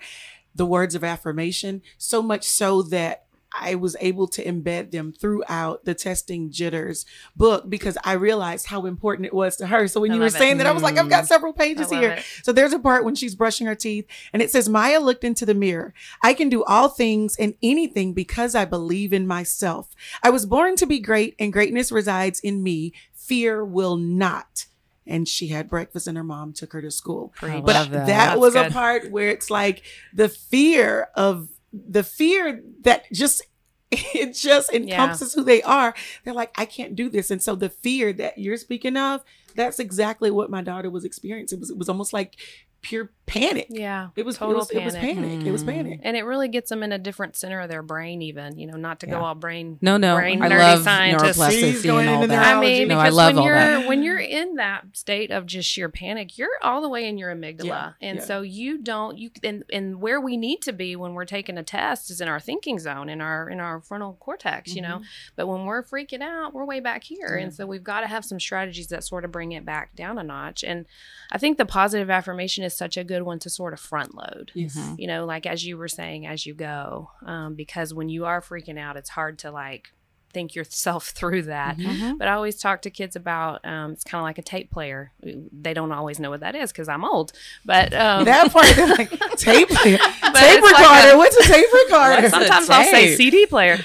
the 0.53 0.65
words 0.65 0.93
of 0.93 1.03
affirmation 1.03 1.81
so 1.97 2.21
much 2.21 2.43
so 2.43 2.83
that 2.83 3.25
I 3.53 3.75
was 3.75 3.95
able 3.99 4.27
to 4.29 4.43
embed 4.43 4.91
them 4.91 5.11
throughout 5.11 5.83
the 5.85 5.93
testing 5.93 6.51
jitters 6.51 7.05
book 7.35 7.69
because 7.69 7.97
I 8.03 8.13
realized 8.13 8.67
how 8.67 8.85
important 8.85 9.25
it 9.25 9.33
was 9.33 9.57
to 9.57 9.67
her. 9.67 9.87
So 9.87 10.01
when 10.01 10.11
I 10.11 10.15
you 10.15 10.19
were 10.19 10.27
love 10.27 10.35
it. 10.35 10.39
saying 10.39 10.57
that, 10.57 10.67
I 10.67 10.71
was 10.71 10.83
like, 10.83 10.97
I've 10.97 11.09
got 11.09 11.23
mm-hmm. 11.23 11.27
several 11.27 11.53
pages 11.53 11.89
here. 11.89 12.11
it. 12.11 12.25
So 12.43 12.53
there's 12.53 12.73
a 12.73 12.79
part 12.79 13.03
when 13.03 13.15
she's 13.15 13.35
brushing 13.35 13.67
her 13.67 13.75
teeth 13.75 14.05
and 14.33 14.41
it 14.41 14.51
says, 14.51 14.69
Maya 14.69 14.99
looked 14.99 15.23
into 15.23 15.45
the 15.45 15.53
mirror. 15.53 15.93
I 16.23 16.33
can 16.33 16.49
do 16.49 16.63
all 16.63 16.89
things 16.89 17.35
and 17.37 17.55
anything 17.61 18.13
because 18.13 18.55
I 18.55 18.65
believe 18.65 19.13
in 19.13 19.27
myself. 19.27 19.95
I 20.23 20.29
was 20.29 20.45
born 20.45 20.75
to 20.77 20.85
be 20.85 20.99
great 20.99 21.35
and 21.39 21.51
greatness 21.51 21.91
resides 21.91 22.39
in 22.39 22.63
me. 22.63 22.93
Fear 23.13 23.65
will 23.65 23.97
not. 23.97 24.65
And 25.05 25.27
she 25.27 25.47
had 25.47 25.69
breakfast 25.69 26.07
and 26.07 26.15
her 26.15 26.23
mom 26.23 26.53
took 26.53 26.73
her 26.73 26.81
to 26.81 26.91
school. 26.91 27.33
I 27.41 27.59
but 27.59 27.89
that. 27.91 28.07
that 28.07 28.39
was 28.39 28.53
good. 28.53 28.67
a 28.67 28.71
part 28.71 29.11
where 29.11 29.29
it's 29.29 29.49
like 29.49 29.83
the 30.13 30.29
fear 30.29 31.09
of 31.15 31.49
the 31.73 32.03
fear 32.03 32.61
that 32.81 33.11
just 33.11 33.41
it 33.91 34.33
just 34.33 34.71
encompasses 34.71 35.33
who 35.33 35.43
they 35.43 35.61
are. 35.63 35.93
They're 36.23 36.33
like, 36.33 36.53
I 36.57 36.65
can't 36.65 36.95
do 36.95 37.09
this. 37.09 37.29
And 37.29 37.41
so 37.41 37.55
the 37.55 37.69
fear 37.69 38.13
that 38.13 38.37
you're 38.37 38.57
speaking 38.57 38.95
of, 38.95 39.21
that's 39.55 39.79
exactly 39.79 40.31
what 40.31 40.49
my 40.49 40.61
daughter 40.61 40.89
was 40.89 41.03
experiencing. 41.03 41.57
It 41.57 41.59
was 41.59 41.71
it 41.71 41.77
was 41.77 41.89
almost 41.89 42.13
like 42.13 42.37
pure 42.81 43.11
panic. 43.31 43.67
Yeah. 43.69 44.09
It 44.17 44.25
was 44.25 44.37
total 44.37 44.55
it 44.55 44.57
was, 44.57 44.71
it 44.71 44.83
was 44.83 44.95
panic. 44.95 45.45
It 45.47 45.51
was 45.51 45.63
mm. 45.63 45.73
panic. 45.73 45.99
And 46.03 46.17
it 46.17 46.23
really 46.23 46.49
gets 46.49 46.69
them 46.69 46.83
in 46.83 46.91
a 46.91 46.97
different 46.97 47.37
center 47.37 47.61
of 47.61 47.69
their 47.69 47.81
brain, 47.81 48.21
even, 48.21 48.59
you 48.59 48.67
know, 48.67 48.75
not 48.75 48.99
to 48.99 49.07
go 49.07 49.21
all 49.21 49.35
brain. 49.35 49.77
No, 49.81 49.95
no, 49.95 50.15
brain 50.15 50.41
I 50.41 50.49
nerdy 50.49 50.59
love 50.59 50.83
scientist. 50.83 51.39
Neuroplasticity 51.39 51.83
going 51.83 52.07
and 52.07 52.15
all 52.15 52.23
into 52.23 52.35
that. 52.35 52.57
I 52.57 52.59
mean, 52.59 52.89
No, 52.89 52.99
I 52.99 53.05
because 53.05 53.15
love 53.15 53.35
when 53.35 53.37
all 53.39 53.45
you're 53.45 53.55
that. 53.55 53.87
when 53.87 54.03
you're 54.03 54.19
in 54.19 54.55
that 54.55 54.83
state 54.93 55.31
of 55.31 55.45
just 55.45 55.69
sheer 55.69 55.87
panic, 55.87 56.37
you're 56.37 56.49
all 56.61 56.81
the 56.81 56.89
way 56.89 57.07
in 57.07 57.17
your 57.17 57.33
amygdala, 57.33 57.63
Yeah, 57.63 57.91
and 58.01 58.19
yeah. 58.19 58.25
so 58.25 58.41
you 58.41 58.77
don't 58.77 59.17
you 59.17 59.31
and 59.43 59.63
and 59.71 60.01
where 60.01 60.19
we 60.19 60.35
need 60.35 60.61
to 60.63 60.73
be 60.73 60.97
when 60.97 61.13
we're 61.13 61.25
taking 61.25 61.57
a 61.57 61.63
test 61.63 62.11
is 62.11 62.19
in 62.19 62.27
our 62.27 62.39
thinking 62.39 62.79
zone, 62.79 63.07
in 63.07 63.21
our 63.21 63.49
in 63.49 63.59
our 63.59 63.79
frontal 63.79 64.17
cortex, 64.19 64.75
you 64.75 64.81
know. 64.81 64.95
Mm-hmm. 64.95 65.33
But 65.37 65.47
when 65.47 65.65
we're 65.65 65.83
freaking 65.83 66.21
out, 66.21 66.53
we're 66.53 66.65
way 66.65 66.81
back 66.81 67.05
here, 67.05 67.37
and 67.37 67.53
so 67.53 67.65
we've 67.65 67.83
got 67.83 68.01
to 68.01 68.07
have 68.07 68.25
some 68.25 68.39
strategies 68.39 68.87
that 68.87 69.03
sort 69.03 69.23
of 69.23 69.31
bring 69.31 69.53
it 69.53 69.65
back 69.65 69.95
down 69.95 70.17
a 70.17 70.23
notch. 70.23 70.63
And 70.63 70.85
I 71.31 71.37
think 71.37 71.57
the 71.57 71.65
positive 71.65 72.09
affirmation 72.09 72.63
is 72.63 72.75
such 72.75 72.97
a 72.97 73.03
good 73.03 73.20
one 73.23 73.39
to 73.39 73.49
sort 73.49 73.73
of 73.73 73.79
front 73.79 74.15
load 74.15 74.51
Yes. 74.53 74.77
you 74.97 75.07
know 75.07 75.25
like 75.25 75.45
as 75.45 75.65
you 75.65 75.77
were 75.77 75.87
saying 75.87 76.25
as 76.27 76.45
you 76.45 76.53
go 76.53 77.11
um, 77.25 77.55
because 77.55 77.93
when 77.93 78.09
you 78.09 78.25
are 78.25 78.41
freaking 78.41 78.79
out 78.79 78.97
it's 78.97 79.09
hard 79.09 79.39
to 79.39 79.51
like 79.51 79.91
think 80.31 80.55
yourself 80.55 81.07
through 81.17 81.43
that 81.43 81.77
Mm-hmm. 81.77 82.17
but 82.17 82.27
i 82.27 82.33
always 82.33 82.57
talk 82.57 82.81
to 82.83 82.89
kids 82.89 83.15
about 83.15 83.63
um, 83.65 83.91
it's 83.91 84.03
kind 84.03 84.19
of 84.21 84.23
like 84.23 84.37
a 84.37 84.41
tape 84.41 84.71
player 84.71 85.11
they 85.21 85.73
don't 85.73 85.91
always 85.91 86.19
know 86.19 86.29
what 86.29 86.39
that 86.41 86.55
is 86.55 86.71
because 86.71 86.87
i'm 86.89 87.03
old 87.05 87.31
but 87.65 87.93
um, 87.93 88.25
That 88.25 88.51
part, 88.51 88.65
they're 88.75 88.87
like 88.87 89.09
tape, 89.37 89.67
tape 89.69 89.99
it's 90.01 90.23
like 90.23 90.61
recorder. 90.63 91.15
a- 91.15 91.17
What's 91.17 91.37
a 91.37 91.43
tape 91.43 91.65
recorder? 91.85 92.29
sometimes 92.29 92.69
i'll 92.69 92.83
say 92.85 93.15
cd 93.15 93.45
player 93.45 93.77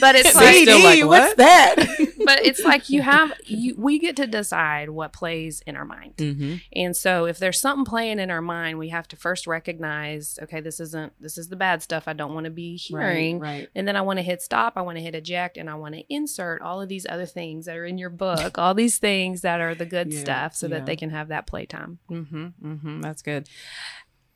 but 0.00 0.16
it's 0.16 0.34
like 0.34 0.54
CD. 0.54 0.64
still 0.64 0.84
like, 0.84 1.04
what's 1.04 1.34
that? 1.36 1.76
but 2.24 2.44
it's 2.44 2.62
like 2.64 2.90
you 2.90 3.02
have 3.02 3.32
you, 3.46 3.74
we 3.78 3.98
get 3.98 4.16
to 4.16 4.26
decide 4.26 4.90
what 4.90 5.12
plays 5.12 5.62
in 5.66 5.76
our 5.76 5.84
mind 5.84 6.14
Mm-hmm. 6.16 6.56
and 6.74 6.96
so 6.96 7.24
if 7.26 7.38
there's 7.38 7.58
something 7.60 7.84
playing 7.84 8.18
in 8.18 8.30
our 8.30 8.42
mind 8.42 8.78
we 8.78 8.88
have 8.90 9.06
to 9.08 9.16
first 9.16 9.46
recognize 9.46 10.38
okay 10.42 10.60
this 10.60 10.80
isn't 10.80 11.12
this 11.20 11.38
is 11.38 11.48
the 11.48 11.56
bad 11.56 11.82
stuff 11.82 12.04
i 12.06 12.12
don't 12.12 12.34
want 12.34 12.44
to 12.44 12.50
be 12.50 12.76
hearing 12.76 13.38
right. 13.40 13.68
and 13.74 13.86
then 13.88 13.96
I 13.96 14.00
want 14.02 14.18
to 14.18 14.22
hit 14.22 14.42
stop, 14.42 14.74
I 14.76 14.82
want 14.82 14.98
to 14.98 15.02
hit 15.02 15.14
eject, 15.14 15.56
and 15.56 15.68
I 15.70 15.74
want 15.74 15.93
to 15.94 16.04
insert 16.14 16.62
all 16.62 16.80
of 16.80 16.88
these 16.88 17.06
other 17.08 17.26
things 17.26 17.66
that 17.66 17.76
are 17.76 17.84
in 17.84 17.98
your 17.98 18.10
book, 18.10 18.58
all 18.58 18.74
these 18.74 18.98
things 18.98 19.40
that 19.42 19.60
are 19.60 19.74
the 19.74 19.86
good 19.86 20.12
Yeah, 20.12 20.20
stuff 20.20 20.54
so 20.56 20.66
yeah. 20.66 20.78
that 20.78 20.86
they 20.86 20.96
can 20.96 21.10
have 21.10 21.28
that 21.28 21.46
playtime. 21.46 21.98
Mm-hmm, 22.10 22.46
mm-hmm. 22.62 23.00
That's 23.00 23.22
good. 23.22 23.48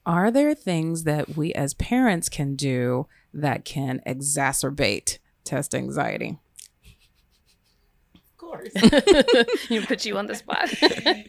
Are 0.06 0.30
there 0.30 0.54
things 0.54 1.04
that 1.04 1.36
we 1.36 1.52
as 1.52 1.74
parents 1.74 2.28
can 2.28 2.56
do 2.56 3.06
that 3.34 3.64
can 3.64 4.00
exacerbate 4.06 5.18
test 5.44 5.74
anxiety? 5.74 6.38
Of 8.52 8.72
course. 8.72 9.68
you 9.70 9.82
put 9.82 10.04
you 10.04 10.16
on 10.16 10.26
the 10.26 10.34
spot. 10.34 10.70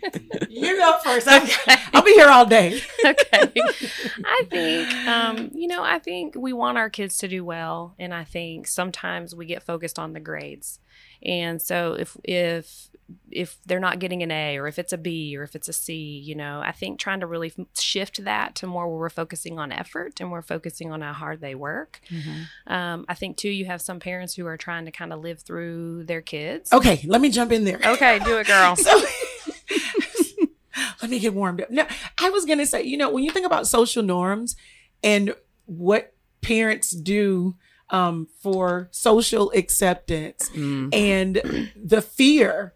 You 0.50 0.78
go 0.78 0.98
first. 1.04 1.28
I'm, 1.30 1.48
I'll 1.94 2.04
be 2.04 2.14
here 2.14 2.28
all 2.28 2.46
day. 2.46 2.82
okay. 3.06 3.52
I 4.26 4.44
think, 4.50 4.92
um, 5.08 5.52
you 5.54 5.68
know, 5.68 5.84
I 5.84 6.00
think 6.00 6.36
we 6.36 6.54
want 6.54 6.78
our 6.78 6.90
kids 6.90 7.18
to 7.20 7.28
do 7.28 7.46
well, 7.46 7.94
and 8.00 8.14
I 8.14 8.24
think 8.24 8.68
sometimes 8.68 9.36
we 9.36 9.46
get 9.46 9.64
focused 9.64 10.00
on 10.00 10.14
the 10.14 10.20
grades. 10.20 10.80
And 11.24 11.62
so 11.62 11.94
if 11.94 12.18
if 12.24 12.89
if 13.32 13.58
they're 13.66 13.80
not 13.80 14.00
getting 14.00 14.24
an 14.24 14.32
A 14.32 14.58
or 14.58 14.68
if 14.68 14.80
it's 14.80 14.94
a 14.94 14.98
B 14.98 15.36
or 15.38 15.44
if 15.44 15.56
it's 15.56 15.68
a 15.68 15.74
C, 15.74 15.96
you 15.96 16.36
know, 16.36 16.62
I 16.64 16.72
think 16.72 17.00
trying 17.00 17.20
to 17.22 17.28
really 17.28 17.54
f- 17.58 17.66
shift 17.78 18.24
that 18.24 18.56
to 18.56 18.68
more 18.68 18.88
where 18.88 19.00
we're 19.00 19.10
focusing 19.10 19.60
on 19.60 19.72
effort 19.72 20.20
and 20.20 20.32
we're 20.32 20.42
focusing 20.42 20.92
on 20.92 21.02
how 21.02 21.14
hard 21.14 21.42
they 21.42 21.56
work. 21.56 22.02
Mm-hmm. 22.10 22.74
Um, 22.74 23.06
I 23.08 23.14
think 23.14 23.38
too, 23.38 23.50
you 23.50 23.66
have 23.66 23.82
some 23.82 24.00
parents 24.00 24.36
who 24.36 24.46
are 24.46 24.58
trying 24.58 24.86
to 24.86 24.92
kind 24.92 25.14
of 25.14 25.22
live 25.22 25.42
through 25.42 26.06
their 26.06 26.22
kids. 26.22 26.72
Okay, 26.72 27.02
let 27.06 27.22
me 27.22 27.30
jump 27.30 27.52
in 27.52 27.64
there. 27.64 27.80
Okay, 27.84 28.20
do 28.20 28.38
it, 28.38 28.48
girl. 28.48 28.76
So 28.90 28.98
let 31.02 31.12
me 31.12 31.20
get 31.20 31.34
warmed 31.34 31.62
up. 31.62 31.70
No, 31.70 31.86
I 32.20 32.30
was 32.30 32.46
gonna 32.46 32.66
say, 32.66 32.84
you 32.84 32.98
know, 32.98 33.10
when 33.10 33.24
you 33.24 33.32
think 33.32 33.46
about 33.46 33.68
social 33.68 34.04
norms 34.04 34.56
and 35.04 35.36
what 35.66 36.14
parents 36.42 36.92
do 36.92 37.56
um, 37.90 38.28
for 38.42 38.88
social 38.92 39.52
acceptance 39.56 40.50
and 40.94 41.70
the 41.76 42.02
fear 42.02 42.74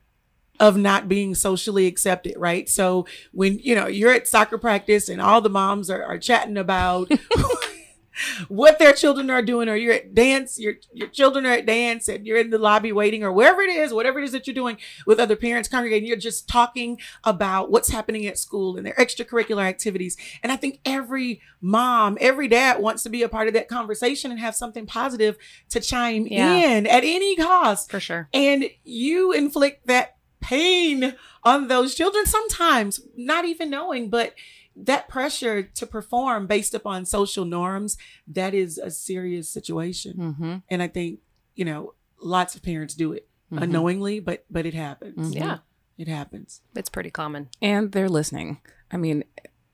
of 0.59 0.77
not 0.77 1.09
being 1.09 1.33
socially 1.35 1.87
accepted, 1.87 2.35
right? 2.37 2.69
So 2.69 3.05
when 3.31 3.59
you 3.59 3.75
know 3.75 3.87
you're 3.87 4.13
at 4.13 4.27
soccer 4.27 4.57
practice 4.57 5.09
and 5.09 5.21
all 5.21 5.41
the 5.41 5.49
moms 5.49 5.89
are, 5.89 6.03
are 6.03 6.17
chatting 6.17 6.57
about 6.57 7.11
what 8.47 8.77
their 8.77 8.93
children 8.93 9.31
are 9.31 9.41
doing, 9.41 9.67
or 9.67 9.75
you're 9.75 9.93
at 9.93 10.13
dance, 10.13 10.59
your 10.59 10.75
your 10.93 11.07
children 11.07 11.45
are 11.47 11.53
at 11.53 11.65
dance, 11.65 12.07
and 12.07 12.27
you're 12.27 12.37
in 12.37 12.51
the 12.51 12.59
lobby 12.59 12.91
waiting, 12.91 13.23
or 13.23 13.31
wherever 13.33 13.61
it 13.61 13.71
is, 13.71 13.91
whatever 13.91 14.19
it 14.19 14.23
is 14.25 14.31
that 14.31 14.45
you're 14.45 14.53
doing 14.53 14.77
with 15.07 15.19
other 15.19 15.35
parents 15.35 15.67
congregating, 15.67 16.07
you're 16.07 16.15
just 16.17 16.47
talking 16.47 16.99
about 17.23 17.71
what's 17.71 17.89
happening 17.89 18.27
at 18.27 18.37
school 18.37 18.77
and 18.77 18.85
their 18.85 18.93
extracurricular 18.93 19.63
activities. 19.63 20.15
And 20.43 20.51
I 20.51 20.55
think 20.55 20.79
every 20.85 21.41
mom, 21.59 22.17
every 22.21 22.47
dad 22.47 22.79
wants 22.81 23.01
to 23.03 23.09
be 23.09 23.23
a 23.23 23.29
part 23.29 23.47
of 23.47 23.55
that 23.55 23.67
conversation 23.67 24.29
and 24.29 24.39
have 24.39 24.55
something 24.55 24.85
positive 24.85 25.37
to 25.69 25.79
chime 25.79 26.27
Yeah. 26.27 26.53
in 26.53 26.85
at 26.85 27.03
any 27.03 27.35
cost. 27.35 27.89
For 27.89 27.99
sure. 27.99 28.29
And 28.31 28.65
you 28.83 29.31
inflict 29.31 29.87
that 29.87 30.17
pain 30.43 31.15
on 31.43 31.67
those 31.67 31.95
children 31.95 32.25
sometimes, 32.25 32.99
not 33.15 33.45
even 33.45 33.69
knowing, 33.69 34.09
but 34.09 34.33
that 34.75 35.07
pressure 35.07 35.63
to 35.63 35.85
perform 35.87 36.47
based 36.47 36.73
upon 36.73 37.05
social 37.05 37.45
norms, 37.45 37.97
that 38.27 38.53
is 38.53 38.77
a 38.77 38.89
serious 38.91 39.47
situation. 39.49 40.13
Mm-hmm. 40.17 40.55
And 40.69 40.81
I 40.83 40.87
think, 40.87 41.19
you 41.55 41.65
know, 41.65 41.93
lots 42.21 42.55
of 42.55 42.61
parents 42.63 42.93
do 42.95 43.13
it 43.13 43.27
Mhm. 43.51 43.63
unknowingly, 43.63 44.19
but 44.19 44.45
but 44.49 44.65
it 44.65 44.73
happens. 44.73 45.33
Mhm. 45.33 45.35
Yeah. 45.35 45.57
It 45.97 46.07
happens. 46.07 46.61
It's 46.75 46.89
pretty 46.89 47.11
common. 47.11 47.49
And 47.61 47.91
they're 47.91 48.09
listening. 48.09 48.59
I 48.91 48.97
mean, 48.97 49.23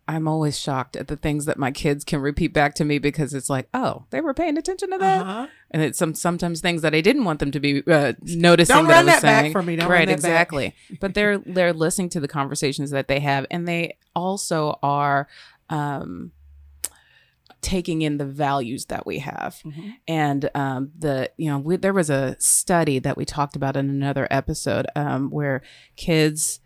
I'm 0.10 0.28
always 0.28 0.60
shocked 0.60 0.96
at 0.96 1.08
the 1.08 1.16
things 1.16 1.46
that 1.46 1.58
my 1.60 1.72
kids 1.72 2.04
can 2.04 2.20
repeat 2.20 2.52
back 2.54 2.74
to 2.76 2.84
me 2.86 2.98
because 2.98 3.34
it's 3.34 3.50
like, 3.50 3.70
oh, 3.74 4.06
they 4.10 4.22
were 4.22 4.34
paying 4.34 4.58
attention 4.58 4.90
to 4.92 4.98
that, 4.98 5.22
Uh-huh. 5.22 5.48
and 5.72 5.82
it's 5.84 6.00
some 6.00 6.16
sometimes 6.16 6.62
things 6.62 6.82
that 6.82 6.96
I 6.96 7.02
didn't 7.02 7.26
want 7.26 7.40
them 7.40 7.52
to 7.52 7.60
be 7.60 7.84
uh, 7.86 8.14
noticing. 8.24 8.76
Don't 8.76 8.88
that 8.88 8.94
run 8.94 9.04
I 9.10 9.14
was 9.14 9.14
that 9.16 9.22
back 9.22 9.42
saying. 9.44 9.52
for 9.52 9.62
me. 9.62 9.76
Don't 9.76 9.90
right? 9.90 10.10
exactly. 10.10 10.74
but 11.00 11.14
they're 11.14 11.38
they're 11.38 11.74
listening 11.74 12.10
to 12.10 12.20
the 12.20 12.28
conversations 12.28 12.90
that 12.92 13.08
they 13.08 13.20
have, 13.20 13.46
and 13.52 13.68
they 13.68 13.98
also 14.16 14.80
are. 14.82 15.28
Um, 15.70 16.32
taking 17.62 18.02
in 18.02 18.18
the 18.18 18.26
values 18.26 18.86
that 18.86 19.06
we 19.06 19.20
have 19.20 19.62
Mhm. 19.66 19.96
and 20.08 20.50
um, 20.56 20.92
the 20.98 21.30
you 21.36 21.50
know 21.50 21.58
we, 21.60 21.76
there 21.76 21.92
was 21.94 22.10
a 22.10 22.38
study 22.40 23.00
that 23.00 23.18
we 23.18 23.26
talked 23.26 23.58
about 23.58 23.76
in 23.76 23.90
another 23.90 24.30
episode 24.32 24.88
um, 24.96 25.30
where 25.30 25.62
kids 25.98 26.62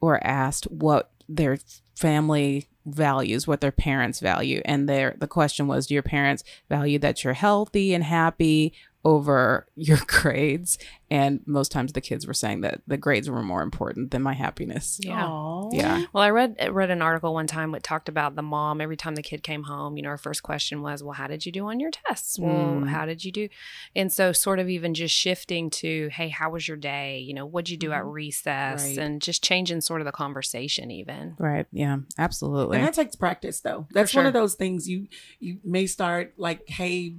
were 0.00 0.20
asked 0.26 0.64
what 0.64 1.12
their 1.28 1.58
family 1.96 2.68
values 2.86 3.46
what 3.46 3.60
their 3.60 3.72
parents 3.72 4.20
value. 4.20 4.62
And 4.64 4.88
their 4.88 5.14
the 5.18 5.26
question 5.26 5.66
was 5.66 5.86
do 5.86 5.94
your 5.94 6.02
parents 6.02 6.42
value 6.68 6.98
that 7.00 7.22
you're 7.22 7.34
healthy 7.34 7.92
and 7.94 8.04
happy 8.04 8.72
over 9.04 9.66
your 9.76 9.98
grades 10.06 10.78
and 11.10 11.40
most 11.46 11.70
times 11.72 11.92
the 11.92 12.00
kids 12.00 12.26
were 12.26 12.34
saying 12.34 12.60
that 12.62 12.82
the 12.86 12.96
grades 12.96 13.30
were 13.30 13.42
more 13.42 13.62
important 13.62 14.10
than 14.10 14.20
my 14.22 14.34
happiness 14.34 14.98
Yeah. 15.02 15.26
Aw. 15.26 15.70
yeah 15.72 16.04
Well, 16.12 16.22
I 16.24 16.30
read 16.30 16.56
read 16.70 16.90
an 16.90 17.00
article 17.00 17.32
one 17.32 17.46
time 17.46 17.72
that 17.72 17.82
talked 17.82 18.08
about 18.08 18.34
the 18.36 18.42
mom. 18.42 18.80
Every 18.80 18.96
time 18.96 19.14
the 19.14 19.22
kid 19.22 19.42
came 19.42 19.62
home, 19.62 19.96
you 19.96 20.02
know, 20.02 20.10
her 20.10 20.18
first 20.18 20.42
question 20.42 20.82
was, 20.82 21.02
"Well, 21.02 21.12
how 21.14 21.26
did 21.28 21.46
you 21.46 21.52
do 21.52 21.66
on 21.68 21.80
your 21.80 21.90
tests? 21.90 22.38
Well, 22.38 22.80
Mm. 22.82 22.88
how 22.88 23.06
did 23.06 23.24
you 23.24 23.32
do?" 23.32 23.48
And 23.94 24.12
so, 24.12 24.32
sort 24.32 24.58
of 24.58 24.68
even 24.68 24.94
just 24.94 25.14
shifting 25.14 25.70
to, 25.70 26.08
"Hey, 26.12 26.28
how 26.28 26.50
was 26.50 26.66
your 26.68 26.76
day? 26.76 27.18
You 27.20 27.34
know, 27.34 27.46
what'd 27.46 27.70
you 27.70 27.76
do 27.76 27.92
at 27.92 28.04
recess?" 28.04 28.82
Right. 28.84 28.98
And 28.98 29.22
just 29.22 29.42
changing 29.42 29.80
sort 29.80 30.00
of 30.00 30.04
the 30.06 30.12
conversation, 30.12 30.90
even. 30.90 31.34
right 31.38 31.66
yeah 31.72 31.98
absolutely 32.18 32.76
And 32.78 32.86
that 32.86 32.94
takes 32.94 33.14
practice 33.16 33.60
though. 33.60 33.86
That's 33.92 34.14
one 34.14 34.26
of 34.26 34.32
those 34.32 34.54
things 34.54 34.88
you 34.88 35.06
you 35.38 35.58
may 35.64 35.86
start 35.86 36.34
like, 36.36 36.68
hey, 36.68 37.16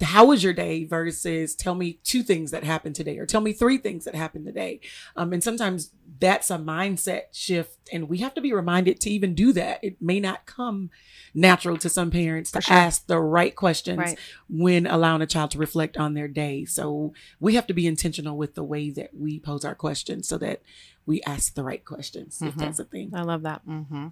how 0.00 0.26
was 0.26 0.44
your 0.44 0.52
day 0.52 0.84
versus 0.84 1.54
tell 1.56 1.74
me 1.74 1.98
two 2.04 2.22
things 2.22 2.52
that 2.52 2.62
happened 2.62 2.94
today 2.94 3.18
or 3.18 3.26
tell 3.26 3.40
me 3.40 3.52
three 3.52 3.78
things 3.78 4.04
that 4.04 4.14
happened 4.14 4.46
today. 4.46 4.80
Um, 5.16 5.32
and 5.32 5.42
sometimes 5.42 5.90
that's 6.20 6.50
a 6.50 6.56
mindset 6.58 7.22
shift 7.32 7.76
and 7.92 8.08
we 8.08 8.18
have 8.18 8.32
to 8.34 8.40
be 8.40 8.52
reminded 8.52 9.00
to 9.00 9.10
even 9.10 9.34
do 9.34 9.52
that. 9.54 9.82
It 9.82 10.00
may 10.00 10.20
not 10.20 10.46
come 10.46 10.90
natural 11.34 11.76
to 11.78 11.88
some 11.88 12.10
parents 12.10 12.50
to 12.52 12.60
sure. 12.60 12.76
ask 12.76 13.06
the 13.08 13.18
right 13.18 13.54
questions 13.56 13.98
Right. 13.98 14.18
when 14.48 14.86
allowing 14.86 15.22
a 15.22 15.26
child 15.26 15.50
to 15.52 15.58
reflect 15.58 15.96
on 15.96 16.14
their 16.14 16.28
day. 16.28 16.64
So 16.64 17.12
we 17.40 17.54
have 17.56 17.66
to 17.66 17.74
be 17.74 17.86
intentional 17.86 18.36
with 18.36 18.54
the 18.54 18.64
way 18.64 18.90
that 18.90 19.10
we 19.14 19.40
pose 19.40 19.64
our 19.64 19.74
questions 19.74 20.28
so 20.28 20.38
that 20.38 20.62
we 21.06 21.22
ask 21.22 21.54
the 21.54 21.64
right 21.64 21.84
questions, 21.84 22.40
if 22.40 22.54
Mhm. 22.54 22.58
that's 22.58 22.78
a 22.78 22.84
thing. 22.84 23.10
I 23.14 23.22
love 23.22 23.42
that. 23.42 23.66
Mm-hmm. 23.66 24.08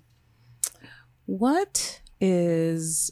What 1.27 2.01
is 2.21 3.11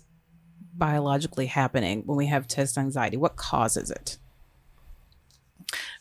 biologically 0.77 1.47
happening 1.47 2.03
when 2.07 2.17
we 2.17 2.27
have 2.27 2.47
test 2.49 2.77
anxiety? 2.79 3.17
What 3.17 3.37
causes 3.37 3.91
it? 3.91 4.19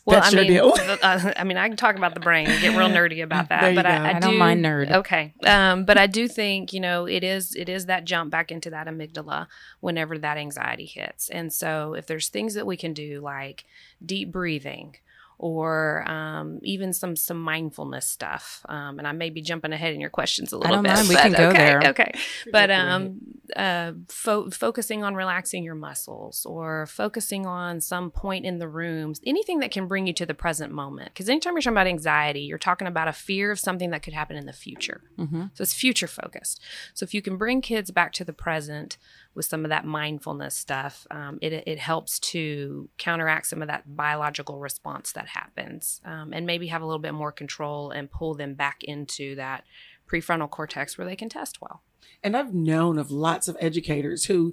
Well, 0.06 0.20
That's 0.20 0.34
I 0.34 0.38
your 0.38 0.42
mean, 0.44 0.52
deal. 0.52 0.98
uh, 1.02 1.32
I 1.36 1.44
mean, 1.44 1.56
I 1.56 1.66
can 1.68 1.78
talk 1.78 1.96
about 1.96 2.12
the 2.12 2.20
brain 2.20 2.46
and 2.46 2.60
get 2.60 2.76
real 2.76 2.88
nerdy 2.90 3.22
about 3.22 3.48
that, 3.48 3.62
There 3.62 3.70
you 3.70 3.76
but 3.76 3.84
go. 3.84 3.88
I, 3.88 3.96
I, 3.96 4.16
I 4.16 4.20
don't 4.20 4.32
do- 4.32 4.38
mind 4.38 4.62
nerd. 4.64 4.92
Okay, 4.92 5.32
um, 5.46 5.84
but 5.86 5.96
I 5.96 6.06
do 6.06 6.28
think 6.28 6.72
you 6.74 6.80
know 6.80 7.06
it 7.06 7.24
is 7.24 7.54
it 7.54 7.68
is 7.70 7.86
that 7.86 8.04
jump 8.04 8.30
back 8.30 8.52
into 8.52 8.68
that 8.70 8.86
amygdala 8.86 9.46
whenever 9.80 10.18
that 10.18 10.36
anxiety 10.36 10.84
hits, 10.84 11.30
and 11.30 11.50
so 11.52 11.94
if 11.94 12.06
there's 12.06 12.28
things 12.28 12.52
that 12.54 12.66
we 12.66 12.76
can 12.76 12.92
do 12.92 13.20
like 13.20 13.64
deep 14.04 14.30
breathing 14.30 14.96
or 15.38 16.08
um, 16.08 16.60
even 16.62 16.92
some 16.92 17.16
some 17.16 17.40
mindfulness 17.40 18.06
stuff, 18.06 18.64
um, 18.68 18.98
and 18.98 19.06
I 19.08 19.12
may 19.12 19.30
be 19.30 19.42
jumping 19.42 19.72
ahead 19.72 19.94
in 19.94 20.00
your 20.00 20.10
questions 20.10 20.52
a 20.52 20.58
little 20.58 20.76
don't 20.76 20.82
bit. 20.84 20.92
mind. 20.92 21.08
We 21.08 21.14
but 21.14 21.22
can 21.22 21.32
go 21.32 21.48
okay, 21.48 21.58
there. 21.58 21.82
Okay, 21.90 22.12
but 22.52 22.68
go 22.68 22.74
for 22.74 22.80
it. 22.80 22.90
um, 22.90 23.20
uh, 23.56 23.92
fo- 24.08 24.50
focusing 24.50 25.04
on 25.04 25.14
relaxing 25.14 25.64
your 25.64 25.74
muscles 25.74 26.46
or 26.46 26.86
focusing 26.86 27.46
on 27.46 27.80
some 27.80 28.10
point 28.10 28.44
in 28.44 28.58
the 28.58 28.68
room, 28.68 29.14
anything 29.26 29.60
that 29.60 29.70
can 29.70 29.86
bring 29.86 30.06
you 30.06 30.12
to 30.14 30.26
the 30.26 30.34
present 30.34 30.72
moment. 30.72 31.12
Because 31.12 31.28
anytime 31.28 31.54
you're 31.54 31.62
talking 31.62 31.74
about 31.74 31.86
anxiety, 31.86 32.40
you're 32.40 32.58
talking 32.58 32.86
about 32.86 33.08
a 33.08 33.12
fear 33.12 33.50
of 33.50 33.58
something 33.58 33.90
that 33.90 34.02
could 34.02 34.14
happen 34.14 34.36
in 34.36 34.46
the 34.46 34.52
future. 34.52 35.02
Mm-hmm. 35.18 35.44
So 35.54 35.62
it's 35.62 35.74
future 35.74 36.06
focused. 36.06 36.60
So 36.94 37.04
if 37.04 37.14
you 37.14 37.22
can 37.22 37.36
bring 37.36 37.60
kids 37.60 37.90
back 37.90 38.12
to 38.14 38.24
the 38.24 38.32
present 38.32 38.96
with 39.34 39.46
some 39.46 39.64
of 39.64 39.70
that 39.70 39.84
mindfulness 39.84 40.54
stuff, 40.54 41.06
um, 41.10 41.38
it, 41.40 41.52
it 41.66 41.78
helps 41.78 42.18
to 42.20 42.88
counteract 42.98 43.46
some 43.46 43.62
of 43.62 43.68
that 43.68 43.96
biological 43.96 44.58
response 44.58 45.12
that 45.12 45.28
happens 45.28 46.00
um, 46.04 46.32
and 46.32 46.46
maybe 46.46 46.68
have 46.68 46.82
a 46.82 46.86
little 46.86 47.00
bit 47.00 47.14
more 47.14 47.32
control 47.32 47.90
and 47.90 48.10
pull 48.10 48.34
them 48.34 48.54
back 48.54 48.84
into 48.84 49.34
that 49.34 49.64
prefrontal 50.08 50.50
cortex 50.50 50.96
where 50.96 51.06
they 51.06 51.16
can 51.16 51.28
test 51.28 51.60
well. 51.60 51.82
And 52.22 52.36
I've 52.36 52.54
known 52.54 52.98
of 52.98 53.10
lots 53.10 53.48
of 53.48 53.56
educators 53.60 54.24
who, 54.26 54.52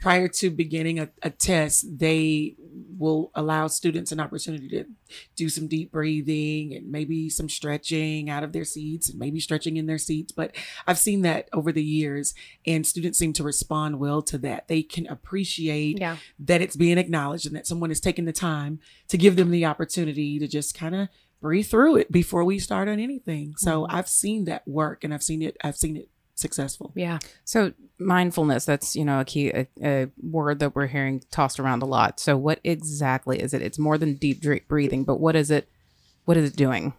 prior 0.00 0.28
to 0.28 0.50
beginning 0.50 0.98
a, 0.98 1.10
a 1.22 1.30
test, 1.30 1.98
they 1.98 2.56
will 2.98 3.30
allow 3.34 3.66
students 3.66 4.12
an 4.12 4.20
opportunity 4.20 4.68
to 4.68 4.84
do 5.36 5.48
some 5.48 5.66
deep 5.66 5.90
breathing 5.90 6.74
and 6.74 6.90
maybe 6.90 7.28
some 7.28 7.48
stretching 7.48 8.30
out 8.30 8.42
of 8.42 8.52
their 8.52 8.64
seats 8.64 9.08
and 9.10 9.18
maybe 9.18 9.40
stretching 9.40 9.76
in 9.76 9.86
their 9.86 9.98
seats. 9.98 10.32
But 10.32 10.54
I've 10.86 10.98
seen 10.98 11.22
that 11.22 11.48
over 11.52 11.72
the 11.72 11.84
years, 11.84 12.34
and 12.66 12.86
students 12.86 13.18
seem 13.18 13.32
to 13.34 13.42
respond 13.42 13.98
well 13.98 14.22
to 14.22 14.38
that. 14.38 14.68
They 14.68 14.82
can 14.82 15.06
appreciate 15.06 15.98
Yeah. 15.98 16.16
that 16.38 16.62
it's 16.62 16.76
being 16.76 16.98
acknowledged 16.98 17.46
and 17.46 17.56
that 17.56 17.66
someone 17.66 17.90
is 17.90 18.00
taking 18.00 18.24
the 18.24 18.32
time 18.32 18.80
to 19.08 19.18
give 19.18 19.36
them 19.36 19.50
the 19.50 19.64
opportunity 19.66 20.38
to 20.38 20.46
just 20.46 20.74
kind 20.74 20.94
of 20.94 21.08
breathe 21.40 21.66
through 21.66 21.96
it 21.96 22.12
before 22.12 22.44
we 22.44 22.58
start 22.58 22.86
on 22.86 23.00
anything. 23.00 23.54
So 23.56 23.82
mm-hmm. 23.82 23.96
I've 23.96 24.08
seen 24.08 24.44
that 24.44 24.66
work 24.68 25.04
and 25.04 25.14
I've 25.14 25.22
seen 25.22 25.40
it 25.40 25.56
I've 25.64 25.76
seen 25.76 25.96
it 25.96 26.09
successful. 26.40 26.92
Yeah. 26.94 27.18
So 27.44 27.72
mindfulness, 27.98 28.64
that's, 28.64 28.96
you 28.96 29.04
know, 29.04 29.20
a 29.20 29.24
key 29.24 29.50
a, 29.50 29.66
a 29.82 30.08
word 30.22 30.58
that 30.60 30.74
we're 30.74 30.86
hearing 30.86 31.22
tossed 31.30 31.60
around 31.60 31.82
a 31.82 31.86
lot. 31.86 32.18
So 32.18 32.36
what 32.36 32.60
exactly 32.64 33.40
is 33.40 33.54
it? 33.54 33.62
It's 33.62 33.78
more 33.78 33.98
than 33.98 34.14
deep 34.14 34.42
breathing, 34.68 35.04
but 35.04 35.20
what 35.20 35.36
is 35.36 35.50
it 35.50 35.68
what 36.24 36.36
is 36.36 36.50
it 36.50 36.56
doing? 36.56 36.94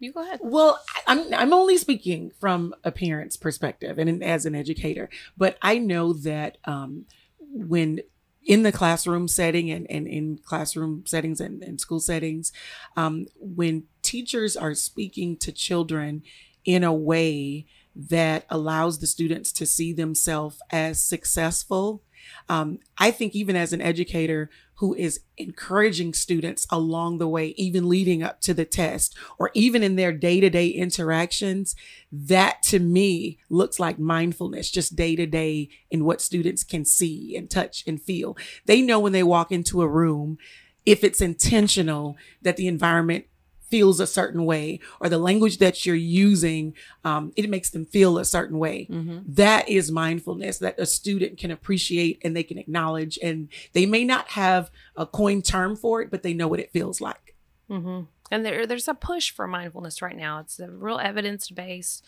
You 0.00 0.12
go 0.12 0.22
ahead. 0.22 0.40
Well, 0.42 0.80
I- 0.94 1.02
I'm 1.12 1.34
I'm 1.34 1.52
only 1.52 1.76
speaking 1.76 2.30
from 2.38 2.74
a 2.84 2.92
parent's 2.92 3.36
perspective 3.36 3.98
and 3.98 4.08
in- 4.08 4.22
as 4.22 4.46
an 4.46 4.54
educator, 4.54 5.08
but 5.36 5.58
I 5.62 5.78
know 5.78 6.12
that 6.12 6.58
um, 6.64 7.06
when 7.40 8.00
in 8.44 8.62
the 8.62 8.72
classroom 8.72 9.28
setting 9.28 9.70
and, 9.70 9.90
and 9.90 10.06
in 10.06 10.38
classroom 10.38 11.04
settings 11.04 11.38
and, 11.40 11.62
and 11.62 11.78
school 11.80 12.00
settings, 12.00 12.50
um, 12.96 13.26
when 13.36 13.84
teachers 14.00 14.56
are 14.56 14.72
speaking 14.74 15.36
to 15.36 15.52
children 15.52 16.22
in 16.64 16.84
a 16.84 16.92
way 16.92 17.66
that 17.94 18.44
allows 18.48 18.98
the 18.98 19.06
students 19.06 19.52
to 19.52 19.66
see 19.66 19.92
themselves 19.92 20.60
as 20.70 21.02
successful. 21.02 22.02
Um, 22.48 22.78
I 22.98 23.10
think 23.10 23.34
even 23.34 23.56
as 23.56 23.72
an 23.72 23.80
educator 23.80 24.50
who 24.74 24.94
is 24.94 25.20
encouraging 25.36 26.14
students 26.14 26.66
along 26.70 27.18
the 27.18 27.26
way, 27.26 27.48
even 27.56 27.88
leading 27.88 28.22
up 28.22 28.40
to 28.42 28.54
the 28.54 28.64
test, 28.64 29.16
or 29.38 29.50
even 29.54 29.82
in 29.82 29.96
their 29.96 30.12
day 30.12 30.40
to 30.40 30.48
day 30.48 30.68
interactions, 30.68 31.74
that 32.12 32.62
to 32.64 32.78
me 32.78 33.38
looks 33.50 33.80
like 33.80 33.98
mindfulness, 33.98 34.70
just 34.70 34.94
day 34.94 35.16
to 35.16 35.26
day 35.26 35.68
in 35.90 36.04
what 36.04 36.20
students 36.20 36.62
can 36.62 36.84
see 36.84 37.36
and 37.36 37.50
touch 37.50 37.82
and 37.86 38.00
feel. 38.00 38.36
They 38.66 38.80
know 38.80 39.00
when 39.00 39.12
they 39.12 39.24
walk 39.24 39.50
into 39.50 39.82
a 39.82 39.88
room, 39.88 40.38
if 40.86 41.02
it's 41.02 41.20
intentional, 41.20 42.16
that 42.42 42.56
the 42.56 42.68
environment 42.68 43.24
feels 43.70 44.00
a 44.00 44.06
certain 44.06 44.44
way 44.44 44.80
or 45.00 45.08
the 45.08 45.18
language 45.18 45.58
that 45.58 45.84
you're 45.84 45.94
using 45.94 46.74
um, 47.04 47.32
it 47.36 47.48
makes 47.50 47.70
them 47.70 47.84
feel 47.84 48.18
a 48.18 48.24
certain 48.24 48.58
way 48.58 48.86
Mm-hmm. 48.90 49.18
That 49.26 49.68
is 49.68 49.90
mindfulness 49.90 50.58
that 50.58 50.78
a 50.78 50.86
student 50.86 51.38
can 51.38 51.50
appreciate 51.50 52.18
and 52.24 52.34
they 52.34 52.42
can 52.42 52.58
acknowledge 52.58 53.18
and 53.22 53.48
they 53.72 53.86
may 53.86 54.04
not 54.04 54.28
have 54.30 54.70
a 54.96 55.06
coined 55.06 55.44
term 55.44 55.76
for 55.76 56.00
it 56.02 56.10
but 56.10 56.22
they 56.22 56.34
know 56.34 56.48
what 56.48 56.60
it 56.60 56.72
feels 56.72 57.00
like 57.00 57.34
hmm 57.68 58.02
And 58.30 58.44
there, 58.44 58.66
there's 58.66 58.88
a 58.88 58.94
push 58.94 59.30
for 59.30 59.46
mindfulness 59.46 60.02
right 60.02 60.16
now. 60.16 60.40
It's 60.40 60.58
a 60.60 60.70
real 60.70 60.98
evidence 60.98 61.50
based 61.50 62.04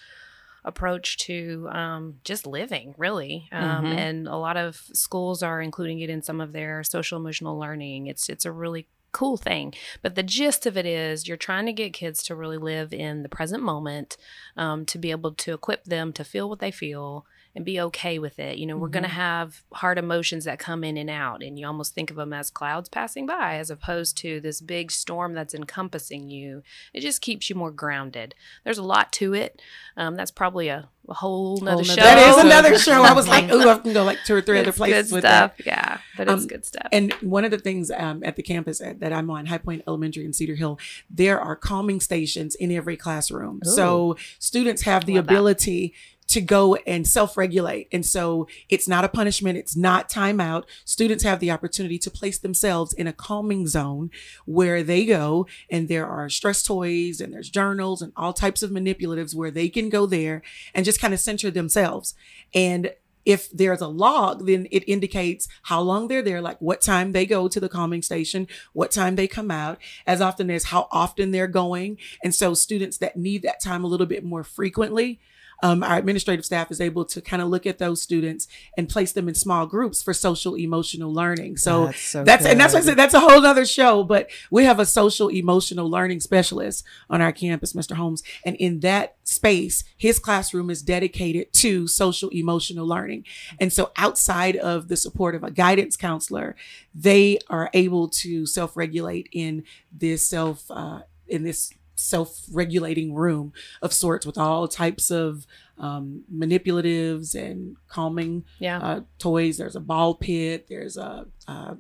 approach 0.65 1.17
to 1.17 1.69
um, 1.73 2.17
just 2.25 2.47
living, 2.47 2.95
really. 2.99 3.49
Um, 3.53 3.87
Mhm. 3.87 3.97
And 3.97 4.29
a 4.29 4.37
lot 4.37 4.57
of 4.57 4.77
schools 4.93 5.43
are 5.43 5.63
including 5.63 6.01
it 6.01 6.11
in 6.11 6.23
some 6.23 6.41
of 6.41 6.53
their 6.53 6.85
social 6.85 7.19
emotional 7.19 7.59
learning. 7.59 8.07
It's 8.07 8.29
it's 8.29 8.45
a 8.45 8.53
really 8.53 8.87
cool 9.13 9.37
thing. 9.37 9.75
But 10.03 10.15
the 10.15 10.23
gist 10.23 10.67
of 10.67 10.77
it 10.77 10.87
is 10.87 11.27
you're 11.27 11.37
trying 11.37 11.67
to 11.67 11.73
get 11.73 11.93
kids 11.93 12.23
to 12.25 12.35
really 12.35 12.59
live 12.59 12.93
in 12.93 13.23
the 13.23 13.29
present 13.29 13.63
moment, 13.63 14.17
um, 14.57 14.85
to 14.87 14.99
be 14.99 15.11
able 15.11 15.33
to 15.35 15.55
equip 15.55 15.85
them 15.85 16.13
to 16.15 16.25
feel 16.25 16.49
what 16.49 16.61
they 16.61 16.71
feel 16.71 17.27
and 17.55 17.65
be 17.65 17.81
okay 17.81 18.19
with 18.19 18.39
it. 18.39 18.59
You 18.59 18.67
know, 18.67 18.77
we're 18.77 18.89
going 18.89 19.03
to 19.03 19.09
have 19.09 19.63
hard 19.73 19.99
emotions 19.99 20.45
that 20.45 20.59
come 20.59 20.85
in 20.85 20.97
and 20.97 21.11
out, 21.11 21.43
and 21.43 21.59
you 21.59 21.67
almost 21.67 21.95
think 21.95 22.11
of 22.11 22.17
them 22.17 22.33
as 22.33 22.51
clouds 22.51 22.89
passing 22.89 23.27
by 23.27 23.57
as 23.57 23.71
opposed 23.71 24.17
to 24.19 24.41
this 24.41 24.61
big 24.61 24.91
storm 24.91 25.35
that's 25.35 25.55
encompassing 25.55 26.31
you. 26.31 26.63
It 26.95 27.01
just 27.01 27.21
keeps 27.21 27.51
you 27.51 27.57
more 27.57 27.71
grounded. 27.73 28.35
There's 28.65 28.79
a 28.79 28.83
lot 28.85 29.13
to 29.15 29.35
it. 29.35 29.61
Um, 29.97 30.15
that's 30.15 30.31
probably 30.31 30.69
a, 30.69 30.89
a 31.09 31.15
whole 31.15 31.59
nother 31.59 31.83
show. 31.83 31.97
that 31.97 32.29
is 32.29 32.37
another 32.45 32.79
show 32.79 33.03
i 33.03 33.13
was 33.13 33.27
like 33.27 33.51
ooh 33.51 33.69
i 33.69 33.77
can 33.79 33.93
go 33.93 34.05
like 34.05 34.19
two 34.25 34.35
or 34.35 34.41
three 34.41 34.61
other 34.61 34.73
places 34.73 35.09
good 35.09 35.15
with 35.17 35.23
stuff. 35.25 35.57
that 35.57 35.67
Yeah, 35.67 35.99
but 36.17 36.29
it's 36.29 36.43
Um, 36.43 36.47
good 36.47 36.65
stuff. 36.65 36.87
And 36.93 37.13
one 37.15 37.45
of 37.45 37.51
the 37.51 37.59
things 37.59 37.91
um, 37.91 38.23
at 38.23 38.37
the 38.37 38.43
campus 38.43 38.81
at, 38.81 39.01
that 39.01 39.13
I'm 39.13 39.31
on, 39.31 39.47
High 39.47 39.59
Point 39.59 39.83
Elementary 39.89 40.25
in 40.25 40.33
Cedar 40.33 40.55
Hill, 40.55 40.79
there 41.11 41.41
are 41.41 41.57
calming 41.57 42.01
stations 42.01 42.55
in 42.55 42.71
every 42.71 42.97
classroom. 42.97 43.61
So 43.65 44.17
students 44.39 44.83
have 44.83 45.05
the 45.07 45.17
Love 45.17 45.27
that. 45.27 45.93
To 46.31 46.41
go 46.41 46.77
and 46.87 47.07
self-regulate. 47.07 47.89
And 47.93 48.07
so 48.07 48.47
it's 48.69 48.87
not 48.87 49.05
a 49.05 49.09
punishment. 49.09 49.59
It's 49.59 49.77
not 49.77 50.09
timeout. 50.09 50.65
Students 50.85 51.25
have 51.25 51.41
the 51.41 51.51
opportunity 51.51 51.99
to 51.99 52.11
place 52.11 52.39
themselves 52.39 52.93
in 52.93 53.07
a 53.07 53.13
calming 53.13 53.67
zone 53.67 54.11
where 54.47 54.83
they 54.83 55.05
go 55.05 55.47
and 55.71 55.89
there 55.89 56.07
are 56.07 56.29
stress 56.29 56.63
toys 56.63 57.21
and 57.21 57.33
there's 57.33 57.51
journals 57.51 58.01
and 58.01 58.13
all 58.17 58.33
types 58.33 58.63
of 58.63 58.71
manipulatives 58.71 59.35
where 59.35 59.51
they 59.51 59.69
can 59.69 59.89
go 59.89 60.07
there 60.07 60.43
and 60.73 60.85
just 60.85 61.01
kind 61.01 61.13
of 61.13 61.21
center 61.21 61.51
themselves. 61.51 62.15
And 62.55 62.93
if 63.25 63.51
there's 63.51 63.81
a 63.81 63.89
log, 63.89 64.47
then 64.47 64.67
it 64.71 64.89
indicates 64.89 65.47
how 65.65 65.81
long 65.81 66.09
they're 66.09 66.23
there, 66.23 66.41
like 66.41 66.59
what 66.61 66.81
time 66.81 67.13
they 67.13 67.27
go 67.27 67.49
to 67.49 67.61
the 67.61 67.69
calming 67.69 68.03
station, 68.03 68.47
what 68.73 68.91
time 68.91 69.17
they 69.17 69.29
come 69.29 69.51
out, 69.51 69.79
as 70.07 70.21
often 70.21 70.51
as 70.51 70.65
how 70.65 70.89
often 70.91 71.31
they're 71.31 71.47
going. 71.47 71.99
And 72.25 72.35
so 72.35 72.55
students 72.55 72.99
that 72.99 73.17
need 73.17 73.43
that 73.43 73.61
time 73.61 73.85
a 73.85 73.89
little 73.89 74.07
bit 74.07 74.25
more 74.25 74.43
frequently, 74.43 75.21
um, 75.63 75.83
our 75.83 75.99
administrative 75.99 76.45
staff 76.45 76.71
is 76.71 76.81
able 76.81 77.05
to 77.07 77.21
kind 77.21 77.43
of 77.43 77.49
look 77.49 77.67
at 77.67 77.79
those 77.79 78.01
students 78.01 78.49
and 78.77 78.89
place 78.89 79.13
them 79.13 79.29
in 79.29 79.35
small 79.35 79.67
groups 79.67 80.03
for 80.03 80.13
social 80.15 80.57
emotional 80.57 81.13
learning. 81.13 81.57
So 81.57 81.87
That's 81.87 82.01
so 82.01 82.25
that's 82.25 82.47
and 82.47 82.59
that's 82.59 82.75
why 82.75 82.81
I 82.81 82.83
said 82.83 82.97
that's 82.97 83.15
a 83.15 83.21
whole 83.21 83.45
other 83.45 83.67
show. 83.67 84.05
But 84.05 84.31
we 84.51 84.65
have 84.65 84.79
a 84.79 84.87
social 84.87 85.29
emotional 85.29 85.91
learning 85.91 86.21
specialist 86.21 86.85
on 87.09 87.21
our 87.21 87.33
campus, 87.33 87.73
Mr. 87.73 87.93
Holmes, 87.93 88.23
and 88.45 88.57
in 88.57 88.81
that 88.81 89.17
space, 89.25 89.85
his 89.97 90.19
classroom 90.19 90.71
is 90.71 90.83
dedicated 90.83 91.53
to 91.53 91.87
social 91.87 92.31
emotional 92.31 92.87
learning. 92.87 93.25
And 93.59 93.73
so 93.73 93.93
outside 93.97 94.57
of 94.57 94.89
the 94.89 94.97
support 94.97 95.35
of 95.35 95.45
a 95.45 95.51
guidance 95.51 95.97
counselor, 95.97 96.57
they 96.95 97.39
are 97.49 97.71
able 97.75 98.09
to 98.09 98.47
self 98.47 98.77
regulate 98.77 99.29
in 99.33 99.65
this 99.93 100.27
self 100.27 100.71
uh, 100.71 101.01
in 101.29 101.45
this 101.45 101.73
self-regulating 102.01 103.15
room 103.15 103.53
of 103.83 103.93
sorts 103.93 104.25
with 104.27 104.39
all 104.39 104.67
types 104.69 105.11
of 105.11 105.47
um, 105.79 106.25
manipulatives 106.33 107.35
and 107.35 107.77
calming 107.89 108.45
Yeah. 108.59 108.79
uh, 108.79 109.01
toys. 109.19 109.57
There's 109.59 109.77
a 109.77 109.81
ball 109.81 110.15
pit. 110.15 110.67
There's 110.69 110.97
a 110.97 111.27
uh, 111.49 111.75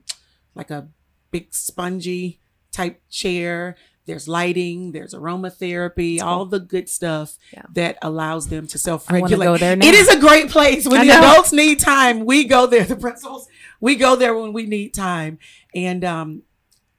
like 0.54 0.70
a 0.70 0.88
big 1.30 1.52
spongy 1.54 2.40
type 2.72 3.00
chair. 3.10 3.76
There's 4.06 4.26
lighting. 4.26 4.92
There's 4.92 5.14
aromatherapy. 5.14 6.20
All 6.20 6.46
the 6.46 6.58
good 6.58 6.88
stuff 6.88 7.36
Yeah. 7.52 7.62
that 7.74 7.98
allows 8.02 8.48
them 8.48 8.66
to 8.68 8.78
self-regulate. 8.78 9.44
go 9.44 9.56
there 9.56 9.76
now. 9.76 9.86
It 9.86 9.94
is 9.94 10.08
a 10.08 10.18
great 10.18 10.48
place 10.50 10.86
when 10.88 11.00
I 11.00 11.04
the 11.04 11.12
know. 11.12 11.30
adults 11.32 11.52
need 11.52 11.78
time. 11.78 12.24
We 12.24 12.44
go 12.44 12.66
there. 12.66 12.84
The 12.84 12.96
principals. 12.96 13.46
We 13.80 13.94
go 13.96 14.16
there 14.16 14.34
when 14.34 14.52
we 14.52 14.66
need 14.66 14.94
time, 14.94 15.38
and 15.74 16.04
um, 16.04 16.42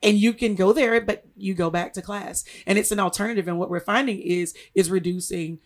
and 0.04 0.18
you 0.18 0.34
can 0.34 0.56
go 0.56 0.74
there, 0.74 1.00
but 1.02 1.24
you 1.38 1.54
go 1.54 1.70
back 1.70 1.94
to 1.94 2.02
class, 2.02 2.44
and 2.66 2.78
it's 2.78 2.92
an 2.92 3.00
alternative. 3.00 3.48
And 3.48 3.60
what 3.60 3.70
we're 3.70 3.80
finding 3.80 4.20
is 4.22 4.54
is 4.76 4.90
reducing 4.90 5.60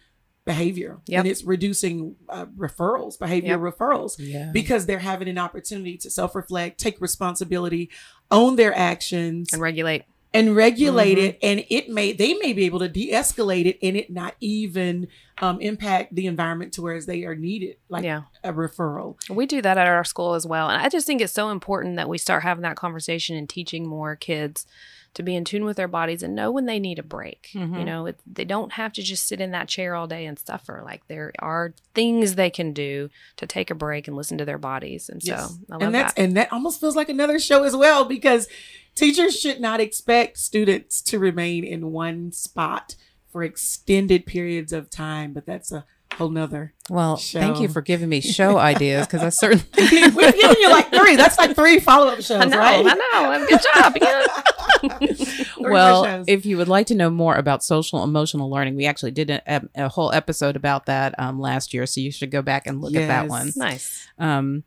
behavior, 0.45 0.99
Yep. 1.07 1.19
and 1.19 1.27
it's 1.27 1.43
reducing 1.43 2.15
uh, 2.29 2.45
referrals, 2.57 3.17
behavior 3.17 3.51
Yep. 3.51 3.59
referrals 3.61 4.15
Yeah. 4.19 4.51
because 4.53 4.85
they're 4.85 4.99
having 4.99 5.27
an 5.27 5.39
opportunity 5.39 5.97
to 5.97 6.09
self-reflect, 6.11 6.79
take 6.79 7.01
responsibility, 7.01 7.89
own 8.29 8.55
their 8.55 8.75
actions, 8.77 9.51
and 9.53 9.61
regulate. 9.61 10.03
and 10.33 10.55
regulate 10.55 11.17
Mhm. 11.17 11.23
it. 11.29 11.39
And 11.41 11.65
it 11.69 11.89
may 11.89 12.11
they 12.11 12.33
may 12.35 12.51
be 12.53 12.65
able 12.65 12.79
to 12.79 12.89
de-escalate 12.89 13.65
it, 13.65 13.79
and 13.81 13.95
it 13.97 14.11
not 14.11 14.35
even 14.41 15.07
um, 15.41 15.59
impact 15.59 16.15
the 16.15 16.27
environment 16.27 16.71
to 16.73 16.81
whereas 16.81 17.05
they 17.05 17.23
are 17.25 17.35
needed, 17.35 17.75
like 17.89 18.03
Yeah. 18.03 18.21
a 18.43 18.53
referral. 18.53 19.15
We 19.29 19.45
do 19.45 19.61
that 19.61 19.77
at 19.77 19.87
our 19.87 20.03
school 20.05 20.33
as 20.33 20.45
well. 20.47 20.69
And 20.69 20.81
I 20.81 20.87
just 20.89 21.05
think 21.05 21.21
it's 21.21 21.33
so 21.33 21.49
important 21.49 21.97
that 21.97 22.07
we 22.07 22.17
start 22.17 22.43
having 22.43 22.61
that 22.63 22.77
conversation 22.77 23.35
and 23.35 23.49
teaching 23.49 23.85
more 23.87 24.15
kids 24.15 24.65
to 25.13 25.23
be 25.23 25.35
in 25.35 25.45
tune 25.45 25.63
with 25.63 25.77
their 25.77 25.87
bodies 25.87 26.21
and 26.23 26.35
know 26.35 26.51
when 26.51 26.65
they 26.65 26.77
need 26.79 26.99
a 26.99 27.03
break. 27.03 27.49
You 27.53 27.61
Mhm. 27.61 27.85
know, 27.85 28.05
it, 28.05 28.19
they 28.25 28.43
don't 28.43 28.73
have 28.73 28.91
to 28.93 29.01
just 29.01 29.25
sit 29.27 29.39
in 29.39 29.51
that 29.51 29.69
chair 29.69 29.95
all 29.95 30.07
day 30.07 30.25
and 30.25 30.37
suffer. 30.37 30.81
Like 30.85 31.07
there 31.07 31.31
are 31.39 31.73
things 31.93 32.35
they 32.35 32.49
can 32.49 32.73
do 32.73 33.09
to 33.37 33.47
take 33.47 33.69
a 33.71 33.75
break 33.75 34.07
and 34.09 34.17
listen 34.17 34.37
to 34.37 34.45
their 34.45 34.57
bodies. 34.57 35.07
And 35.09 35.23
so 35.23 35.33
I 35.33 35.37
love 35.73 35.81
and 35.81 35.95
that's 35.95 36.13
that. 36.15 36.21
and 36.21 36.35
that 36.37 36.51
almost 36.51 36.79
feels 36.81 36.95
like 36.97 37.07
another 37.09 37.39
show 37.39 37.63
as 37.63 37.75
well 37.77 38.03
because 38.05 38.47
teachers 38.93 39.39
should 39.39 39.59
not 39.61 39.79
expect 39.79 40.37
students 40.37 41.01
to 41.03 41.19
remain 41.19 41.63
in 41.63 41.91
one 41.93 42.31
spot 42.33 42.95
for 43.35 43.43
extended 43.43 44.25
periods 44.25 44.71
of 44.71 44.89
time. 44.89 45.33
But 45.33 45.45
that's 45.45 45.69
a 45.69 45.83
whole 46.13 46.29
nother. 46.29 46.73
Well, 46.89 47.17
thank 47.17 47.59
you 47.59 47.67
for 47.67 47.81
giving 47.81 48.07
me 48.07 48.21
show 48.21 48.57
ideas 48.57 49.05
because 49.07 49.23
I 49.23 49.27
certainly. 49.45 49.65
We've 49.75 50.33
given 50.33 50.55
you 50.57 50.69
like 50.69 50.89
three. 50.89 51.17
That's 51.17 51.37
like 51.37 51.53
three 51.53 51.81
follow-up 51.81 52.21
shows, 52.21 52.31
I 52.43 52.45
know, 52.45 52.57
right? 52.57 52.85
I 52.87 52.93
know. 52.93 53.45
Good 53.45 53.59
job. 53.73 53.97
Yeah. 54.81 55.45
Well, 55.57 56.23
if 56.27 56.45
you 56.45 56.57
would 56.57 56.67
like 56.67 56.87
to 56.87 56.95
know 56.95 57.09
more 57.09 57.35
about 57.35 57.63
social 57.63 58.03
emotional 58.03 58.51
learning, 58.51 58.75
we 58.75 58.85
actually 58.85 59.11
did 59.11 59.29
a, 59.31 59.61
a 59.73 59.89
whole 59.89 60.11
episode 60.11 60.55
about 60.55 60.85
that 60.85 61.17
um, 61.17 61.39
last 61.39 61.73
year, 61.73 61.85
so 61.87 62.01
you 62.01 62.11
should 62.11 62.29
go 62.29 62.41
back 62.41 62.67
and 62.67 62.81
look 62.81 62.93
at 62.95 63.07
that 63.07 63.27
one. 63.27 63.51
nice. 63.55 64.07
Um, 64.19 64.63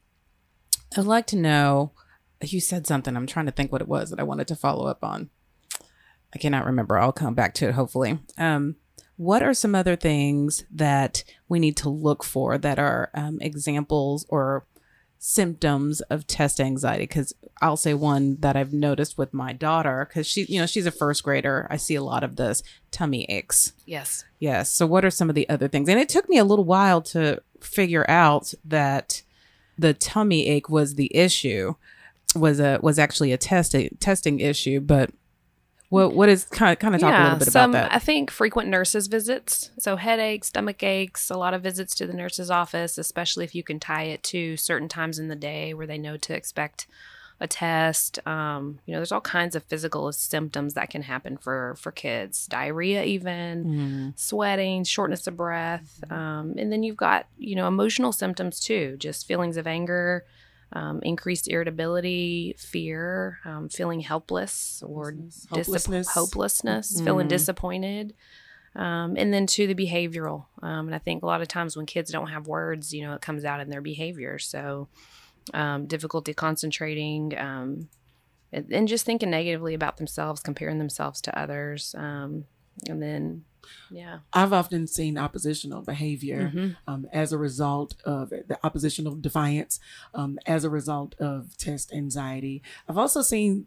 I'd 0.97 1.05
like 1.05 1.27
to 1.29 1.37
know. 1.37 1.93
You 2.43 2.61
said 2.61 2.87
something. 2.87 3.17
I'm 3.17 3.27
trying 3.27 3.47
to 3.47 3.53
think 3.53 3.71
what 3.71 3.81
it 3.81 3.89
was 3.89 4.11
that 4.11 4.19
I 4.19 4.25
wanted 4.25 4.49
to 4.49 4.57
follow 4.57 4.87
up 4.87 5.05
on. 5.05 5.31
I 6.35 6.39
cannot 6.39 6.67
remember. 6.67 6.99
I'll 6.99 7.13
come 7.13 7.35
back 7.35 7.55
to 7.55 7.69
it 7.69 7.75
hopefully. 7.75 8.19
Um, 8.37 8.77
what 9.19 9.43
are 9.43 9.53
some 9.53 9.75
other 9.75 9.97
things 9.97 10.65
that 10.71 11.25
we 11.49 11.59
need 11.59 11.77
to 11.79 11.89
look 11.89 12.23
for 12.23 12.57
that 12.57 12.79
are 12.79 13.11
um, 13.15 13.39
examples 13.41 14.25
or 14.29 14.65
symptoms 15.19 16.01
of 16.03 16.27
test 16.29 16.61
anxiety? 16.61 17.03
Because 17.03 17.35
I'll 17.61 17.77
say 17.77 17.95
one 17.95 18.37
that 18.41 18.57
I've 18.57 18.73
noticed 18.73 19.19
with 19.19 19.35
my 19.35 19.53
daughter, 19.53 20.07
because 20.09 20.29
she, 20.29 20.45
you 20.45 20.61
know, 20.61 20.67
she's 20.67 20.87
a 20.87 20.93
first 20.93 21.25
grader. 21.25 21.67
I 21.69 21.79
see 21.79 21.97
a 21.97 22.03
lot 22.03 22.23
of 22.23 22.37
this 22.37 22.63
tummy 22.93 23.25
aches. 23.25 23.73
Yes. 23.87 24.25
Yes. 24.39 24.71
So, 24.71 24.87
what 24.87 25.05
are 25.05 25.11
some 25.11 25.29
of 25.29 25.35
the 25.35 25.49
other 25.49 25.67
things? 25.67 25.89
And 25.89 25.99
it 25.99 26.09
took 26.09 26.29
me 26.29 26.39
a 26.39 26.45
little 26.45 26.65
while 26.65 27.03
to 27.03 27.43
figure 27.61 28.09
out 28.09 28.55
that 28.65 29.23
the 29.77 29.95
tummy 29.95 30.47
ache 30.47 30.69
was 30.69 30.95
the 30.95 31.15
issue, 31.15 31.75
was 32.37 32.61
a 32.61 32.79
was 32.81 33.01
actually 33.01 33.33
a 33.33 33.37
testing 33.37 33.97
testing 33.99 34.39
issue. 34.39 34.79
But 34.79 35.11
what 35.89 36.15
what 36.15 36.29
is 36.29 36.45
kind 36.45 36.73
of 36.73 36.79
kind 36.79 36.95
of 36.95 37.01
talk 37.01 37.19
a 37.19 37.23
little 37.23 37.39
bit 37.39 37.49
some, 37.49 37.71
about 37.71 37.91
that? 37.91 37.95
I 37.95 37.99
think 37.99 38.31
frequent 38.31 38.69
nurses 38.69 39.07
visits. 39.07 39.71
So 39.79 39.97
headaches, 39.97 40.49
stomach 40.49 40.83
aches, 40.83 41.31
a 41.31 41.37
lot 41.37 41.55
of 41.55 41.63
visits 41.63 41.95
to 41.97 42.07
the 42.07 42.13
nurse's 42.13 42.51
office, 42.51 42.99
especially 42.99 43.45
if 43.45 43.55
you 43.55 43.63
can 43.63 43.81
tie 43.81 44.05
it 44.05 44.23
to 44.25 44.57
certain 44.57 44.89
times 44.89 45.19
in 45.19 45.29
the 45.29 45.37
day 45.37 45.73
where 45.75 45.87
they 45.87 45.99
know 45.99 46.17
to 46.19 46.35
expect 46.35 46.87
a 47.41 47.47
test. 47.47 48.19
Um, 48.27 48.81
you 48.85 48.93
know, 48.93 48.99
there's 48.99 49.13
all 49.13 49.21
kinds 49.21 49.55
of 49.55 49.63
physical 49.63 50.13
symptoms 50.13 50.75
that 50.75 50.91
can 50.91 51.03
happen 51.03 51.37
for 51.37 51.77
for 51.79 51.93
kids, 51.93 52.47
diarrhea, 52.47 53.05
even 53.05 53.65
Mm-hmm. 53.65 54.09
sweating, 54.17 54.85
shortness 54.85 55.27
of 55.27 55.37
breath, 55.37 56.03
um, 56.11 56.55
and 56.59 56.71
then 56.73 56.83
you've 56.83 56.97
got 56.97 57.27
you 57.39 57.55
know 57.57 57.67
emotional 57.69 58.13
symptoms 58.13 58.61
too, 58.61 58.97
just 58.99 59.27
feelings 59.27 59.57
of 59.57 59.67
anger. 59.67 60.25
Um, 60.71 61.01
increased 61.03 61.49
irritability, 61.49 62.55
fear, 62.59 63.39
um, 63.47 63.71
feeling 63.71 64.01
helpless 64.01 64.83
or 64.87 65.13
dis- 65.13 65.47
Hopelessness. 65.49 66.09
hopelessness, 66.09 67.01
feeling 67.01 67.27
Mhm. 67.27 67.31
disappointed. 67.31 68.15
Um, 68.77 69.15
and 69.17 69.33
then 69.33 69.47
to 69.47 69.67
the 69.67 69.75
behavioral. 69.75 70.45
Um, 70.63 70.87
and 70.89 70.95
I 70.95 70.99
think 70.99 71.23
a 71.23 71.27
lot 71.27 71.41
of 71.41 71.49
times 71.49 71.75
when 71.75 71.87
kids 71.87 72.11
don't 72.11 72.29
have 72.29 72.47
words, 72.47 72.93
you 72.93 73.03
know, 73.03 73.15
it 73.15 73.23
comes 73.23 73.47
out 73.47 73.61
in 73.61 73.71
their 73.71 73.81
behavior. 73.81 74.39
So 74.39 74.89
um, 75.55 75.87
difficulty 75.87 76.35
concentrating 76.35 77.37
um, 77.39 77.89
and, 78.53 78.71
and 78.71 78.87
just 78.87 79.07
thinking 79.07 79.31
negatively 79.31 79.73
about 79.73 79.97
themselves, 79.97 80.43
comparing 80.43 80.79
themselves 80.79 81.23
to 81.23 81.39
others. 81.39 81.95
Um, 81.97 82.45
and 82.89 83.03
then, 83.03 83.45
yeah. 83.91 84.19
I've 84.33 84.53
often 84.53 84.87
seen 84.87 85.19
oppositional 85.19 85.83
behavior 85.83 86.53
Mhm. 86.55 86.77
um, 86.87 87.07
as 87.13 87.33
a 87.33 87.39
result 87.39 87.95
of 88.05 88.31
the 88.31 88.59
oppositional 88.65 89.15
defiance, 89.17 89.81
um, 90.15 90.39
as 90.47 90.65
a 90.65 90.71
result 90.71 91.15
of 91.21 91.57
test 91.57 91.93
anxiety. 91.93 92.63
I've 92.89 92.99
also 92.99 93.23
seen. 93.23 93.67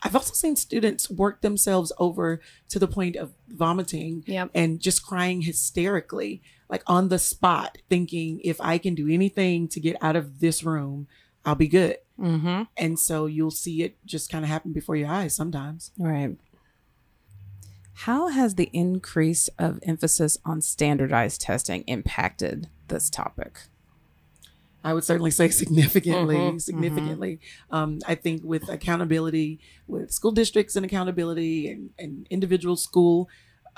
I've 0.00 0.14
also 0.14 0.32
seen 0.32 0.54
students 0.54 1.10
work 1.10 1.40
themselves 1.40 1.90
over 1.98 2.40
to 2.68 2.78
the 2.78 2.86
point 2.86 3.16
of 3.16 3.32
vomiting 3.48 4.22
Yep. 4.28 4.50
and 4.54 4.78
just 4.78 5.04
crying 5.04 5.42
hysterically, 5.42 6.40
like 6.70 6.84
on 6.86 7.08
the 7.08 7.18
spot, 7.18 7.78
thinking 7.90 8.40
if 8.44 8.60
I 8.60 8.78
can 8.78 8.94
do 8.94 9.08
anything 9.08 9.66
to 9.68 9.80
get 9.80 9.96
out 10.00 10.14
of 10.14 10.38
this 10.38 10.62
room, 10.62 11.08
I'll 11.44 11.56
be 11.56 11.66
good. 11.66 11.96
Mm-hmm. 12.16 12.62
And 12.76 12.96
so 12.96 13.26
you'll 13.26 13.50
see 13.50 13.82
it 13.82 13.96
just 14.06 14.30
kind 14.30 14.44
of 14.44 14.48
happen 14.50 14.72
before 14.72 14.94
your 14.94 15.08
eyes 15.08 15.34
sometimes. 15.34 15.90
Right. 15.98 16.36
How 18.02 18.28
has 18.28 18.54
the 18.54 18.70
increase 18.72 19.48
of 19.58 19.80
emphasis 19.82 20.38
on 20.44 20.60
standardized 20.60 21.40
testing 21.40 21.82
impacted 21.88 22.68
this 22.86 23.10
topic? 23.10 23.58
I 24.84 24.94
would 24.94 25.02
certainly 25.02 25.32
say 25.32 25.48
significantly, 25.62 26.36
Mhm, 26.36 26.62
significantly. 26.62 27.40
Um, 27.72 27.98
I 28.06 28.14
think 28.14 28.42
with 28.44 28.68
accountability, 28.68 29.58
with 29.88 30.12
school 30.12 30.30
districts 30.30 30.76
and 30.76 30.86
accountability, 30.86 31.68
and, 31.68 31.90
and 31.98 32.26
individual 32.30 32.76
school, 32.76 33.28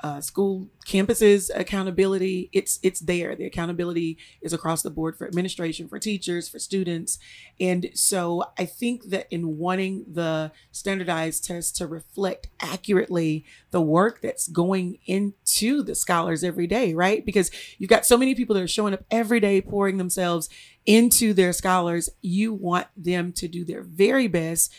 uh, 0.02 0.20
school 0.20 0.68
campuses 0.86 1.50
accountability, 1.54 2.48
it's 2.52 2.78
it's 2.82 3.00
there. 3.00 3.34
The 3.36 3.46
accountability 3.46 4.18
is 4.40 4.52
across 4.52 4.82
the 4.82 4.90
board 4.90 5.16
for 5.16 5.26
administration, 5.26 5.88
for 5.88 5.98
teachers, 5.98 6.48
for 6.48 6.58
students, 6.58 7.18
and 7.58 7.90
so 7.94 8.44
I 8.58 8.64
think 8.64 9.10
that 9.10 9.26
in 9.30 9.58
wanting 9.58 10.04
the 10.10 10.52
standardized 10.72 11.44
test 11.44 11.76
to 11.76 11.86
reflect 11.86 12.48
accurately 12.60 13.44
the 13.70 13.80
work 13.80 14.20
that's 14.20 14.48
going 14.48 14.98
into 15.06 15.82
the 15.82 15.94
scholars 15.94 16.42
every 16.42 16.66
day, 16.66 16.94
right? 16.94 17.24
Because 17.24 17.50
you've 17.78 17.90
got 17.90 18.06
so 18.06 18.16
many 18.16 18.34
people 18.34 18.54
that 18.54 18.62
are 18.62 18.68
showing 18.68 18.94
up 18.94 19.04
every 19.10 19.40
day, 19.40 19.60
pouring 19.60 19.98
themselves 19.98 20.48
into 20.86 21.32
their 21.34 21.52
scholars. 21.52 22.08
You 22.22 22.52
want 22.52 22.86
them 22.96 23.32
to 23.34 23.48
do 23.48 23.64
their 23.64 23.82
very 23.82 24.28
best 24.28 24.72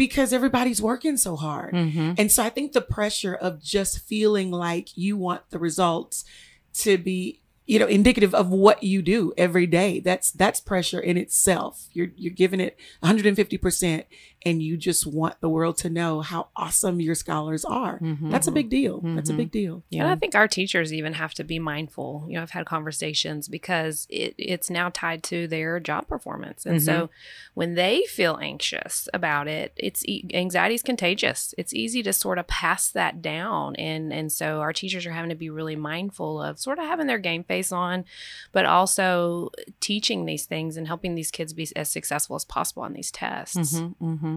because 0.00 0.32
everybody's 0.32 0.80
working 0.80 1.18
so 1.18 1.36
hard. 1.36 1.74
Mhm. 1.74 2.14
And 2.16 2.32
so 2.32 2.42
I 2.42 2.48
think 2.48 2.72
the 2.72 2.80
pressure 2.80 3.34
of 3.34 3.62
just 3.62 3.98
feeling 3.98 4.50
like 4.50 4.96
you 4.96 5.18
want 5.18 5.42
the 5.50 5.58
results 5.58 6.24
to 6.72 6.96
be 6.96 7.42
you 7.66 7.78
know 7.78 7.86
indicative 7.86 8.34
of 8.34 8.48
what 8.48 8.82
you 8.82 9.02
do 9.02 9.34
every 9.36 9.66
day 9.66 10.00
that's 10.00 10.30
that's 10.32 10.58
pressure 10.58 10.98
in 10.98 11.16
itself 11.16 11.86
you're 11.92 12.08
you're 12.16 12.32
giving 12.32 12.60
it 12.60 12.76
150% 13.04 14.04
and 14.46 14.62
you 14.62 14.76
just 14.76 15.06
want 15.06 15.38
the 15.40 15.48
world 15.48 15.76
to 15.78 15.90
know 15.90 16.20
how 16.22 16.48
awesome 16.56 17.00
your 17.00 17.14
scholars 17.14 17.64
are 17.64 17.98
that's 18.30 18.46
a 18.46 18.52
big 18.52 18.68
deal 18.70 19.00
that's 19.16 19.30
a 19.30 19.34
big 19.34 19.50
deal 19.50 19.82
And 20.04 20.12
I 20.12 20.16
think 20.16 20.34
our 20.34 20.48
teachers 20.48 20.92
even 20.92 21.12
have 21.14 21.34
to 21.34 21.44
be 21.44 21.58
mindful. 21.58 22.24
You 22.28 22.36
know, 22.36 22.42
I've 22.42 22.50
had 22.50 22.66
conversations 22.66 23.48
because 23.48 24.06
it, 24.10 24.34
it's 24.38 24.70
now 24.70 24.90
tied 24.92 25.22
to 25.24 25.46
their 25.46 25.78
job 25.80 26.06
performance. 26.08 26.64
And 26.66 26.76
so 26.82 27.10
when 27.54 27.74
they 27.74 28.04
feel 28.08 28.38
anxious 28.40 29.08
about 29.12 29.46
it, 29.48 29.72
it's 29.76 30.04
e- 30.06 30.24
anxiety 30.32 30.74
is 30.74 30.82
contagious. 30.82 31.54
It's 31.58 31.74
easy 31.74 32.02
to 32.04 32.12
sort 32.12 32.38
of 32.38 32.46
pass 32.46 32.90
that 32.92 33.20
down. 33.20 33.76
And, 33.76 34.12
and 34.12 34.30
so 34.32 34.60
our 34.60 34.72
teachers 34.72 35.04
are 35.06 35.12
having 35.12 35.30
to 35.30 35.36
be 35.36 35.50
really 35.50 35.76
mindful 35.76 36.40
of 36.42 36.58
sort 36.58 36.78
of 36.78 36.84
having 36.84 37.06
their 37.06 37.18
game 37.18 37.44
face 37.44 37.72
on, 37.72 38.04
but 38.52 38.64
also 38.64 39.50
teaching 39.80 40.24
these 40.24 40.46
things 40.46 40.76
and 40.76 40.86
helping 40.86 41.14
these 41.14 41.30
kids 41.30 41.52
be 41.52 41.68
as 41.76 41.90
successful 41.90 42.36
as 42.36 42.44
possible 42.44 42.82
on 42.82 42.92
these 42.94 43.10
tests. 43.10 43.56
Mm-hmm, 43.56 44.04
mm-hmm. 44.10 44.29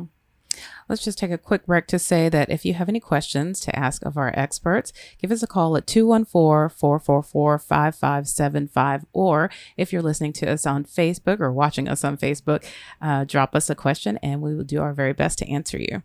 Let's 0.89 1.03
just 1.03 1.17
take 1.17 1.31
a 1.31 1.37
quick 1.37 1.65
break 1.65 1.87
to 1.87 1.99
say 1.99 2.29
that 2.29 2.49
if 2.49 2.65
you 2.65 2.73
have 2.73 2.89
any 2.89 2.99
questions 2.99 3.59
to 3.61 3.75
ask 3.77 4.03
of 4.05 4.17
our 4.17 4.31
experts, 4.37 4.93
give 5.21 5.31
us 5.31 5.43
a 5.43 5.47
call 5.47 5.75
at 5.77 5.87
214 5.87 6.75
444 6.75 7.59
5575. 7.59 9.05
Or 9.13 9.49
if 9.77 9.93
you're 9.93 10.01
listening 10.01 10.33
to 10.33 10.51
us 10.51 10.65
on 10.65 10.83
Facebook 10.83 11.39
or 11.39 11.51
watching 11.51 11.87
us 11.87 12.03
on 12.03 12.17
Facebook, 12.17 12.63
uh, 13.01 13.23
drop 13.23 13.55
us 13.55 13.69
a 13.69 13.75
question 13.75 14.17
and 14.23 14.41
we 14.41 14.55
will 14.55 14.63
do 14.63 14.81
our 14.81 14.93
very 14.93 15.13
best 15.13 15.39
to 15.39 15.49
answer 15.49 15.77
you. 15.77 16.03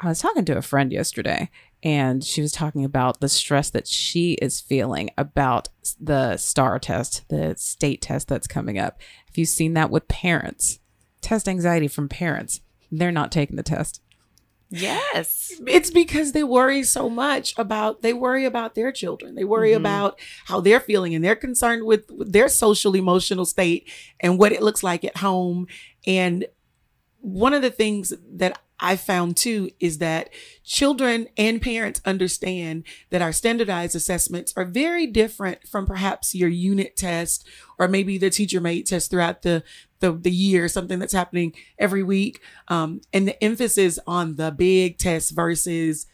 I 0.00 0.08
was 0.08 0.20
talking 0.20 0.44
to 0.44 0.56
a 0.56 0.62
friend 0.62 0.92
yesterday 0.92 1.50
and 1.82 2.22
she 2.24 2.40
was 2.40 2.52
talking 2.52 2.84
about 2.84 3.20
the 3.20 3.28
stress 3.28 3.70
that 3.70 3.86
she 3.86 4.34
is 4.34 4.60
feeling 4.60 5.10
about 5.18 5.68
the 6.00 6.36
STAAR 6.36 6.78
test, 6.78 7.28
the 7.28 7.54
state 7.56 8.02
test 8.02 8.28
that's 8.28 8.46
coming 8.46 8.78
up. 8.78 9.00
Have 9.26 9.36
you 9.36 9.44
seen 9.44 9.74
that 9.74 9.90
with 9.90 10.08
parents? 10.08 10.78
Test 11.20 11.48
anxiety 11.48 11.88
from 11.88 12.08
parents. 12.08 12.60
They're 12.90 13.12
not 13.12 13.32
taking 13.32 13.56
the 13.56 13.62
test. 13.62 14.00
Yes. 14.70 15.52
it's 15.66 15.90
because 15.90 16.32
they 16.32 16.44
worry 16.44 16.82
so 16.82 17.08
much 17.08 17.54
about 17.58 18.02
they 18.02 18.12
worry 18.12 18.44
about 18.44 18.74
their 18.74 18.92
children 18.92 19.34
they 19.34 19.42
worry 19.44 19.70
Mhm. 19.70 19.76
about 19.76 20.18
how 20.44 20.60
they're 20.60 20.78
feeling 20.78 21.14
and 21.14 21.24
they're 21.24 21.34
concerned 21.34 21.84
with, 21.84 22.10
with 22.10 22.32
their 22.34 22.50
social 22.50 22.94
emotional 22.94 23.46
state 23.46 23.88
and 24.20 24.38
what 24.38 24.52
it 24.52 24.62
looks 24.62 24.82
like 24.82 25.04
at 25.04 25.16
home 25.16 25.66
and 26.06 26.46
one 27.20 27.54
of 27.54 27.62
the 27.62 27.70
things 27.70 28.12
that 28.30 28.60
I 28.78 28.94
found 28.96 29.36
too 29.36 29.70
is 29.80 29.98
that 29.98 30.28
children 30.62 31.26
and 31.36 31.60
parents 31.60 32.00
understand 32.04 32.84
that 33.10 33.22
our 33.22 33.32
standardized 33.32 33.96
assessments 33.96 34.52
are 34.56 34.64
very 34.64 35.04
different 35.06 35.66
from 35.66 35.84
perhaps 35.86 36.32
your 36.34 36.48
unit 36.50 36.94
test 36.96 37.44
or 37.78 37.88
maybe 37.88 38.18
the 38.18 38.30
teacher 38.30 38.60
made 38.60 38.86
test 38.86 39.10
throughout 39.10 39.42
the, 39.42 39.64
the, 40.00 40.12
the 40.12 40.30
year, 40.30 40.68
something 40.68 40.98
that's 40.98 41.12
happening 41.12 41.54
every 41.78 42.02
week. 42.02 42.40
Um, 42.68 43.00
and 43.12 43.26
the 43.26 43.42
emphasis 43.42 43.98
on 44.06 44.36
the 44.36 44.50
big 44.50 44.98
test 44.98 45.34
versus 45.34 46.06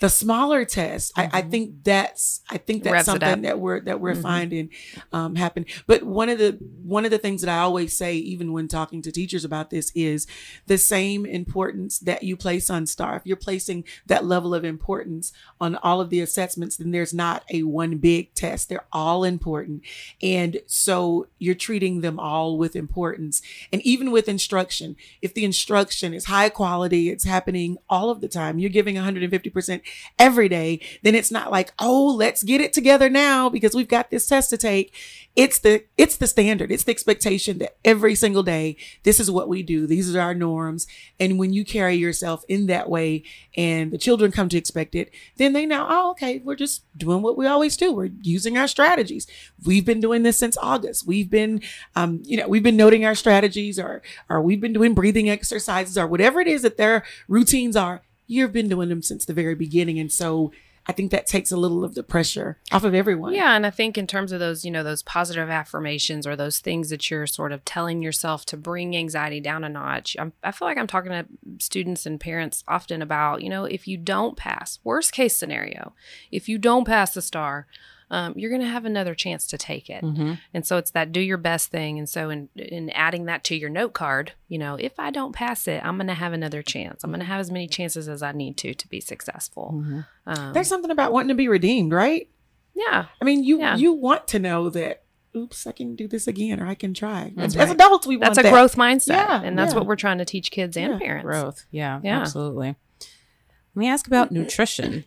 the 0.00 0.08
smaller 0.08 0.64
test. 0.64 1.12
I, 1.16 1.28
I 1.32 1.42
think 1.42 1.84
that's 1.84 2.40
I 2.50 2.56
think 2.56 2.82
that's 2.82 3.04
something 3.04 3.42
that 3.42 3.58
we're 3.60 3.80
that 3.82 4.00
we're 4.00 4.14
Mhm. 4.14 4.22
finding 4.22 4.68
um, 5.12 5.34
happen. 5.36 5.66
But 5.86 6.02
one 6.02 6.28
of 6.28 6.38
the 6.38 6.58
one 6.82 7.04
of 7.04 7.10
the 7.10 7.18
things 7.18 7.42
that 7.42 7.50
I 7.50 7.58
always 7.60 7.96
say, 7.96 8.16
even 8.16 8.52
when 8.52 8.66
talking 8.66 9.02
to 9.02 9.12
teachers 9.12 9.44
about 9.44 9.70
this, 9.70 9.92
is 9.94 10.26
the 10.66 10.78
same 10.78 11.26
importance 11.26 11.98
that 12.00 12.22
you 12.22 12.36
place 12.36 12.70
on 12.70 12.86
STAAR. 12.86 13.16
If 13.16 13.22
you're 13.26 13.36
placing 13.36 13.84
that 14.06 14.24
level 14.24 14.54
of 14.54 14.64
importance 14.64 15.32
on 15.60 15.76
all 15.76 16.00
of 16.00 16.10
the 16.10 16.20
assessments, 16.20 16.76
then 16.76 16.90
there's 16.90 17.14
not 17.14 17.44
a 17.52 17.62
one 17.64 17.98
big 17.98 18.34
test. 18.34 18.68
They're 18.68 18.86
all 18.92 19.22
important, 19.24 19.82
and 20.22 20.60
so 20.66 21.26
you're 21.38 21.54
treating 21.54 22.00
them 22.00 22.18
all 22.18 22.56
with 22.56 22.74
importance. 22.74 23.42
And 23.72 23.82
even 23.82 24.10
with 24.10 24.28
instruction, 24.28 24.96
if 25.20 25.34
the 25.34 25.44
instruction 25.44 26.14
is 26.14 26.24
high 26.24 26.48
quality, 26.48 27.10
it's 27.10 27.24
happening 27.24 27.76
all 27.88 28.08
of 28.08 28.20
the 28.22 28.28
time. 28.28 28.58
You're 28.58 28.70
giving 28.70 28.94
150 28.94 29.50
percent 29.50 29.82
every 30.18 30.48
day, 30.48 30.80
then 31.02 31.14
it's 31.14 31.30
not 31.30 31.50
like, 31.50 31.72
oh, 31.78 32.14
let's 32.14 32.42
get 32.42 32.60
it 32.60 32.72
together 32.72 33.08
now 33.08 33.48
because 33.48 33.74
we've 33.74 33.88
got 33.88 34.10
this 34.10 34.26
test 34.26 34.50
to 34.50 34.56
take. 34.56 34.94
It's 35.36 35.60
the 35.60 35.84
it's 35.96 36.16
the 36.16 36.26
standard. 36.26 36.72
It's 36.72 36.82
the 36.82 36.90
expectation 36.90 37.58
that 37.58 37.76
every 37.84 38.14
single 38.16 38.42
day, 38.42 38.76
this 39.04 39.20
is 39.20 39.30
what 39.30 39.48
we 39.48 39.62
do. 39.62 39.86
These 39.86 40.14
are 40.14 40.20
our 40.20 40.34
norms. 40.34 40.88
And 41.20 41.38
when 41.38 41.52
you 41.52 41.64
carry 41.64 41.94
yourself 41.94 42.44
in 42.48 42.66
that 42.66 42.90
way 42.90 43.22
and 43.56 43.92
the 43.92 43.98
children 43.98 44.32
come 44.32 44.48
to 44.48 44.58
expect 44.58 44.94
it, 44.94 45.12
then 45.36 45.52
they 45.52 45.66
know, 45.66 45.86
oh, 45.88 46.10
okay, 46.10 46.40
we're 46.44 46.56
just 46.56 46.84
doing 46.98 47.22
what 47.22 47.38
we 47.38 47.46
always 47.46 47.76
do. 47.76 47.92
We're 47.92 48.10
using 48.22 48.58
our 48.58 48.66
strategies. 48.66 49.26
We've 49.64 49.84
been 49.84 50.00
doing 50.00 50.24
this 50.24 50.38
since 50.38 50.58
August. 50.58 51.06
We've 51.06 51.30
been 51.30 51.62
um, 51.94 52.22
you 52.24 52.36
know, 52.36 52.48
we've 52.48 52.62
been 52.62 52.76
noting 52.76 53.04
our 53.04 53.14
strategies 53.14 53.78
or 53.78 54.02
or 54.28 54.42
we've 54.42 54.60
been 54.60 54.72
doing 54.72 54.94
breathing 54.94 55.30
exercises 55.30 55.96
or 55.96 56.06
whatever 56.06 56.40
it 56.40 56.48
is 56.48 56.62
that 56.62 56.76
their 56.76 57.04
routines 57.28 57.76
are 57.76 58.02
you've 58.30 58.52
been 58.52 58.68
doing 58.68 58.88
them 58.88 59.02
since 59.02 59.24
the 59.24 59.34
very 59.34 59.54
beginning. 59.54 59.98
And 59.98 60.12
so 60.12 60.52
I 60.86 60.92
think 60.92 61.10
that 61.10 61.26
takes 61.26 61.50
a 61.50 61.56
little 61.56 61.84
of 61.84 61.94
the 61.94 62.02
pressure 62.02 62.58
off 62.72 62.84
of 62.84 62.94
everyone. 62.94 63.34
Yeah, 63.34 63.54
and 63.54 63.66
I 63.66 63.70
think 63.70 63.98
in 63.98 64.06
terms 64.06 64.32
of 64.32 64.40
those, 64.40 64.64
you 64.64 64.70
know, 64.70 64.82
those 64.82 65.02
positive 65.02 65.50
affirmations 65.50 66.26
or 66.26 66.36
those 66.36 66.60
things 66.60 66.90
that 66.90 67.10
you're 67.10 67.26
sort 67.26 67.52
of 67.52 67.64
telling 67.64 68.02
yourself 68.02 68.46
to 68.46 68.56
bring 68.56 68.96
anxiety 68.96 69.40
down 69.40 69.64
a 69.64 69.68
notch. 69.68 70.16
I'm, 70.18 70.32
I 70.42 70.52
feel 70.52 70.66
like 70.66 70.78
I'm 70.78 70.86
talking 70.86 71.10
to 71.10 71.26
students 71.58 72.06
and 72.06 72.18
parents 72.18 72.64
often 72.66 73.02
about, 73.02 73.42
you 73.42 73.50
know, 73.50 73.64
if 73.64 73.86
you 73.86 73.96
don't 73.98 74.36
pass, 74.36 74.78
worst 74.82 75.12
case 75.12 75.36
scenario, 75.36 75.92
if 76.32 76.48
you 76.48 76.56
don't 76.56 76.86
pass 76.86 77.14
the 77.14 77.22
STAAR, 77.22 77.66
um, 78.10 78.34
you're 78.36 78.50
going 78.50 78.62
to 78.62 78.66
have 78.68 78.84
another 78.84 79.14
chance 79.14 79.46
to 79.46 79.56
take 79.58 79.88
it. 79.88 80.02
Mm-hmm. 80.02 80.34
And 80.52 80.66
so 80.66 80.76
it's 80.78 80.90
that 80.92 81.12
do 81.12 81.20
your 81.20 81.36
best 81.36 81.70
thing. 81.70 81.98
And 81.98 82.08
so 82.08 82.28
in, 82.30 82.48
in 82.56 82.90
adding 82.90 83.26
that 83.26 83.44
to 83.44 83.54
your 83.56 83.70
note 83.70 83.92
card, 83.92 84.32
you 84.48 84.58
know, 84.58 84.74
if 84.74 84.98
I 84.98 85.10
don't 85.10 85.32
pass 85.32 85.68
it, 85.68 85.84
I'm 85.84 85.96
going 85.96 86.08
to 86.08 86.14
have 86.14 86.32
another 86.32 86.62
chance. 86.62 87.04
I'm 87.04 87.10
going 87.10 87.20
to 87.20 87.26
have 87.26 87.40
as 87.40 87.50
many 87.50 87.68
chances 87.68 88.08
as 88.08 88.22
I 88.22 88.32
need 88.32 88.56
to 88.58 88.74
to 88.74 88.88
be 88.88 89.00
successful. 89.00 89.72
Mm-hmm. 89.76 90.00
Um, 90.26 90.52
There's 90.52 90.68
something 90.68 90.90
about 90.90 91.12
wanting 91.12 91.28
to 91.28 91.34
be 91.34 91.48
redeemed, 91.48 91.92
right? 91.92 92.28
yeah. 92.74 93.06
I 93.20 93.24
mean, 93.24 93.44
you 93.44 93.58
Yeah. 93.60 93.76
you 93.76 93.92
want 93.92 94.26
to 94.28 94.38
know 94.38 94.70
that. 94.70 95.02
Oops, 95.36 95.64
I 95.64 95.70
can 95.70 95.94
do 95.94 96.08
this 96.08 96.26
again, 96.26 96.58
or 96.60 96.66
I 96.66 96.74
can 96.74 96.92
try. 96.92 97.32
As, 97.36 97.56
Right. 97.56 97.70
adults, 97.70 98.04
we 98.04 98.16
want 98.16 98.34
That's 98.34 98.38
a 98.38 98.42
that. 98.42 98.50
growth 98.52 98.74
mindset. 98.74 99.08
Yeah, 99.14 99.40
and 99.40 99.56
that's 99.56 99.72
yeah. 99.72 99.78
what 99.78 99.86
we're 99.86 99.94
trying 99.94 100.18
to 100.18 100.24
teach 100.24 100.50
kids 100.50 100.76
and 100.76 100.94
Yeah, 100.94 100.98
parents. 100.98 101.24
Growth. 101.24 101.66
Yeah, 101.70 102.00
Yeah. 102.02 102.18
absolutely. 102.20 102.74
Let 102.98 103.76
me 103.76 103.86
ask 103.88 104.08
about 104.08 104.32
nutrition. 104.32 105.04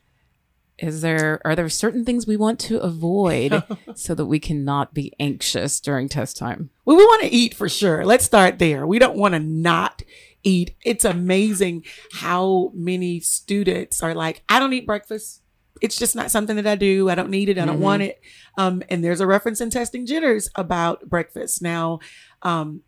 Is 0.79 1.01
there 1.01 1.39
are 1.45 1.55
there 1.55 1.69
certain 1.69 2.03
things 2.03 2.25
we 2.25 2.37
want 2.37 2.59
to 2.61 2.79
avoid 2.79 3.63
so 3.95 4.15
that 4.15 4.25
we 4.25 4.39
cannot 4.39 4.93
be 4.93 5.13
anxious 5.19 5.79
during 5.79 6.09
test 6.09 6.37
time? 6.37 6.71
Well, 6.85 6.97
we 6.97 7.05
want 7.05 7.23
to 7.23 7.33
eat 7.33 7.53
for 7.53 7.69
sure. 7.69 8.05
Let's 8.05 8.25
start 8.25 8.59
there. 8.59 8.87
We 8.87 8.99
don't 8.99 9.17
want 9.17 9.33
to 9.33 9.39
not 9.39 10.01
eat. 10.43 10.75
It's 10.83 11.05
amazing 11.05 11.85
how 12.11 12.71
many 12.73 13.19
students 13.19 14.03
are 14.03 14.13
like, 14.13 14.43
I 14.49 14.59
don't 14.59 14.73
eat 14.73 14.85
breakfast. 14.85 15.41
It's 15.81 15.97
just 15.97 16.15
not 16.15 16.31
something 16.31 16.55
that 16.55 16.67
I 16.67 16.75
do. 16.75 17.09
I 17.09 17.15
don't 17.15 17.29
need 17.29 17.49
it. 17.49 17.57
I 17.57 17.65
don't 17.65 17.79
want 17.79 18.03
it. 18.03 18.21
Um, 18.57 18.83
and 18.89 19.03
there's 19.03 19.19
a 19.19 19.27
reference 19.27 19.59
in 19.59 19.69
testing 19.69 20.05
jitters 20.05 20.49
about 20.55 21.09
breakfast. 21.09 21.61
Now, 21.61 21.99
um, 22.41 22.81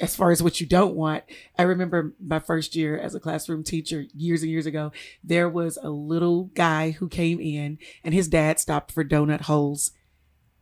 as 0.00 0.16
far 0.16 0.30
as 0.30 0.42
what 0.42 0.60
you 0.60 0.66
don't 0.66 0.94
want, 0.94 1.24
I 1.58 1.62
remember 1.62 2.14
my 2.24 2.38
first 2.38 2.74
year 2.74 2.98
as 2.98 3.14
a 3.14 3.20
classroom 3.20 3.62
teacher 3.62 4.04
years 4.14 4.42
and 4.42 4.50
years 4.50 4.66
ago, 4.66 4.92
there 5.22 5.48
was 5.48 5.78
a 5.82 5.90
little 5.90 6.44
guy 6.54 6.92
who 6.92 7.08
came 7.08 7.40
in 7.40 7.78
and 8.02 8.14
his 8.14 8.28
dad 8.28 8.58
stopped 8.58 8.92
for 8.92 9.04
donut 9.04 9.42
holes 9.42 9.92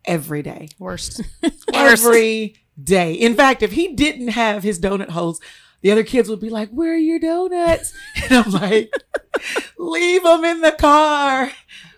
every 0.05 0.43
day 0.43 0.68
Worst. 0.78 1.22
every 1.74 2.57
day. 2.83 3.12
In 3.12 3.35
fact, 3.35 3.62
if 3.62 3.72
he 3.72 3.95
didn't 3.95 4.28
have 4.28 4.62
his 4.62 4.81
donut 4.81 5.11
holes, 5.11 5.41
the 5.83 5.91
other 5.91 6.05
kids 6.05 6.28
would 6.28 6.41
be 6.41 6.51
like, 6.51 6.70
"Where 6.70 6.93
are 6.93 6.97
your 6.97 7.18
donuts?" 7.18 7.95
And 8.22 8.33
I'm 8.33 8.51
like, 8.51 8.93
"Leave 9.78 10.22
them 10.22 10.45
in 10.45 10.61
the 10.61 10.72
car." 10.72 11.53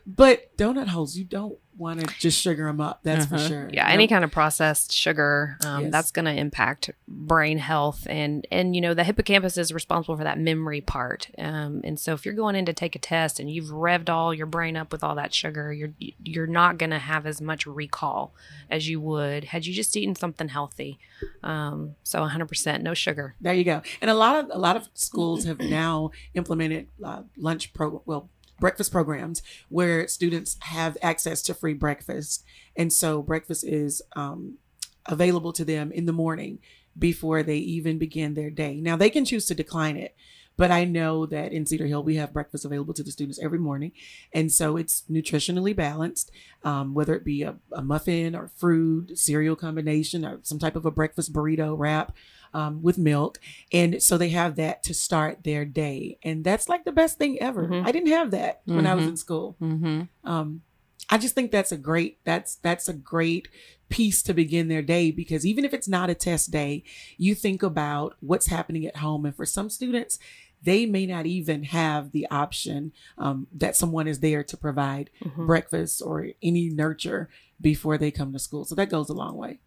But 0.07 0.57
donut 0.57 0.89
holes, 0.89 1.17
you 1.17 1.25
don't 1.25 1.59
want 1.79 2.01
to 2.01 2.07
just 2.19 2.41
sugar 2.41 2.67
them 2.67 2.81
up. 2.81 3.01
That's 3.03 3.27
for 3.27 3.37
Uh-huh. 3.37 3.49
sure. 3.49 3.71
yeah 3.73 3.89
any 3.89 4.07
kind 4.07 4.25
of 4.25 4.31
processed 4.31 4.93
sugar 4.93 5.57
um, 5.65 5.85
Yes. 5.85 5.93
that's 5.93 6.11
going 6.11 6.27
to 6.27 6.33
impact 6.33 6.91
brain 7.09 7.59
health 7.59 8.07
and 8.11 8.47
and 8.51 8.75
you 8.75 8.81
know 8.83 8.95
the 8.95 9.05
hippocampus 9.05 9.57
is 9.57 9.73
responsible 9.73 10.17
for 10.17 10.25
that 10.25 10.39
memory 10.39 10.81
part 10.81 11.29
um, 11.39 11.81
and 11.85 11.99
so 11.99 12.13
if 12.13 12.25
you're 12.27 12.35
going 12.35 12.55
in 12.57 12.67
to 12.67 12.73
take 12.73 12.95
a 12.95 12.99
test 12.99 13.41
and 13.41 13.51
you've 13.51 13.71
revved 13.71 14.09
all 14.11 14.35
your 14.35 14.47
brain 14.47 14.77
up 14.77 14.93
with 14.93 15.03
all 15.03 15.15
that 15.15 15.33
sugar 15.33 15.73
you're 15.73 15.93
you're 16.23 16.47
not 16.47 16.77
going 16.79 16.91
to 16.91 16.99
have 16.99 17.27
as 17.27 17.41
much 17.41 17.67
recall 17.67 18.35
as 18.71 18.89
you 18.89 19.01
would 19.01 19.45
had 19.45 19.65
you 19.67 19.73
just 19.73 19.97
eaten 19.97 20.15
something 20.15 20.49
healthy 20.49 20.99
um, 21.43 21.95
so 22.03 22.21
100% 22.21 22.83
no 22.83 22.95
sugar 22.95 23.35
There 23.41 23.55
you 23.55 23.65
go. 23.65 23.83
And 24.01 24.11
a 24.11 24.15
lot 24.15 24.37
of 24.45 24.51
a 24.53 24.59
lot 24.59 24.77
of 24.77 24.89
schools 24.95 25.45
have 25.45 25.59
now 25.61 26.11
implemented 26.35 26.89
uh, 27.03 27.23
lunch 27.37 27.73
pro 27.73 28.03
well 28.07 28.29
breakfast 28.63 28.93
programs 28.93 29.43
where 29.69 30.07
students 30.07 30.57
have 30.61 30.97
access 31.03 31.43
to 31.43 31.53
free 31.53 31.75
breakfast, 31.75 32.45
and 32.77 32.93
so 32.93 33.21
breakfast 33.21 33.65
is 33.65 34.01
um, 34.15 34.59
available 35.07 35.53
to 35.53 35.65
them 35.65 35.91
in 35.91 36.07
the 36.07 36.13
morning 36.13 36.61
before 36.97 37.43
they 37.43 37.57
even 37.57 37.99
begin 37.99 38.35
their 38.35 38.51
day. 38.51 38.81
Now 38.81 38.97
they 38.97 39.11
can 39.11 39.25
choose 39.25 39.47
to 39.47 39.55
decline 39.55 39.97
it. 39.97 40.15
But 40.57 40.71
I 40.71 40.85
know 40.85 41.27
that 41.27 41.51
in 41.51 41.65
Cedar 41.65 41.87
Hill, 41.87 42.05
we 42.05 42.17
have 42.17 42.35
breakfast 42.35 42.67
available 42.67 42.95
to 42.95 43.03
the 43.03 43.11
students 43.11 43.41
every 43.43 43.59
morning. 43.59 43.93
And 44.35 44.53
so 44.53 44.77
it's 44.77 45.03
nutritionally 45.11 45.75
balanced, 45.75 46.31
um, 46.63 46.93
whether 46.93 47.15
it 47.15 47.25
be 47.25 47.43
a, 47.43 47.57
a 47.73 47.83
muffin 47.83 48.37
or 48.37 48.53
fruit, 48.57 49.19
cereal 49.19 49.57
combination, 49.57 50.27
or 50.27 50.41
some 50.43 50.59
type 50.59 50.77
of 50.77 50.85
a 50.85 50.91
breakfast 50.91 51.33
burrito 51.33 51.75
wrap 51.77 52.15
um, 52.55 52.83
with 52.83 52.99
milk. 52.99 53.39
And 53.73 54.03
so 54.03 54.19
they 54.19 54.31
have 54.31 54.57
that 54.57 54.83
to 54.85 54.95
start 54.95 55.45
their 55.45 55.65
day. 55.65 56.19
And 56.23 56.45
that's 56.45 56.69
like 56.69 56.85
the 56.85 56.93
best 56.93 57.19
thing 57.19 57.41
ever. 57.41 57.67
Mhm. 57.69 57.87
I 57.87 57.93
didn't 57.93 58.09
have 58.11 58.31
that 58.33 58.63
when 58.65 58.87
I 58.87 58.95
was 58.95 59.07
in 59.07 59.17
school. 59.17 59.57
Mm-hmm. 59.61 60.03
Um, 60.31 60.63
I 61.11 61.19
just 61.19 61.35
think 61.35 61.51
that's 61.51 61.73
a 61.73 61.77
great 61.77 62.19
that's 62.25 62.57
that's 62.57 62.89
a 62.89 62.95
great 62.95 63.49
piece 63.89 64.23
to 64.23 64.33
begin 64.33 64.69
their 64.69 64.81
day 64.83 65.11
because 65.11 65.45
even 65.45 65.65
if 65.65 65.75
it's 65.75 65.89
not 65.89 66.09
a 66.09 66.15
test 66.15 66.51
day, 66.51 66.85
you 67.19 67.35
think 67.35 67.63
about 67.63 68.15
what's 68.21 68.47
happening 68.47 68.87
at 68.87 68.97
home, 68.97 69.27
and 69.27 69.37
for 69.37 69.45
some 69.45 69.69
students, 69.69 70.19
they 70.63 70.87
may 70.87 71.05
not 71.05 71.27
even 71.27 71.65
have 71.65 72.13
the 72.13 72.27
option 72.31 72.93
um, 73.19 73.47
that 73.53 73.77
someone 73.77 74.07
is 74.09 74.21
there 74.21 74.43
to 74.45 74.57
provide 74.57 75.11
Mhm. 75.25 75.47
breakfast 75.47 76.01
or 76.05 76.29
any 76.43 76.71
nurture 76.71 77.29
before 77.61 77.99
they 77.99 78.11
come 78.11 78.33
to 78.33 78.39
school. 78.39 78.65
So 78.65 78.75
that 78.77 78.89
goes 78.89 79.09
a 79.11 79.13
long 79.15 79.37
way. 79.37 79.59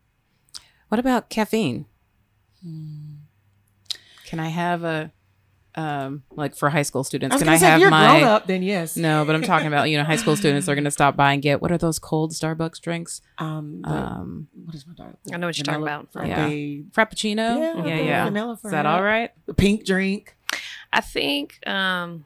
What 0.88 0.99
about 0.99 1.29
caffeine? 1.29 1.86
Can 4.26 4.39
I 4.39 4.47
have 4.49 4.84
a 4.84 5.11
um 5.78 6.24
like 6.32 6.55
for 6.55 6.70
high 6.70 6.84
school 6.84 7.03
students? 7.03 7.36
I 7.36 7.39
Can 7.39 7.49
I 7.49 7.57
say, 7.57 7.66
if 7.66 7.72
have 7.74 7.80
you're 7.82 7.89
my 7.89 8.20
grown 8.20 8.24
up, 8.30 8.47
then 8.47 8.63
yes. 8.63 8.95
No, 8.95 9.26
but 9.26 9.36
I'm 9.36 9.41
talking 9.41 9.68
about 9.68 9.89
you 9.89 9.97
know 9.97 10.03
high 10.03 10.16
school 10.16 10.36
students 10.36 10.68
are 10.70 10.76
going 10.76 10.86
to 10.86 10.91
stop 10.91 11.16
by 11.18 11.34
and 11.34 11.41
get 11.41 11.61
what 11.61 11.72
are 11.72 11.78
those 11.78 11.99
cold 11.99 12.32
Starbucks 12.32 12.80
drinks? 12.82 13.22
Um, 13.38 13.82
the- 13.82 13.89
Um, 13.89 14.47
what 14.66 14.74
is 14.74 14.88
my 14.88 14.93
daughter? 14.93 15.18
I 15.34 15.38
know 15.38 15.47
what 15.47 15.57
you're 15.57 15.63
talking 15.66 15.82
Vanilla 15.82 16.07
about. 16.13 16.28
Yeah. 16.28 16.82
frappe, 16.91 17.09
Frappuccino. 17.11 17.38
Yeah, 17.38 17.86
yeah, 17.86 18.01
yeah. 18.01 18.24
vanilla 18.26 18.53
Is 18.53 18.61
that 18.61 18.70
frappe. 18.72 18.86
all 18.86 19.03
right? 19.03 19.32
the 19.45 19.53
pink 19.53 19.86
drink. 19.86 20.36
I 20.93 21.01
think 21.01 21.59
um, 21.68 22.24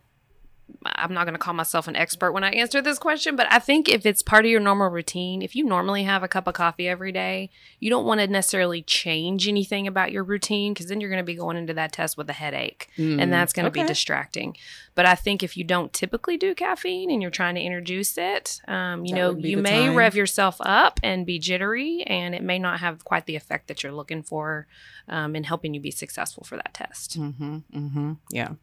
I'm 0.85 1.13
not 1.13 1.25
going 1.25 1.33
to 1.33 1.39
call 1.39 1.53
myself 1.53 1.87
an 1.87 1.95
expert 1.95 2.31
when 2.31 2.43
I 2.43 2.51
answer 2.51 2.81
this 2.81 2.97
question, 2.97 3.35
but 3.35 3.47
I 3.51 3.59
think 3.59 3.89
if 3.89 4.05
it's 4.05 4.21
part 4.21 4.45
of 4.45 4.51
your 4.51 4.61
normal 4.61 4.87
routine, 4.89 5.41
if 5.41 5.55
you 5.55 5.65
normally 5.65 6.03
have 6.03 6.23
a 6.23 6.27
cup 6.27 6.47
of 6.47 6.53
coffee 6.53 6.87
every 6.87 7.11
day, 7.11 7.49
you 7.79 7.89
don't 7.89 8.05
want 8.05 8.21
to 8.21 8.27
necessarily 8.27 8.81
change 8.81 9.47
anything 9.47 9.87
about 9.87 10.11
your 10.11 10.23
routine 10.23 10.73
because 10.73 10.87
then 10.87 11.01
you're 11.01 11.09
going 11.09 11.21
to 11.21 11.25
be 11.25 11.35
going 11.35 11.57
into 11.57 11.73
that 11.73 11.91
test 11.91 12.17
with 12.17 12.29
a 12.29 12.33
headache 12.33 12.89
Mm, 12.97 13.21
and 13.21 13.31
that's 13.33 13.53
going 13.53 13.65
to 13.65 13.71
be 13.71 13.83
distracting. 13.83 14.55
But 14.95 15.05
I 15.05 15.15
think 15.15 15.43
if 15.43 15.55
you 15.57 15.63
don't 15.63 15.91
typically 15.93 16.37
do 16.37 16.55
caffeine 16.55 17.09
and 17.11 17.21
you're 17.21 17.31
trying 17.31 17.55
to 17.55 17.61
introduce 17.61 18.17
it, 18.17 18.61
um, 18.67 19.05
you 19.05 19.13
That 19.15 19.19
know, 19.21 19.37
you 19.37 19.57
may 19.57 19.87
time. 19.87 19.95
rev 19.95 20.15
yourself 20.15 20.57
up 20.61 20.99
and 21.03 21.25
be 21.25 21.39
jittery, 21.39 22.03
and 22.03 22.33
it 22.35 22.43
may 22.43 22.59
not 22.59 22.79
have 22.79 23.03
quite 23.05 23.25
the 23.25 23.35
effect 23.35 23.67
that 23.67 23.83
you're 23.83 23.91
looking 23.91 24.23
for 24.23 24.67
um, 25.07 25.35
in 25.35 25.43
helping 25.43 25.73
you 25.73 25.79
be 25.79 25.91
successful 25.91 26.43
for 26.43 26.55
that 26.55 26.73
test. 26.73 27.19
Mm-hmm. 27.19 27.57
Mm-hmm. 27.73 28.13
Yeah. 28.31 28.53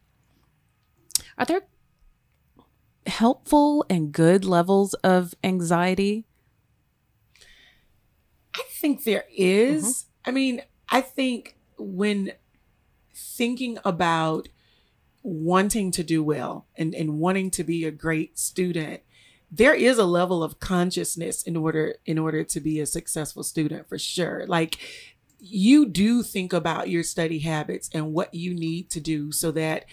Are 1.37 1.45
there 1.45 1.61
helpful 3.07 3.85
and 3.89 4.11
good 4.11 4.45
levels 4.45 4.93
of 4.95 5.33
anxiety? 5.43 6.25
I 8.55 8.63
think 8.69 9.03
there 9.03 9.25
is. 9.35 9.83
Mm-hmm. 9.83 10.29
I 10.29 10.31
mean, 10.31 10.61
I 10.89 11.01
think 11.01 11.57
when 11.77 12.31
thinking 13.13 13.77
about 13.85 14.49
wanting 15.23 15.91
to 15.91 16.03
do 16.03 16.23
well 16.23 16.67
and, 16.75 16.95
and 16.95 17.19
wanting 17.19 17.51
to 17.51 17.63
be 17.63 17.83
a 17.83 17.91
great 17.91 18.39
student, 18.39 19.01
there 19.51 19.73
is 19.73 19.97
a 19.97 20.05
level 20.05 20.43
of 20.43 20.59
consciousness 20.59 21.41
in 21.43 21.55
order 21.55 21.95
in 22.05 22.17
order 22.17 22.43
to 22.43 22.59
be 22.59 22.79
a 22.79 22.85
successful 22.85 23.43
student 23.43 23.87
for 23.87 23.97
sure. 23.97 24.45
Like 24.47 24.77
you 25.39 25.85
do 25.85 26.23
think 26.23 26.51
about 26.51 26.89
your 26.89 27.03
study 27.03 27.39
habits 27.39 27.89
and 27.93 28.13
what 28.13 28.33
you 28.33 28.53
need 28.53 28.89
to 28.89 28.99
do 28.99 29.31
so 29.31 29.51
that 29.51 29.85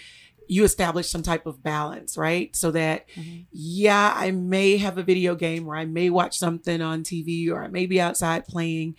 you 0.48 0.64
establish 0.64 1.08
some 1.08 1.22
type 1.22 1.46
of 1.46 1.62
balance, 1.62 2.16
right? 2.16 2.54
So 2.54 2.70
that, 2.72 3.08
mm-hmm. 3.10 3.42
yeah, 3.52 4.12
I 4.16 4.30
may 4.30 4.76
have 4.76 4.98
a 4.98 5.02
video 5.02 5.34
game 5.34 5.66
or 5.66 5.76
I 5.76 5.84
may 5.84 6.10
watch 6.10 6.38
something 6.38 6.80
on 6.80 7.02
TV 7.02 7.50
or 7.50 7.62
I 7.62 7.68
may 7.68 7.86
be 7.86 8.00
outside 8.00 8.46
playing 8.46 8.96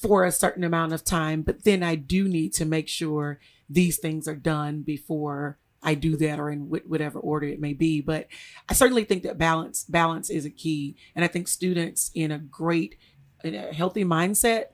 for 0.00 0.24
a 0.24 0.32
certain 0.32 0.64
amount 0.64 0.92
of 0.92 1.04
time, 1.04 1.42
but 1.42 1.64
then 1.64 1.82
I 1.82 1.94
do 1.94 2.28
need 2.28 2.52
to 2.54 2.64
make 2.64 2.88
sure 2.88 3.40
these 3.70 3.98
things 3.98 4.28
are 4.28 4.36
done 4.36 4.82
before 4.82 5.58
I 5.82 5.94
do 5.94 6.16
that 6.16 6.40
or 6.40 6.50
in 6.50 6.62
wh- 6.62 6.88
whatever 6.88 7.18
order 7.18 7.46
it 7.46 7.60
may 7.60 7.72
be. 7.72 8.00
But 8.00 8.26
I 8.68 8.74
certainly 8.74 9.04
think 9.04 9.22
that 9.22 9.38
balance 9.38 9.84
balance 9.84 10.30
is 10.30 10.44
a 10.44 10.50
key, 10.50 10.96
and 11.14 11.24
I 11.24 11.28
think 11.28 11.48
students 11.48 12.10
in 12.14 12.30
a 12.30 12.38
great, 12.38 12.96
in 13.44 13.54
a 13.54 13.72
healthy 13.72 14.04
mindset 14.04 14.66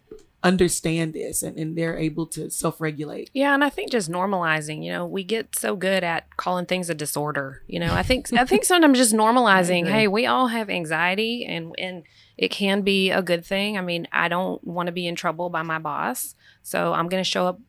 understand 0.43 1.12
this 1.12 1.43
and, 1.43 1.59
and 1.59 1.76
they're 1.76 1.99
able 1.99 2.26
to 2.26 2.51
self-regulate. 2.51 3.30
Yeah, 3.34 3.55
and 3.55 3.62
I 3.62 3.68
think 3.68 3.91
just 3.91 4.11
normalizing, 4.11 4.84
you 4.84 4.91
know, 4.91 5.07
we 5.07 5.22
get 5.22 5.57
so 5.57 5.76
good 5.76 6.03
at 6.03 6.36
calling 6.36 6.66
things 6.66 6.88
a 6.88 6.95
disorder. 6.95 7.62
You 7.66 7.80
know, 7.80 7.93
I 7.93 8.03
think 8.03 8.32
I 8.32 8.45
think 8.45 8.64
sometimes 8.64 8.99
just 8.99 9.14
normalizing, 9.14 9.86
hey, 9.91 10.09
we 10.09 10.26
all 10.26 10.49
have 10.49 10.70
anxiety 10.70 11.45
and 11.45 11.74
and 11.78 12.05
it 12.38 12.51
can 12.51 12.80
be 12.80 13.11
a 13.11 13.22
good 13.22 13.45
thing. 13.45 13.76
I 13.76 13.82
mean, 13.82 14.09
I 14.12 14.28
don't 14.28 14.62
want 14.64 14.86
to 14.86 14.93
be 14.93 15.07
in 15.07 15.14
trouble 15.14 15.51
by 15.51 15.62
my 15.62 15.78
boss, 15.78 16.34
so 16.62 16.95
I'm 16.95 17.09
going 17.09 17.22
to 17.22 17.28
show 17.28 17.47
up 17.47 17.61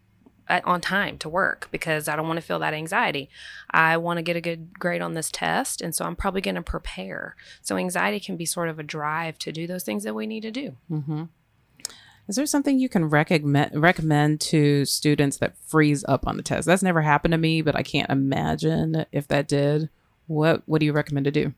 at, 0.48 0.66
on 0.66 0.80
time 0.80 1.18
to 1.20 1.30
work 1.30 1.68
because 1.72 2.08
I 2.08 2.16
don't 2.16 2.28
want 2.28 2.38
to 2.38 2.46
feel 2.46 2.60
that 2.60 2.74
anxiety. 2.74 3.30
I 3.70 3.98
want 3.98 4.18
to 4.18 4.24
get 4.24 4.36
a 4.36 4.42
good 4.42 4.80
grade 4.80 5.02
on 5.02 5.14
this 5.14 5.30
test, 5.30 5.82
and 5.82 5.94
so 5.94 6.06
I'm 6.06 6.16
probably 6.16 6.42
going 6.42 6.56
to 6.56 6.62
prepare. 6.62 7.36
So 7.62 7.76
anxiety 7.76 8.20
can 8.20 8.38
be 8.38 8.46
sort 8.46 8.70
of 8.70 8.80
a 8.80 8.84
drive 8.84 9.38
to 9.40 9.52
do 9.52 9.68
those 9.68 9.84
things 9.84 10.04
that 10.04 10.14
we 10.14 10.26
need 10.26 10.42
to 10.42 10.52
do. 10.52 10.78
Mm-hmm. 10.90 11.24
Is 12.32 12.38
there 12.38 12.46
something 12.46 12.80
you 12.80 12.88
can 12.88 13.10
recommend 13.10 13.82
recommend 13.82 14.40
to 14.40 14.86
students 14.86 15.36
that 15.40 15.58
freeze 15.68 16.06
up 16.08 16.26
on 16.26 16.38
the 16.38 16.44
test? 16.44 16.66
That's 16.66 16.82
never 16.82 17.02
happened 17.02 17.34
to 17.34 17.38
me, 17.38 17.62
but 17.62 17.76
I 17.76 17.84
can't 17.84 18.10
imagine 18.10 19.06
if 19.12 19.28
that 19.28 19.50
did. 19.50 19.90
What 20.28 20.64
What 20.66 20.80
do 20.80 20.86
you 20.86 20.94
recommend 20.94 21.26
to 21.26 21.32
do? 21.32 21.54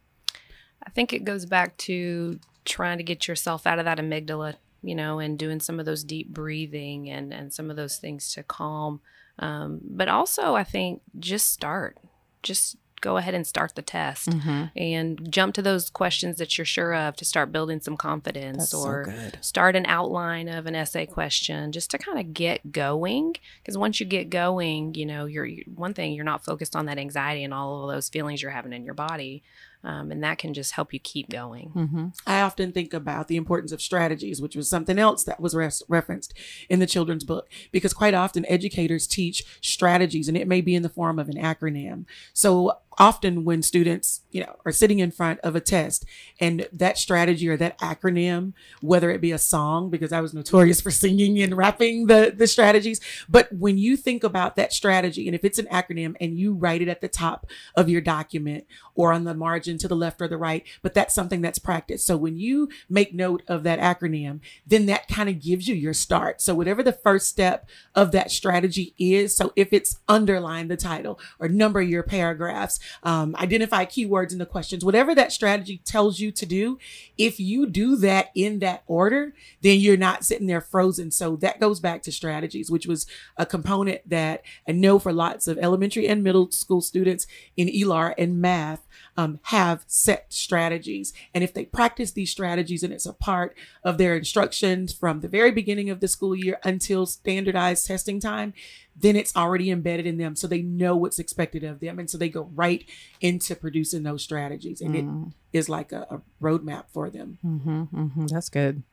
I 0.82 0.90
think 0.90 1.14
it 1.14 1.26
goes 1.26 1.46
back 1.46 1.78
to 1.78 2.40
trying 2.66 2.98
to 2.98 3.04
get 3.04 3.28
yourself 3.28 3.68
out 3.68 3.78
of 3.78 3.86
that 3.86 4.00
amygdala, 4.00 4.56
you 4.82 4.96
know, 4.96 5.20
and 5.20 5.38
doing 5.38 5.60
some 5.60 5.80
of 5.80 5.86
those 5.86 6.04
deep 6.04 6.30
breathing 6.30 7.08
and, 7.08 7.32
and 7.32 7.54
some 7.54 7.70
of 7.70 7.76
those 7.76 7.98
things 7.98 8.34
to 8.34 8.42
calm. 8.42 9.00
Um, 9.38 9.80
but 9.84 10.08
also, 10.08 10.56
I 10.56 10.64
think 10.64 11.04
just 11.20 11.54
start. 11.54 12.00
Just 12.42 12.78
go 13.04 13.18
ahead 13.18 13.34
and 13.36 13.46
start 13.46 13.76
the 13.76 13.82
test 13.82 14.30
Mhm. 14.30 14.72
and 14.76 15.32
jump 15.32 15.54
to 15.56 15.62
those 15.62 15.90
questions 15.90 16.38
that 16.38 16.58
you're 16.58 16.66
sure 16.66 16.96
of 16.96 17.16
to 17.18 17.26
start 17.26 17.52
building 17.52 17.80
some 17.82 17.98
confidence 17.98 18.58
That's 18.58 18.72
so 18.72 18.80
or 18.88 19.04
good. 19.04 19.38
start 19.42 19.76
an 19.76 19.86
outline 19.88 20.48
of 20.48 20.66
an 20.66 20.74
essay 20.74 21.06
question 21.06 21.72
just 21.72 21.92
to 21.92 21.98
kind 21.98 22.18
of 22.20 22.34
get 22.34 22.72
going 22.72 23.36
because 23.62 23.78
once 23.78 24.00
you 24.00 24.06
get 24.06 24.30
going 24.30 24.96
you 24.96 25.06
know 25.06 25.26
you're 25.26 25.50
one 25.76 25.94
thing 25.94 26.14
you're 26.14 26.24
not 26.34 26.46
focused 26.46 26.76
on 26.76 26.86
that 26.88 26.98
anxiety 26.98 27.44
and 27.44 27.54
all 27.54 27.84
of 27.90 27.94
those 27.94 28.08
feelings 28.10 28.42
you're 28.42 28.52
having 28.52 28.74
in 28.74 28.86
your 28.86 28.94
body 28.96 29.44
um, 29.86 30.12
and 30.14 30.24
that 30.24 30.38
can 30.38 30.54
just 30.54 30.72
help 30.72 30.94
you 30.94 31.00
keep 31.00 31.30
going 31.30 31.70
Mm-hmm. 31.76 32.08
I 32.26 32.40
often 32.42 32.72
think 32.72 32.94
about 32.94 33.28
the 33.28 33.36
importance 33.36 33.72
of 33.74 33.82
strategies, 33.82 34.42
which 34.42 34.56
was 34.56 34.70
something 34.70 34.98
else 34.98 35.26
that 35.26 35.42
was 35.42 35.54
res- 35.54 35.84
referenced 35.90 36.34
in 36.70 36.80
the 36.80 36.86
children's 36.86 37.26
book, 37.26 37.50
because 37.74 37.94
quite 37.94 38.14
often 38.14 38.46
educators 38.48 39.06
teach 39.08 39.44
strategies 39.62 40.28
and 40.30 40.38
it 40.38 40.48
may 40.48 40.62
be 40.62 40.74
in 40.76 40.84
the 40.84 40.90
form 40.90 41.20
of 41.20 41.28
an 41.28 41.36
acronym. 41.36 42.06
So 42.34 42.78
often 42.98 43.44
when 43.44 43.62
students, 43.62 44.22
you 44.32 44.42
know, 44.42 44.56
are 44.66 44.72
sitting 44.72 45.00
in 45.00 45.12
front 45.12 45.40
of 45.42 45.56
a 45.56 45.62
test 45.62 46.06
and 46.40 46.68
that 46.72 46.98
strategy 46.98 47.48
or 47.48 47.58
that 47.58 47.78
acronym, 47.80 48.54
whether 48.82 49.10
it 49.10 49.22
be 49.22 49.32
a 49.32 49.38
song, 49.38 49.90
because 49.90 50.12
I 50.12 50.22
was 50.22 50.34
notorious 50.34 50.82
for 50.82 50.92
singing 50.92 51.42
and 51.42 51.56
rapping 51.56 52.08
the, 52.08 52.34
the 52.36 52.48
strategies, 52.48 53.00
but 53.30 53.52
when 53.52 53.78
you 53.78 53.98
think 53.98 54.24
about 54.24 54.56
that 54.56 54.74
strategy 54.74 55.28
and 55.28 55.36
if 55.36 55.44
it's 55.44 55.60
an 55.60 55.68
acronym 55.68 56.16
and 56.20 56.38
you 56.38 56.54
write 56.54 56.82
it 56.82 56.88
at 56.88 57.02
the 57.02 57.08
top 57.08 57.48
of 57.76 57.90
your 57.90 58.02
document 58.02 58.66
or 58.96 59.12
on 59.12 59.24
the 59.24 59.34
margin 59.34 59.78
to 59.78 59.88
the 59.88 59.96
left 59.96 60.22
or 60.22 60.28
the 60.28 60.38
right, 60.38 60.64
but 60.82 60.94
that's 60.94 61.16
something 61.16 61.42
that's 61.42 61.60
practiced. 61.60 62.06
So 62.06 62.18
when 62.18 62.38
you 62.38 62.70
make 62.90 63.14
note 63.14 63.44
of 63.48 63.64
that 63.64 63.80
acronym, 63.80 64.40
then 64.66 64.86
that 64.88 65.08
kind 65.08 65.30
of 65.30 65.42
gives 65.42 65.68
you 65.68 65.76
your 65.76 65.94
start. 65.94 66.42
So 66.42 66.54
whatever 66.54 66.84
the 66.84 66.94
first 66.94 67.28
step 67.28 67.68
of 67.96 68.12
that 68.12 68.32
strategy 68.32 68.94
is, 68.98 69.36
so 69.36 69.52
if 69.56 69.74
it's 69.74 70.00
underline 70.08 70.68
the 70.68 70.78
title 70.78 71.20
or 71.40 71.48
number 71.48 71.82
your 71.82 72.04
paragraphs, 72.04 72.80
um, 73.04 73.36
identify 73.38 73.86
keywords 73.86 74.32
in 74.32 74.38
the 74.38 74.46
questions, 74.46 74.84
whatever 74.86 75.16
that 75.16 75.32
strategy 75.32 75.82
tells 75.86 76.20
you 76.20 76.32
to 76.32 76.46
do, 76.46 76.80
if 77.18 77.40
you 77.40 77.66
do 77.68 77.96
that 77.98 78.30
in 78.36 78.60
that 78.60 78.84
order, 78.88 79.34
then 79.62 79.80
you're 79.80 79.98
not 79.98 80.24
sitting 80.24 80.48
there 80.48 80.62
frozen. 80.62 81.12
So 81.12 81.36
that 81.38 81.60
goes 81.60 81.80
back 81.80 82.04
to 82.04 82.12
strategies, 82.12 82.70
which 82.70 82.88
was 82.88 83.06
a 83.38 83.46
component 83.46 84.08
that 84.10 84.44
I 84.68 84.72
know 84.72 85.00
for 85.00 85.14
lots 85.14 85.48
of 85.48 85.58
elementary 85.58 86.08
and 86.08 86.24
middle 86.24 86.52
school 86.52 86.82
students 86.82 87.28
in 87.56 87.68
ELAR 87.68 88.14
and 88.18 88.42
math 88.42 88.86
um, 89.16 89.40
have 89.44 89.84
set 89.88 90.26
strategies. 90.34 91.14
And 91.34 91.44
if 91.44 91.54
they 91.54 91.66
practice 91.66 92.12
these 92.12 92.32
strategies 92.32 92.84
and 92.84 92.92
it's 92.92 93.06
a 93.06 93.14
part 93.14 93.56
of 93.84 93.98
their 93.98 94.16
instructions 94.16 94.92
from 94.94 95.20
the 95.20 95.28
very 95.28 95.52
beginning 95.52 95.90
of 95.90 96.00
the 96.00 96.08
school 96.08 96.36
year 96.36 96.60
until 96.64 97.06
standardized 97.06 97.86
testing 97.86 98.20
time, 98.20 98.54
then 98.96 99.16
it's 99.16 99.36
already 99.36 99.72
embedded 99.72 100.06
in 100.06 100.18
them. 100.18 100.36
So 100.36 100.48
they 100.48 100.62
know 100.62 100.96
what's 100.96 101.20
expected 101.20 101.64
of 101.64 101.80
them. 101.80 102.00
And 102.00 102.10
so 102.10 102.18
they 102.18 102.30
go 102.30 102.50
right 102.56 102.86
into 103.22 103.56
producing 103.56 104.04
those 104.04 104.24
strategies. 104.24 104.82
And 104.82 104.96
Mm. 104.96 105.34
it 105.52 105.58
is 105.58 105.70
like 105.70 105.92
a, 105.92 106.08
a 106.10 106.22
roadmap 106.44 106.86
for 106.92 107.10
them. 107.10 107.38
Mm-hmm, 107.46 107.82
mm-hmm. 107.84 108.26
That's 108.28 108.50
good. 108.50 108.84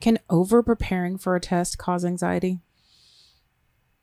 Can 0.00 0.18
over 0.30 0.62
preparing 0.62 1.18
for 1.18 1.34
a 1.34 1.40
test 1.40 1.78
cause 1.78 2.04
anxiety? 2.04 2.60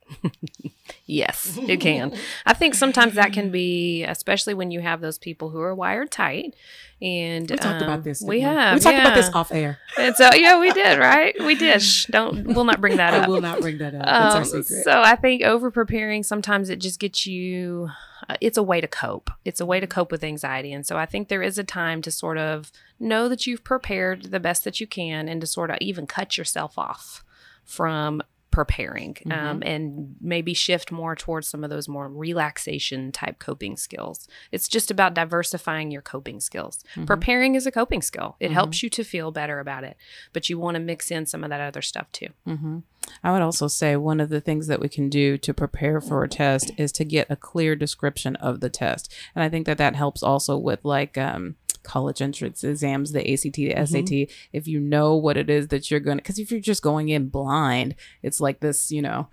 Yes, 1.08 1.58
it 1.68 1.78
can. 1.82 2.16
I 2.48 2.54
think 2.54 2.74
sometimes 2.74 3.14
that 3.14 3.32
can 3.32 3.52
be, 3.52 4.04
especially 4.04 4.56
when 4.56 4.72
you 4.72 4.82
have 4.82 5.02
those 5.02 5.20
people 5.20 5.50
who 5.52 5.60
are 5.62 5.74
wired 5.76 6.10
tight. 6.10 6.56
And 7.00 7.48
We 7.50 7.58
talked 7.58 7.82
um, 7.82 7.84
about 7.84 8.04
this. 8.04 8.24
We 8.26 8.42
have. 8.42 8.74
We 8.76 8.80
talked 8.80 8.98
about 8.98 9.14
this 9.14 9.30
off 9.34 9.52
air. 9.52 9.78
And 10.00 10.16
so, 10.16 10.34
yeah, 10.34 10.60
we 10.60 10.72
did, 10.72 10.98
right? 10.98 11.36
We 11.46 11.54
did. 11.54 11.82
Shh, 11.84 12.06
don't. 12.06 12.48
We'll 12.48 12.64
not 12.64 12.82
bring 12.82 12.98
that 12.98 13.14
I 13.16 13.20
up. 13.20 13.30
will 13.30 13.42
not 13.42 13.62
bring 13.62 13.78
that 13.80 13.94
up. 13.94 14.04
That's 14.04 14.36
our 14.36 14.42
Um, 14.42 14.46
secret. 14.64 14.84
So 14.84 15.00
I 15.00 15.16
think 15.16 15.44
over 15.44 15.70
preparing 15.70 16.24
sometimes 16.24 16.72
it 16.72 16.80
just 16.80 17.00
gets 17.00 17.28
you. 17.28 17.90
Uh, 18.28 18.36
it's 18.42 18.58
a 18.58 18.64
way 18.64 18.82
to 18.82 18.88
cope. 18.88 19.30
It's 19.44 19.60
a 19.62 19.66
way 19.66 19.80
to 19.80 19.86
cope 19.88 20.12
with 20.12 20.24
anxiety, 20.24 20.74
and 20.74 20.88
so 20.88 20.98
I 20.98 21.06
think 21.06 21.28
there 21.28 21.44
is 21.44 21.60
a 21.60 21.64
time 21.64 22.02
to 22.02 22.10
sort 22.10 22.40
of 22.40 22.72
know 23.00 23.30
that 23.30 23.46
you've 23.46 23.64
prepared 23.64 24.32
the 24.32 24.40
best 24.40 24.64
that 24.64 24.80
you 24.80 24.88
can, 24.88 25.28
and 25.30 25.40
to 25.42 25.46
sort 25.48 25.70
of 25.70 25.78
even 25.82 26.08
cut 26.08 26.36
yourself 26.36 26.80
off 26.80 27.24
from 27.64 28.24
preparing 28.56 29.18
um, 29.32 29.62
and 29.66 30.16
maybe 30.22 30.54
shift 30.54 30.90
more 30.90 31.14
towards 31.14 31.46
some 31.46 31.62
of 31.66 31.70
those 31.70 31.90
more 31.90 32.08
relaxation 32.08 33.12
type 33.12 33.38
coping 33.38 33.76
skills. 33.76 34.30
It's 34.50 34.70
just 34.70 34.90
about 34.90 35.14
diversifying 35.14 35.92
your 35.92 36.02
coping 36.02 36.40
skills. 36.40 36.82
Preparing 37.06 37.56
is 37.56 37.68
a 37.68 37.72
coping 37.72 38.02
skill. 38.02 38.38
It 38.40 38.52
helps 38.52 38.82
you 38.82 38.90
to 38.92 39.04
feel 39.04 39.32
better 39.32 39.60
about 39.60 39.84
it, 39.84 39.98
but 40.32 40.50
you 40.50 40.58
want 40.58 40.76
to 40.76 40.80
mix 40.80 41.12
in 41.12 41.26
some 41.26 41.44
of 41.44 41.50
that 41.50 41.60
other 41.60 41.82
stuff 41.82 42.10
too. 42.14 42.30
Mm-hmm. 42.48 42.80
I 43.26 43.34
would 43.34 43.42
also 43.42 43.68
say 43.68 43.98
one 43.98 44.22
of 44.22 44.30
the 44.30 44.40
things 44.40 44.68
that 44.68 44.80
we 44.80 44.88
can 44.88 45.10
do 45.10 45.38
to 45.38 45.54
prepare 45.54 46.00
for 46.00 46.24
a 46.24 46.30
test 46.30 46.72
is 46.78 46.94
to 46.94 47.04
get 47.04 47.30
a 47.30 47.36
clear 47.36 47.76
description 47.76 48.38
of 48.38 48.62
the 48.62 48.70
test. 48.70 49.14
And 49.36 49.44
I 49.44 49.50
think 49.50 49.66
that 49.66 49.78
that 49.80 49.98
helps 49.98 50.24
also 50.24 50.58
with 50.58 50.80
like 50.86 51.18
um, 51.18 51.58
college 51.86 52.22
entrance 52.22 52.64
exams, 52.64 53.12
the 53.12 53.22
ACT, 53.22 53.54
the 53.56 53.74
mm-hmm. 53.74 53.86
SAT. 53.86 54.36
If 54.52 54.68
you 54.68 54.80
know 54.80 55.16
what 55.16 55.38
it 55.38 55.50
is 55.50 55.70
that 55.70 55.90
you're 55.90 56.00
going 56.00 56.18
to, 56.18 56.24
because 56.24 56.40
if 56.40 56.52
you're 56.52 56.60
just 56.60 56.84
going 56.84 57.10
in 57.10 57.30
blind, 57.30 57.96
it's 58.22 58.42
like 58.42 58.60
this, 58.60 58.92
you 58.92 59.02
know, 59.02 59.30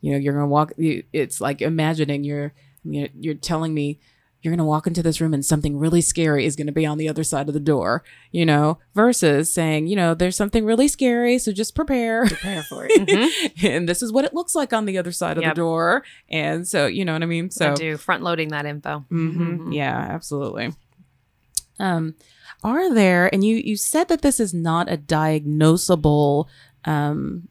you 0.00 0.12
know, 0.12 0.18
you're 0.18 0.34
going 0.34 0.44
to 0.44 0.48
walk, 0.48 0.72
it's 0.78 1.40
like 1.40 1.62
imagining 1.62 2.22
you're, 2.22 2.52
you're, 2.84 3.08
you're 3.18 3.34
telling 3.34 3.74
me, 3.74 3.98
you're 4.46 4.52
going 4.52 4.58
to 4.58 4.64
walk 4.64 4.86
into 4.86 5.02
this 5.02 5.20
room 5.20 5.34
and 5.34 5.44
something 5.44 5.76
really 5.76 6.00
scary 6.00 6.44
is 6.44 6.54
going 6.54 6.68
to 6.68 6.72
be 6.72 6.86
on 6.86 6.98
the 6.98 7.08
other 7.08 7.24
side 7.24 7.48
of 7.48 7.54
the 7.54 7.58
door, 7.58 8.04
you 8.30 8.46
know, 8.46 8.78
versus 8.94 9.52
saying, 9.52 9.88
you 9.88 9.96
know, 9.96 10.14
there's 10.14 10.36
something 10.36 10.64
really 10.64 10.86
scary. 10.86 11.36
So 11.38 11.50
just 11.50 11.74
prepare. 11.74 12.26
Prepare 12.26 12.62
for 12.62 12.86
it. 12.88 12.92
Mm-hmm. 12.92 13.66
and 13.66 13.88
this 13.88 14.02
is 14.02 14.12
what 14.12 14.24
it 14.24 14.34
looks 14.34 14.54
like 14.54 14.72
on 14.72 14.86
the 14.86 14.98
other 14.98 15.10
side 15.10 15.36
of 15.36 15.42
Yep. 15.42 15.54
the 15.54 15.58
door. 15.60 16.04
And 16.28 16.68
so, 16.68 16.86
you 16.86 17.04
know 17.04 17.12
what 17.14 17.24
I 17.24 17.26
mean? 17.26 17.50
So, 17.50 17.72
I 17.72 17.74
do 17.74 17.96
front 17.96 18.22
loading 18.22 18.50
that 18.50 18.66
info. 18.66 19.04
Mhm. 19.10 19.74
yeah, 19.74 19.96
absolutely. 19.98 20.72
Um, 21.78 22.14
are 22.64 22.92
there, 22.92 23.32
and 23.32 23.44
you, 23.44 23.56
you 23.56 23.76
said 23.76 24.08
that 24.08 24.22
this 24.22 24.40
is 24.40 24.54
not 24.54 24.90
a 24.90 24.96
diagnosable 24.96 26.46
um, 26.84 27.48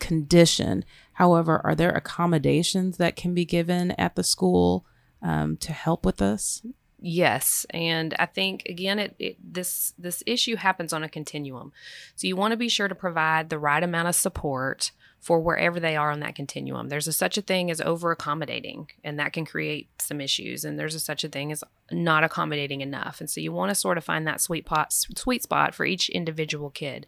condition. 0.00 0.84
However, 1.14 1.60
are 1.64 1.74
there 1.74 1.90
accommodations 1.90 2.96
that 2.96 3.16
can 3.16 3.34
be 3.34 3.44
given 3.44 3.92
at 3.92 4.14
the 4.14 4.24
school 4.24 4.84
um, 5.22 5.56
to 5.58 5.72
help 5.72 6.04
with 6.04 6.18
this? 6.18 6.62
Yes, 7.00 7.64
and 7.70 8.14
I 8.18 8.26
think 8.26 8.64
again, 8.68 8.98
it, 8.98 9.14
it 9.20 9.36
this 9.40 9.94
this 9.96 10.22
issue 10.26 10.56
happens 10.56 10.92
on 10.92 11.04
a 11.04 11.08
continuum. 11.08 11.72
So 12.16 12.26
you 12.26 12.34
want 12.34 12.50
to 12.50 12.56
be 12.56 12.68
sure 12.68 12.88
to 12.88 12.94
provide 12.94 13.50
the 13.50 13.58
right 13.58 13.82
amount 13.82 14.08
of 14.08 14.16
support 14.16 14.90
for 15.20 15.40
wherever 15.40 15.80
they 15.80 15.96
are 15.96 16.10
on 16.10 16.20
that 16.20 16.34
continuum. 16.34 16.88
There's 16.88 17.08
a 17.08 17.12
such 17.12 17.36
a 17.36 17.42
thing 17.42 17.70
as 17.70 17.80
over 17.80 18.12
accommodating, 18.12 18.90
and 19.02 19.18
that 19.18 19.32
can 19.32 19.44
create 19.44 19.88
some 20.00 20.20
issues. 20.20 20.64
And 20.64 20.78
there's 20.78 20.94
a 20.94 21.00
such 21.00 21.24
a 21.24 21.28
thing 21.28 21.50
as 21.50 21.64
not 21.90 22.24
accommodating 22.24 22.80
enough. 22.80 23.20
And 23.20 23.28
so 23.28 23.40
you 23.40 23.52
want 23.52 23.70
to 23.70 23.74
sort 23.74 23.98
of 23.98 24.04
find 24.04 24.26
that 24.26 24.40
sweet 24.40 24.64
pot, 24.64 24.92
sweet 24.92 25.42
spot 25.42 25.74
for 25.74 25.84
each 25.84 26.08
individual 26.08 26.70
kid. 26.70 27.06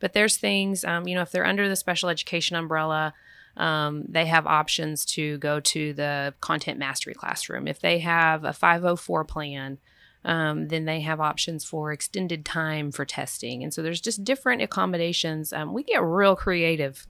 But 0.00 0.14
there's 0.14 0.36
things, 0.36 0.84
um, 0.84 1.06
you 1.06 1.14
know, 1.14 1.22
if 1.22 1.32
they're 1.32 1.44
under 1.44 1.68
the 1.68 1.76
special 1.76 2.08
education 2.08 2.56
umbrella, 2.56 3.12
um, 3.56 4.04
they 4.08 4.26
have 4.26 4.46
options 4.46 5.04
to 5.04 5.36
go 5.38 5.60
to 5.60 5.92
the 5.92 6.34
content 6.40 6.78
mastery 6.78 7.14
classroom. 7.14 7.68
If 7.68 7.80
they 7.80 7.98
have 7.98 8.44
a 8.44 8.52
504 8.52 9.24
plan, 9.24 9.78
um, 10.24 10.68
then 10.68 10.84
they 10.84 11.00
have 11.00 11.20
options 11.20 11.64
for 11.64 11.92
extended 11.92 12.44
time 12.44 12.92
for 12.92 13.04
testing. 13.04 13.62
And 13.62 13.72
so 13.72 13.82
there's 13.82 14.00
just 14.00 14.24
different 14.24 14.62
accommodations. 14.62 15.52
Um, 15.52 15.72
we 15.72 15.82
get 15.82 16.02
real 16.02 16.36
creative 16.36 17.06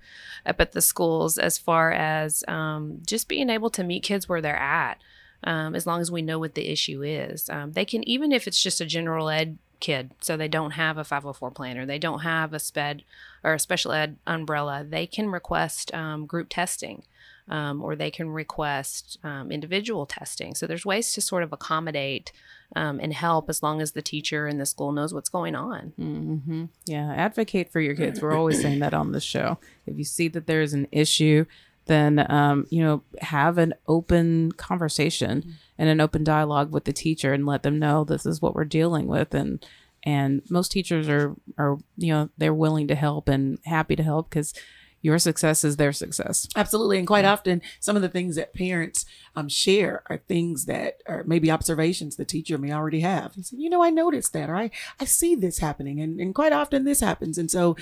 up 0.47 0.61
at 0.61 0.73
the 0.73 0.81
schools 0.81 1.37
as 1.37 1.59
far 1.59 1.93
as 1.93 2.45
um, 2.47 3.01
just 3.05 3.29
being 3.29 3.51
able 3.51 3.71
to 3.71 3.85
meet 3.85 4.05
kids 4.05 4.29
where 4.29 4.41
they're 4.41 4.57
at. 4.57 4.99
Um, 5.43 5.75
as 5.75 5.87
long 5.87 6.01
as 6.01 6.11
we 6.11 6.21
know 6.23 6.39
what 6.39 6.55
the 6.55 6.69
issue 6.69 7.03
is, 7.03 7.49
um, 7.49 7.73
they 7.73 7.87
can 7.87 8.07
even 8.07 8.31
if 8.31 8.47
it's 8.47 8.63
just 8.63 8.81
a 8.81 8.87
general 8.87 9.31
ed 9.31 9.57
kid, 9.81 10.11
so 10.21 10.37
they 10.37 10.49
don't 10.49 10.73
have 10.73 10.99
a 10.99 11.05
504 11.05 11.51
plan 11.51 11.79
or 11.79 11.87
they 11.87 11.99
don't 11.99 12.21
have 12.21 12.53
a 12.53 12.59
sped 12.59 13.03
or 13.43 13.55
a 13.55 13.59
special 13.59 13.93
ed 13.93 14.19
umbrella, 14.27 14.85
they 14.87 15.07
can 15.07 15.31
request 15.31 15.93
um, 15.95 16.27
group 16.27 16.49
testing. 16.51 17.03
Um, 17.49 17.83
or 17.83 17.97
they 17.97 18.13
can 18.13 18.31
request 18.31 19.19
um, 19.25 19.51
individual 19.51 20.07
testing. 20.07 20.55
So 20.55 20.69
there's 20.69 20.87
ways 20.87 21.13
to 21.15 21.21
sort 21.21 21.43
of 21.43 21.53
accommodate 21.53 22.31
um, 22.77 23.01
and 23.01 23.13
help 23.13 23.51
as 23.51 23.63
long 23.63 23.81
as 23.81 23.93
the 23.93 24.03
teacher 24.03 24.47
and 24.47 24.61
the 24.61 24.67
school 24.67 24.93
knows 24.93 25.13
what's 25.13 25.29
going 25.29 25.55
on. 25.55 25.93
Mm-hmm. 25.99 26.65
Yeah, 26.87 27.13
advocate 27.13 27.71
for 27.73 27.81
your 27.81 27.95
kids. 27.95 28.23
We're 28.23 28.37
always 28.37 28.61
saying 28.63 28.79
that 28.81 28.95
on 28.95 29.13
the 29.13 29.21
show. 29.21 29.59
If 29.87 29.99
you 29.99 30.05
see 30.05 30.29
that 30.29 30.47
there's 30.47 30.73
an 30.73 30.87
issue, 30.93 31.47
then 31.87 32.31
um, 32.31 32.67
you 32.71 32.83
know 32.83 33.03
have 33.21 33.59
an 33.59 33.75
open 33.89 34.53
conversation 34.53 35.57
and 35.77 35.89
an 35.89 36.01
open 36.01 36.23
dialogue 36.23 36.73
with 36.73 36.85
the 36.85 36.93
teacher 36.93 37.33
and 37.33 37.45
let 37.47 37.63
them 37.63 37.79
know 37.79 38.05
this 38.05 38.25
is 38.25 38.41
what 38.41 38.55
we're 38.55 38.65
dealing 38.65 39.09
with 39.09 39.35
and 39.35 39.67
and 40.05 40.43
most 40.49 40.71
teachers 40.71 41.09
are 41.09 41.35
are 41.59 41.79
you 41.97 42.13
know 42.13 42.29
they're 42.39 42.55
willing 42.55 42.87
to 42.87 42.95
help 42.95 43.29
and 43.29 43.59
happy 43.65 43.97
to 43.97 44.03
help 44.03 44.31
because 44.31 44.55
your 45.03 45.19
success 45.19 45.65
is 45.65 45.77
their 45.77 45.93
success. 45.93 46.49
Absolutely. 46.57 46.99
And 46.99 47.07
quite 47.07 47.25
often, 47.25 47.63
some 47.79 47.97
of 47.97 48.03
the 48.03 48.09
things 48.09 48.37
that 48.37 48.55
parents 48.55 49.07
um, 49.35 49.49
share 49.49 50.03
are 50.11 50.19
things 50.19 50.67
that 50.67 51.03
are 51.07 51.25
maybe 51.25 51.51
observations 51.51 52.17
the 52.17 52.25
teacher 52.25 52.59
may 52.59 52.73
already 52.73 53.01
have. 53.01 53.35
He 53.35 53.43
said, 53.43 53.59
you 53.59 53.71
know, 53.71 53.83
I 53.83 53.91
noticed 53.91 54.33
that, 54.35 54.51
or 54.51 54.57
I, 54.57 54.71
I 54.99 55.05
see 55.05 55.35
this 55.35 55.59
happening. 55.59 56.01
And, 56.01 56.21
and 56.21 56.35
quite 56.35 56.53
often 56.53 56.85
this 56.85 57.01
happens. 57.01 57.39
And 57.39 57.51
so 57.51 57.77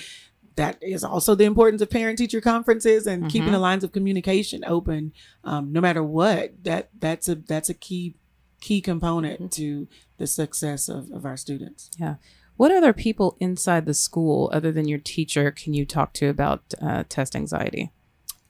that 0.59 0.77
is 0.83 1.05
also 1.05 1.35
the 1.35 1.45
importance 1.45 1.81
of 1.81 1.89
parent 1.89 2.19
teacher 2.19 2.41
conferences 2.41 3.07
and 3.07 3.23
mm-hmm. 3.23 3.29
keeping 3.29 3.53
the 3.53 3.59
lines 3.59 3.85
of 3.85 3.93
communication 3.93 4.65
open 4.67 5.13
um, 5.45 5.73
no 5.73 5.81
matter 5.81 6.03
what 6.03 6.53
that 6.65 6.91
that's 6.99 7.29
a 7.29 7.37
that's 7.37 7.69
a 7.69 7.75
key 7.75 8.17
key 8.61 8.81
component 8.81 9.41
mm-hmm. 9.41 9.49
to 9.49 9.89
the 10.19 10.27
success 10.27 10.89
of, 10.89 11.13
of 11.13 11.25
our 11.25 11.37
students 11.37 11.91
yeah 11.97 12.17
what 12.59 12.71
other 12.71 12.93
people 12.93 13.37
inside 13.41 13.87
the 13.87 13.95
school 13.95 14.51
other 14.53 14.71
than 14.71 14.87
your 14.87 14.99
teacher 14.99 15.51
can 15.51 15.73
you 15.73 15.87
talk 15.87 16.13
to 16.15 16.29
about 16.29 16.75
uh, 16.83 17.05
test 17.09 17.35
anxiety? 17.35 17.91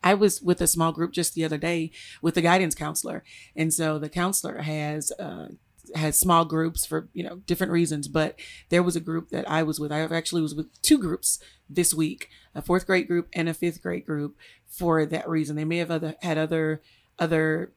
I 0.03 0.15
was 0.15 0.43
with 0.43 0.61
a 0.61 0.67
small 0.67 0.91
group 0.93 1.13
just 1.13 1.35
the 1.35 1.45
other 1.45 1.59
day 1.59 1.93
with 2.21 2.35
the 2.35 2.41
guidance 2.41 2.75
counselor, 2.75 3.23
and 3.55 3.73
so 3.73 3.99
the 3.99 4.09
counselor 4.09 4.63
has 4.63 5.13
uh, 5.13 5.49
has 5.95 6.19
small 6.19 6.45
groups 6.45 6.85
for 6.85 7.09
you 7.13 7.25
know 7.25 7.37
different 7.47 7.73
reasons 7.73 8.09
but 8.09 8.39
there 8.69 8.83
was 8.83 8.95
a 8.95 9.01
group 9.01 9.31
that 9.31 9.49
i 9.49 9.63
was 9.63 9.81
with. 9.81 9.91
I 9.91 10.01
actually 10.01 10.43
was 10.43 10.55
with 10.55 10.83
two 10.83 10.99
groups 10.99 11.39
this 11.71 11.95
week 11.95 12.29
a 12.55 12.63
fourth 12.63 12.87
grade 12.87 13.07
group 13.07 13.29
and 13.33 13.49
a 13.49 13.55
fifth 13.55 13.81
grade 13.83 14.05
group 14.05 14.37
for 14.67 15.07
that 15.07 15.29
reason. 15.29 15.57
They 15.57 15.65
may 15.65 15.79
have 15.79 15.91
other 15.91 16.17
had 16.23 16.37
other 16.37 16.83
other 17.19 17.73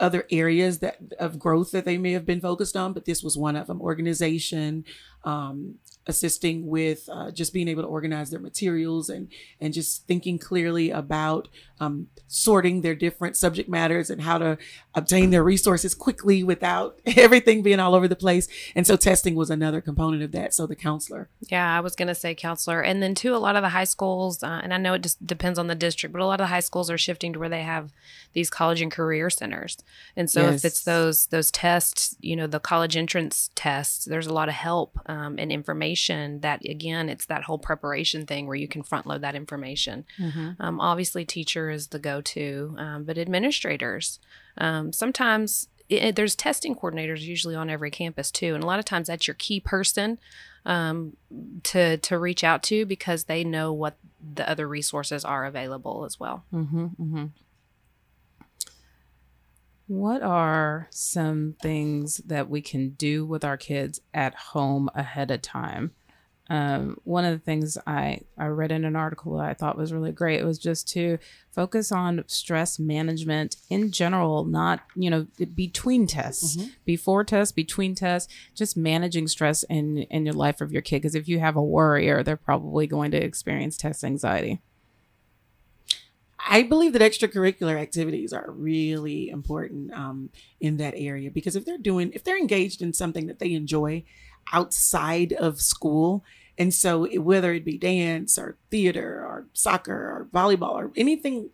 other 0.00 0.26
areas 0.30 0.78
that 0.78 0.98
of 1.18 1.38
growth 1.38 1.70
that 1.72 1.84
they 1.84 1.98
may 1.98 2.12
have 2.12 2.26
been 2.26 2.40
focused 2.40 2.76
on 2.76 2.92
but 2.92 3.04
this 3.04 3.22
was 3.22 3.36
one 3.36 3.56
of 3.56 3.66
them. 3.66 3.80
Organization 3.80 4.84
um, 5.24 5.74
assisting 6.08 6.66
with 6.66 7.08
uh, 7.12 7.30
just 7.30 7.52
being 7.52 7.68
able 7.68 7.82
to 7.82 7.88
organize 7.88 8.30
their 8.30 8.40
materials 8.40 9.08
and 9.10 9.28
and 9.60 9.74
just 9.74 10.06
thinking 10.06 10.38
clearly 10.38 10.90
about 10.90 11.48
um, 11.80 12.08
sorting 12.26 12.80
their 12.80 12.94
different 12.94 13.36
subject 13.36 13.68
matters 13.68 14.10
and 14.10 14.22
how 14.22 14.38
to 14.38 14.58
obtain 14.94 15.30
their 15.30 15.44
resources 15.44 15.94
quickly 15.94 16.42
without 16.42 17.00
everything 17.16 17.62
being 17.62 17.78
all 17.78 17.94
over 17.94 18.08
the 18.08 18.16
place. 18.16 18.48
And 18.74 18.86
so 18.86 18.96
testing 18.96 19.34
was 19.34 19.50
another 19.50 19.80
component 19.80 20.22
of 20.22 20.32
that. 20.32 20.54
So 20.54 20.66
the 20.66 20.74
counselor. 20.74 21.28
Yeah, 21.48 21.76
I 21.76 21.80
was 21.80 21.94
going 21.94 22.08
to 22.08 22.14
say 22.14 22.34
counselor. 22.34 22.80
And 22.82 23.02
then 23.02 23.14
too, 23.14 23.34
a 23.34 23.38
lot 23.38 23.56
of 23.56 23.62
the 23.62 23.68
high 23.68 23.84
schools, 23.84 24.42
uh, 24.42 24.60
and 24.62 24.74
I 24.74 24.78
know 24.78 24.94
it 24.94 25.02
just 25.02 25.24
depends 25.24 25.58
on 25.58 25.68
the 25.68 25.74
district, 25.74 26.12
but 26.12 26.22
a 26.22 26.26
lot 26.26 26.40
of 26.40 26.44
the 26.44 26.48
high 26.48 26.60
schools 26.60 26.90
are 26.90 26.98
shifting 26.98 27.32
to 27.32 27.38
where 27.38 27.48
they 27.48 27.62
have 27.62 27.92
these 28.32 28.50
college 28.50 28.80
and 28.80 28.90
career 28.90 29.30
centers. 29.30 29.78
And 30.16 30.30
so 30.30 30.42
yes. 30.42 30.56
if 30.56 30.64
it's 30.64 30.84
those 30.84 31.26
those 31.28 31.50
tests, 31.50 32.16
you 32.20 32.34
know, 32.34 32.46
the 32.46 32.60
college 32.60 32.96
entrance 32.96 33.50
tests, 33.54 34.04
there's 34.04 34.26
a 34.26 34.34
lot 34.34 34.48
of 34.48 34.54
help 34.54 34.98
um, 35.06 35.36
and 35.38 35.52
information 35.52 35.97
that 36.40 36.64
again, 36.64 37.08
it's 37.08 37.26
that 37.26 37.44
whole 37.44 37.58
preparation 37.58 38.26
thing 38.26 38.46
where 38.46 38.56
you 38.56 38.68
can 38.68 38.82
front 38.82 39.06
load 39.06 39.20
that 39.22 39.34
information. 39.34 40.04
Mm-hmm. 40.18 40.50
Um, 40.60 40.80
obviously, 40.80 41.24
teacher 41.24 41.70
is 41.70 41.88
the 41.88 41.98
go 41.98 42.20
to, 42.20 42.74
um, 42.78 43.04
but 43.04 43.18
administrators. 43.18 44.20
Um, 44.56 44.92
sometimes 44.92 45.68
it, 45.88 46.16
there's 46.16 46.34
testing 46.34 46.74
coordinators 46.74 47.20
usually 47.20 47.54
on 47.54 47.70
every 47.70 47.90
campus 47.90 48.30
too, 48.30 48.54
and 48.54 48.62
a 48.62 48.66
lot 48.66 48.78
of 48.78 48.84
times 48.84 49.08
that's 49.08 49.26
your 49.26 49.34
key 49.34 49.60
person 49.60 50.18
um, 50.66 51.16
to 51.64 51.96
to 51.96 52.18
reach 52.18 52.44
out 52.44 52.62
to 52.64 52.84
because 52.84 53.24
they 53.24 53.44
know 53.44 53.72
what 53.72 53.96
the 54.34 54.48
other 54.48 54.68
resources 54.68 55.24
are 55.24 55.44
available 55.44 56.04
as 56.04 56.20
well. 56.20 56.44
Mm-hmm, 56.52 56.84
mm-hmm. 56.84 57.26
What 59.88 60.22
are 60.22 60.86
some 60.90 61.56
things 61.62 62.18
that 62.18 62.50
we 62.50 62.60
can 62.60 62.90
do 62.90 63.24
with 63.24 63.42
our 63.42 63.56
kids 63.56 64.00
at 64.12 64.34
home 64.34 64.90
ahead 64.94 65.30
of 65.30 65.40
time? 65.40 65.92
Um, 66.50 66.98
one 67.04 67.24
of 67.24 67.32
the 67.32 67.44
things 67.44 67.76
I, 67.86 68.20
I 68.38 68.46
read 68.46 68.70
in 68.70 68.84
an 68.84 68.96
article 68.96 69.36
that 69.36 69.48
I 69.48 69.54
thought 69.54 69.76
was 69.78 69.92
really 69.92 70.12
great 70.12 70.44
was 70.44 70.58
just 70.58 70.88
to 70.90 71.18
focus 71.50 71.90
on 71.90 72.24
stress 72.26 72.78
management 72.78 73.56
in 73.70 73.90
general, 73.90 74.44
not, 74.44 74.80
you 74.94 75.08
know, 75.08 75.26
between 75.54 76.06
tests, 76.06 76.56
mm-hmm. 76.56 76.68
before 76.84 77.24
tests, 77.24 77.52
between 77.52 77.94
tests, 77.94 78.32
just 78.54 78.76
managing 78.76 79.26
stress 79.26 79.62
in, 79.64 79.98
in 79.98 80.26
your 80.26 80.34
life 80.34 80.60
of 80.60 80.70
your 80.72 80.82
kid. 80.82 81.02
Because 81.02 81.14
if 81.14 81.28
you 81.28 81.38
have 81.38 81.56
a 81.56 81.62
worrier, 81.62 82.22
they're 82.22 82.36
probably 82.36 82.86
going 82.86 83.10
to 83.10 83.22
experience 83.22 83.76
test 83.76 84.04
anxiety. 84.04 84.60
I 86.38 86.62
believe 86.62 86.92
that 86.92 87.02
extracurricular 87.02 87.78
activities 87.78 88.32
are 88.32 88.50
really 88.50 89.28
important 89.28 89.92
um, 89.92 90.30
in 90.60 90.76
that 90.76 90.94
area 90.96 91.30
because 91.30 91.56
if 91.56 91.64
they're 91.64 91.78
doing, 91.78 92.12
if 92.14 92.22
they're 92.22 92.38
engaged 92.38 92.80
in 92.80 92.92
something 92.92 93.26
that 93.26 93.38
they 93.38 93.52
enjoy 93.52 94.04
outside 94.52 95.32
of 95.32 95.60
school, 95.60 96.24
and 96.56 96.72
so 96.72 97.06
whether 97.20 97.52
it 97.52 97.64
be 97.64 97.78
dance 97.78 98.38
or 98.38 98.56
theater 98.70 99.24
or 99.24 99.46
soccer 99.52 99.94
or 99.94 100.28
volleyball 100.32 100.74
or 100.74 100.90
anything 100.96 101.50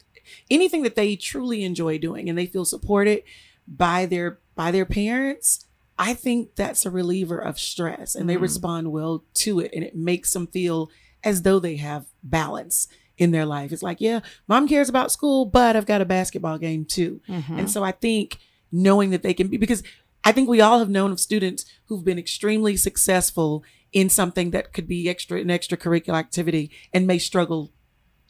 anything 0.50 0.82
that 0.82 0.96
they 0.96 1.16
truly 1.16 1.64
enjoy 1.64 1.98
doing 1.98 2.28
and 2.28 2.38
they 2.38 2.46
feel 2.46 2.64
supported 2.64 3.22
by 3.66 4.06
their 4.06 4.38
by 4.54 4.70
their 4.70 4.86
parents, 4.86 5.66
I 5.98 6.14
think 6.14 6.54
that's 6.56 6.86
a 6.86 6.90
reliever 6.90 7.38
of 7.38 7.58
stress 7.58 8.14
and 8.14 8.28
they 8.28 8.36
mm. 8.36 8.42
respond 8.42 8.92
well 8.92 9.24
to 9.34 9.60
it 9.60 9.70
and 9.74 9.84
it 9.84 9.96
makes 9.96 10.32
them 10.32 10.46
feel 10.46 10.90
as 11.22 11.42
though 11.42 11.58
they 11.58 11.76
have 11.76 12.06
balance 12.22 12.88
in 13.16 13.30
their 13.30 13.46
life. 13.46 13.72
It's 13.72 13.82
like, 13.82 14.00
yeah, 14.00 14.20
mom 14.48 14.68
cares 14.68 14.88
about 14.88 15.12
school, 15.12 15.44
but 15.44 15.76
I've 15.76 15.86
got 15.86 16.00
a 16.00 16.06
basketball 16.06 16.58
game 16.58 16.84
too. 16.84 17.20
Mm-hmm. 17.28 17.58
And 17.60 17.70
so 17.70 17.84
I 17.84 17.92
think 17.92 18.38
knowing 18.72 19.10
that 19.10 19.22
they 19.22 19.34
can 19.34 19.48
be 19.48 19.56
because 19.56 19.82
I 20.24 20.32
think 20.32 20.48
we 20.48 20.60
all 20.60 20.78
have 20.78 20.88
known 20.88 21.12
of 21.12 21.20
students 21.20 21.64
who've 21.86 22.04
been 22.04 22.18
extremely 22.18 22.76
successful 22.76 23.62
in 23.92 24.08
something 24.08 24.50
that 24.50 24.72
could 24.72 24.88
be 24.88 25.08
extra 25.08 25.40
an 25.40 25.48
extracurricular 25.48 26.18
activity 26.18 26.70
and 26.92 27.06
may 27.06 27.18
struggle 27.18 27.72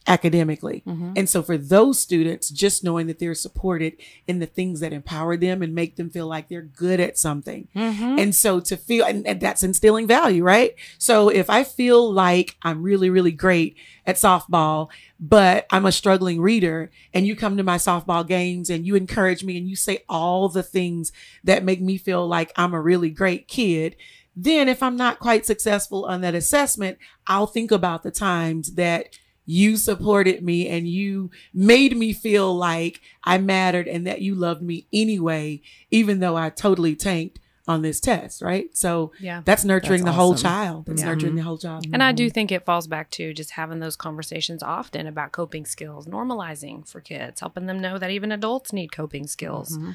academically. 0.06 0.82
Mm-hmm. 0.86 1.12
And 1.16 1.28
so 1.28 1.42
for 1.42 1.56
those 1.56 1.98
students, 1.98 2.50
just 2.50 2.84
knowing 2.84 3.06
that 3.06 3.18
they're 3.18 3.34
supported 3.34 3.94
in 4.26 4.38
the 4.38 4.46
things 4.46 4.80
that 4.80 4.92
empower 4.92 5.36
them 5.36 5.62
and 5.62 5.74
make 5.74 5.96
them 5.96 6.10
feel 6.10 6.26
like 6.26 6.48
they're 6.48 6.62
good 6.62 7.00
at 7.00 7.16
something. 7.16 7.68
Mm-hmm. 7.74 8.18
And 8.18 8.34
so 8.34 8.60
to 8.60 8.76
feel, 8.76 9.06
and, 9.06 9.26
and, 9.26 9.40
that's 9.40 9.62
instilling 9.62 10.06
value, 10.06 10.42
right? 10.42 10.74
So 10.98 11.28
if 11.28 11.48
I 11.48 11.64
feel 11.64 12.12
like 12.12 12.56
I'm 12.62 12.82
really, 12.82 13.10
really 13.10 13.32
great 13.32 13.76
at 14.06 14.16
softball, 14.16 14.88
but 15.18 15.66
I'm 15.70 15.86
a 15.86 15.92
struggling 15.92 16.40
reader 16.40 16.90
and 17.12 17.26
you 17.26 17.34
come 17.34 17.56
to 17.56 17.62
my 17.62 17.76
softball 17.76 18.26
games 18.26 18.68
and 18.68 18.86
you 18.86 18.94
encourage 18.94 19.42
me 19.42 19.56
and 19.56 19.68
you 19.68 19.76
say 19.76 20.04
all 20.08 20.48
the 20.48 20.62
things 20.62 21.12
that 21.42 21.64
make 21.64 21.80
me 21.80 21.96
feel 21.96 22.26
like 22.26 22.52
I'm 22.56 22.74
a 22.74 22.80
really 22.80 23.10
great 23.10 23.48
kid, 23.48 23.96
then 24.36 24.68
if 24.68 24.82
I'm 24.82 24.96
not 24.96 25.18
quite 25.18 25.46
successful 25.46 26.04
on 26.04 26.20
that 26.22 26.34
assessment, 26.34 26.98
I'll 27.26 27.46
think 27.46 27.70
about 27.70 28.02
the 28.02 28.10
times 28.10 28.74
that 28.74 29.16
you 29.46 29.76
supported 29.76 30.42
me 30.42 30.68
and 30.68 30.88
you 30.88 31.30
made 31.52 31.96
me 31.96 32.12
feel 32.12 32.54
like 32.54 33.00
I 33.22 33.38
mattered 33.38 33.88
and 33.88 34.06
that 34.06 34.20
you 34.20 34.34
loved 34.34 34.62
me 34.62 34.86
anyway, 34.92 35.60
even 35.90 36.20
though 36.20 36.36
I 36.36 36.50
totally 36.50 36.96
tanked 36.96 37.40
on 37.66 37.82
this 37.82 37.98
test, 37.98 38.42
right? 38.42 38.76
So 38.76 39.12
yeah, 39.20 39.42
that's 39.44 39.64
nurturing 39.64 40.04
that's 40.04 40.16
the 40.16 40.20
awesome. 40.20 40.20
whole 40.20 40.34
child. 40.34 40.86
That's 40.86 41.00
yeah. 41.00 41.08
nurturing 41.08 41.34
the 41.36 41.42
whole 41.42 41.58
child. 41.58 41.86
And 41.92 42.02
I 42.02 42.12
do 42.12 42.28
think 42.28 42.52
it 42.52 42.64
falls 42.64 42.86
back 42.86 43.10
to 43.12 43.32
just 43.32 43.52
having 43.52 43.80
those 43.80 43.96
conversations 43.96 44.62
often 44.62 45.06
about 45.06 45.32
coping 45.32 45.64
skills, 45.64 46.06
normalizing 46.06 46.86
for 46.86 47.00
kids, 47.00 47.40
helping 47.40 47.66
them 47.66 47.80
know 47.80 47.98
that 47.98 48.10
even 48.10 48.32
adults 48.32 48.72
need 48.72 48.92
coping 48.92 49.26
skills. 49.26 49.76
Mm-hmm 49.76 49.92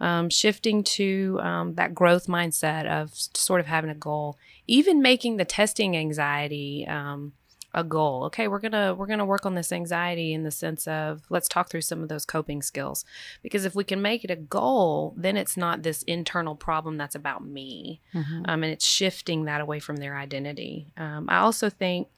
um, 0.00 0.30
shifting 0.30 0.82
to 0.82 1.38
um, 1.42 1.74
that 1.74 1.94
growth 1.94 2.26
mindset 2.26 2.86
of 2.86 3.12
sort 3.14 3.60
of 3.60 3.66
having 3.66 3.90
a 3.90 3.94
goal, 3.94 4.38
even 4.66 5.02
making 5.02 5.36
the 5.36 5.44
testing 5.44 5.96
anxiety 5.96 6.86
um, 6.88 7.32
a 7.72 7.84
goal. 7.84 8.24
Okay, 8.24 8.48
we're 8.48 8.58
gonna 8.58 8.94
we're 8.94 9.06
gonna 9.06 9.24
work 9.24 9.46
on 9.46 9.54
this 9.54 9.72
anxiety 9.72 10.32
in 10.32 10.42
the 10.42 10.50
sense 10.50 10.88
of 10.88 11.22
let's 11.30 11.48
talk 11.48 11.70
through 11.70 11.82
some 11.82 12.02
of 12.02 12.08
those 12.08 12.24
coping 12.24 12.62
skills 12.62 13.04
because 13.42 13.64
if 13.64 13.74
we 13.74 13.84
can 13.84 14.02
make 14.02 14.24
it 14.24 14.30
a 14.30 14.36
goal, 14.36 15.14
then 15.16 15.36
it's 15.36 15.56
not 15.56 15.82
this 15.82 16.02
internal 16.04 16.54
problem 16.54 16.96
that's 16.96 17.14
about 17.14 17.44
me, 17.44 18.00
mm-hmm. 18.14 18.42
Um, 18.46 18.62
and 18.62 18.72
it's 18.72 18.86
shifting 18.86 19.44
that 19.44 19.60
away 19.60 19.80
from 19.80 19.96
their 19.96 20.16
identity. 20.16 20.92
Um, 20.96 21.26
I 21.28 21.38
also 21.38 21.70
think 21.70 22.08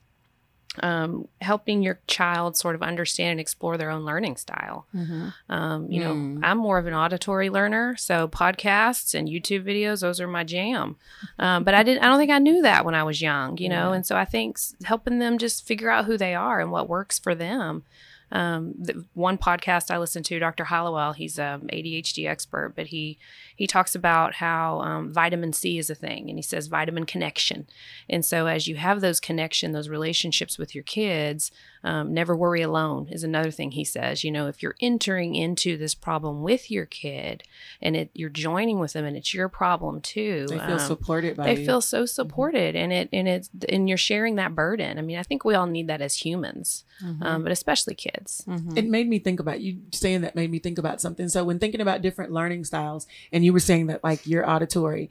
um, 0.81 1.29
helping 1.41 1.83
your 1.83 2.01
child 2.07 2.57
sort 2.57 2.75
of 2.75 2.83
understand 2.83 3.33
and 3.33 3.41
explore 3.41 3.77
their 3.77 3.91
own 3.91 4.05
learning 4.05 4.37
style. 4.37 4.87
Mm-hmm. 4.95 5.29
Um, 5.51 5.91
you 5.91 6.01
mm. 6.01 6.05
know, 6.41 6.47
I'm 6.47 6.59
more 6.59 6.79
of 6.79 6.87
an 6.87 6.95
auditory 6.95 7.51
learner, 7.51 7.95
so 7.97 8.27
podcasts 8.27 9.15
and 9.15 9.29
YouTube 9.29 9.65
videos, 9.65 10.01
those 10.01 10.21
are 10.21 10.29
my 10.29 10.45
jam. 10.45 10.97
Um, 11.39 11.65
but 11.65 11.75
I 11.75 11.83
didn't, 11.83 12.03
I 12.03 12.07
don't 12.07 12.19
think 12.19 12.31
I 12.31 12.39
knew 12.39 12.63
that 12.63 12.85
when 12.85 12.95
I 12.95 13.03
was 13.03 13.21
young, 13.21 13.59
you 13.59 13.69
know, 13.69 13.93
and 13.93 14.07
so 14.07 14.17
I 14.17 14.25
think 14.25 14.59
helping 14.85 15.19
them 15.19 15.37
just 15.37 15.67
figure 15.67 15.91
out 15.91 16.07
who 16.07 16.17
they 16.17 16.35
are 16.35 16.61
and 16.61 16.71
what 16.71 16.89
works 16.89 17.19
for 17.19 17.35
them. 17.35 17.85
Um, 18.31 18.73
the 18.79 19.05
one 19.13 19.37
podcast 19.37 19.91
I 19.91 19.99
listened 19.99 20.25
to, 20.27 20.39
Dr. 20.39 20.65
Hallowell, 20.65 21.13
he's 21.13 21.39
an 21.39 21.69
ADHD 21.71 22.27
expert, 22.27 22.73
but 22.75 22.87
he 22.87 23.19
he 23.63 23.69
talks 23.69 23.95
about 23.95 24.35
how 24.35 24.81
um, 24.81 25.13
vitamin 25.13 25.53
C 25.53 25.79
is 25.79 25.89
a 25.89 25.95
thing, 25.95 26.29
and 26.29 26.37
he 26.37 26.43
says 26.43 26.67
vitamin 26.67 27.07
connection. 27.07 27.69
And 28.11 28.25
so, 28.25 28.47
as 28.49 28.67
you 28.67 28.75
have 28.75 29.01
those 29.01 29.21
connection, 29.21 29.71
those 29.71 29.89
relationships 29.89 30.59
with 30.59 30.75
your 30.75 30.83
kids, 30.83 31.53
um, 31.85 32.13
never 32.13 32.35
worry 32.37 32.61
alone 32.61 33.07
is 33.09 33.23
another 33.23 33.53
thing 33.53 33.71
he 33.71 33.85
says. 33.85 34.25
You 34.25 34.33
know, 34.33 34.49
if 34.49 34.65
you're 34.65 34.75
entering 34.81 35.37
into 35.37 35.77
this 35.77 35.95
problem 35.95 36.43
with 36.43 36.73
your 36.73 36.87
kid 36.87 37.45
and 37.81 37.95
it, 37.95 38.11
you're 38.15 38.31
joining 38.31 38.81
with 38.81 38.95
them 38.95 39.05
and 39.05 39.17
it's 39.17 39.33
your 39.33 39.49
problem 39.49 40.01
too, 40.01 40.47
They 40.49 40.59
feel 40.59 40.73
um, 40.73 40.79
supported 40.81 41.37
by 41.37 41.45
they 41.55 41.61
you. 41.61 41.67
feel 41.67 41.81
so 41.81 42.05
supported 42.05 42.75
and 42.75 42.93
it 42.93 43.09
and 43.13 43.29
it's 43.29 43.49
and 43.69 43.89
you're 43.89 43.97
sharing 43.99 44.35
that 44.37 44.57
burden. 44.57 44.99
I 44.99 45.03
mean, 45.03 45.19
I 45.19 45.23
think 45.23 45.45
we 45.45 45.55
all 45.55 45.67
need 45.67 45.87
that 45.87 46.01
as 46.03 46.17
humans, 46.17 46.85
um, 47.21 47.45
but 47.45 47.53
especially 47.53 47.95
kids. 47.95 48.45
It 48.77 48.87
made 48.89 49.09
me 49.09 49.21
think 49.21 49.39
about 49.39 49.61
you 49.61 49.83
saying 49.93 50.23
that 50.23 50.35
made 50.35 50.51
me 50.51 50.59
think 50.59 50.79
about 50.79 51.01
something. 51.01 51.29
So 51.29 51.45
when 51.45 51.61
thinking 51.61 51.81
about 51.81 52.03
different 52.03 52.33
learning 52.33 52.65
styles, 52.65 53.07
and 53.33 53.45
you 53.45 53.52
were 53.53 53.61
saying 53.61 53.87
that 53.89 54.03
like 54.03 54.27
your 54.27 54.49
auditory, 54.49 55.11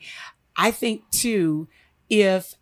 I 0.56 0.72
think 0.72 1.10
too, 1.12 1.68
if 2.10 2.56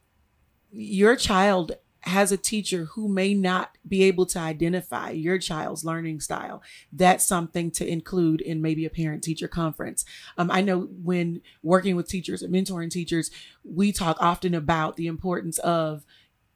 your 0.72 1.16
child 1.16 1.74
has 2.02 2.32
a 2.32 2.38
teacher 2.38 2.86
who 2.86 3.10
may 3.10 3.34
not 3.34 3.78
be 3.88 4.04
able 4.04 4.26
to 4.26 4.40
identify 4.40 5.10
your 5.10 5.38
child's 5.38 5.84
learning 5.84 6.20
style, 6.20 6.62
that's 6.94 7.26
something 7.26 7.72
to 7.72 7.86
include 7.86 8.42
in 8.42 8.62
maybe 8.62 8.86
a 8.86 8.90
parent 8.90 9.24
teacher 9.24 9.48
conference. 9.48 10.06
Um, 10.38 10.50
I 10.50 10.62
know 10.62 10.82
when 11.04 11.42
working 11.62 11.96
with 11.96 12.08
teachers 12.08 12.42
and 12.42 12.54
mentoring 12.54 12.90
teachers, 12.90 13.32
we 13.64 13.92
talk 13.92 14.18
often 14.20 14.54
about 14.54 14.96
the 14.96 15.08
importance 15.08 15.58
of 15.60 16.06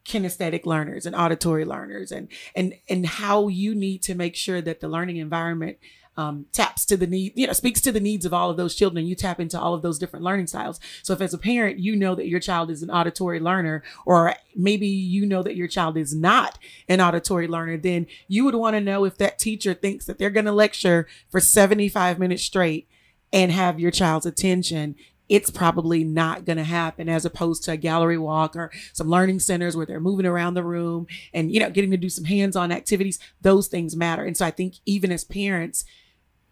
kinesthetic 0.05 0.65
learners 0.65 1.05
and 1.05 1.15
auditory 1.15 1.63
learners 1.63 2.11
and 2.11 2.27
and 2.55 2.73
and 2.89 3.05
how 3.05 3.47
you 3.47 3.73
need 3.73 4.01
to 4.03 4.15
make 4.15 4.35
sure 4.35 4.61
that 4.61 4.81
the 4.81 4.87
learning 4.87 5.17
environment 5.17 5.77
um, 6.15 6.45
taps 6.51 6.85
to 6.85 6.97
the 6.97 7.07
need, 7.07 7.33
you 7.35 7.47
know, 7.47 7.53
speaks 7.53 7.81
to 7.81 7.91
the 7.91 7.99
needs 7.99 8.25
of 8.25 8.33
all 8.33 8.49
of 8.49 8.57
those 8.57 8.75
children. 8.75 9.05
You 9.05 9.15
tap 9.15 9.39
into 9.39 9.59
all 9.59 9.73
of 9.73 9.81
those 9.81 9.97
different 9.97 10.23
learning 10.23 10.47
styles. 10.47 10.79
So 11.01 11.13
if 11.13 11.21
as 11.21 11.33
a 11.33 11.39
parent, 11.39 11.79
you 11.79 11.95
know 11.95 12.15
that 12.15 12.27
your 12.27 12.39
child 12.39 12.69
is 12.69 12.83
an 12.83 12.91
auditory 12.91 13.39
learner, 13.39 13.83
or 14.05 14.35
maybe 14.55 14.87
you 14.87 15.25
know 15.25 15.41
that 15.43 15.55
your 15.55 15.67
child 15.67 15.97
is 15.97 16.13
not 16.13 16.59
an 16.87 17.01
auditory 17.01 17.47
learner, 17.47 17.77
then 17.77 18.07
you 18.27 18.45
would 18.45 18.55
want 18.55 18.75
to 18.75 18.81
know 18.81 19.05
if 19.05 19.17
that 19.17 19.39
teacher 19.39 19.73
thinks 19.73 20.05
that 20.05 20.19
they're 20.19 20.29
going 20.29 20.45
to 20.45 20.51
lecture 20.51 21.07
for 21.29 21.39
75 21.39 22.19
minutes 22.19 22.43
straight 22.43 22.87
and 23.31 23.51
have 23.51 23.79
your 23.79 23.91
child's 23.91 24.27
attention 24.27 24.95
it's 25.29 25.49
probably 25.49 26.03
not 26.03 26.43
going 26.45 26.57
to 26.57 26.63
happen 26.63 27.07
as 27.09 27.23
opposed 27.25 27.63
to 27.63 27.71
a 27.71 27.77
gallery 27.77 28.17
walk 28.17 28.55
or 28.55 28.71
some 28.91 29.07
learning 29.09 29.39
centers 29.39 29.75
where 29.75 29.85
they're 29.85 29.99
moving 29.99 30.25
around 30.25 30.53
the 30.53 30.63
room 30.63 31.07
and 31.33 31.51
you 31.51 31.59
know 31.59 31.69
getting 31.69 31.91
to 31.91 31.97
do 31.97 32.09
some 32.09 32.25
hands-on 32.25 32.71
activities. 32.71 33.19
Those 33.41 33.67
things 33.67 33.95
matter. 33.95 34.23
And 34.23 34.35
so 34.37 34.45
i 34.45 34.51
think 34.51 34.75
even 34.85 35.11
as 35.11 35.23
parents 35.23 35.85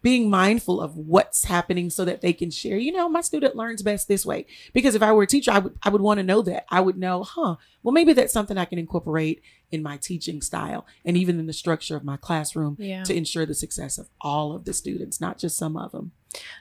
being 0.00 0.28
mindful 0.28 0.80
of 0.80 0.96
what's 0.96 1.44
happening 1.44 1.88
so 1.88 2.04
that 2.04 2.22
they 2.22 2.32
can 2.32 2.50
share 2.50 2.76
you 2.76 2.90
know 2.90 3.08
my 3.08 3.20
student 3.20 3.54
learns 3.54 3.82
best 3.82 4.08
this 4.08 4.26
way. 4.26 4.46
Because 4.72 4.94
if 4.96 5.02
i 5.02 5.12
were 5.12 5.22
a 5.22 5.26
teacher 5.28 5.52
i 5.52 5.58
would 5.60 5.78
i 5.82 5.88
would 5.90 6.00
want 6.00 6.18
to 6.18 6.24
know 6.24 6.42
that. 6.42 6.64
I 6.70 6.80
would 6.80 6.96
know 6.98 7.22
huh 7.22 7.56
well 7.82 7.92
maybe 7.92 8.12
that's 8.14 8.32
something 8.32 8.58
i 8.58 8.64
can 8.64 8.78
incorporate 8.80 9.42
in 9.70 9.82
my 9.82 9.96
teaching 9.98 10.42
style 10.42 10.86
and 11.04 11.16
even 11.16 11.38
in 11.38 11.46
the 11.46 11.52
structure 11.52 11.94
of 11.96 12.04
my 12.04 12.16
classroom 12.16 12.76
Yeah. 12.80 13.04
to 13.04 13.14
ensure 13.14 13.46
the 13.46 13.54
success 13.54 13.96
of 13.96 14.08
all 14.20 14.52
of 14.54 14.64
the 14.64 14.72
students 14.72 15.20
not 15.20 15.38
just 15.38 15.56
some 15.56 15.76
of 15.76 15.92
them 15.92 16.12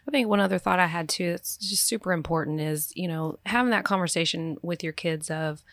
I 0.08 0.12
think 0.12 0.28
one 0.28 0.40
other 0.40 0.58
thought 0.58 0.80
I 0.80 0.88
had 0.88 1.10
too 1.10 1.32
that's 1.32 1.58
just 1.58 1.86
super 1.86 2.12
important 2.12 2.60
is, 2.62 2.92
you 2.96 3.08
know, 3.08 3.40
having 3.46 3.72
that 3.72 3.86
conversation 3.86 4.58
with 4.62 4.84
your 4.84 4.94
kids 4.94 5.30
of 5.30 5.64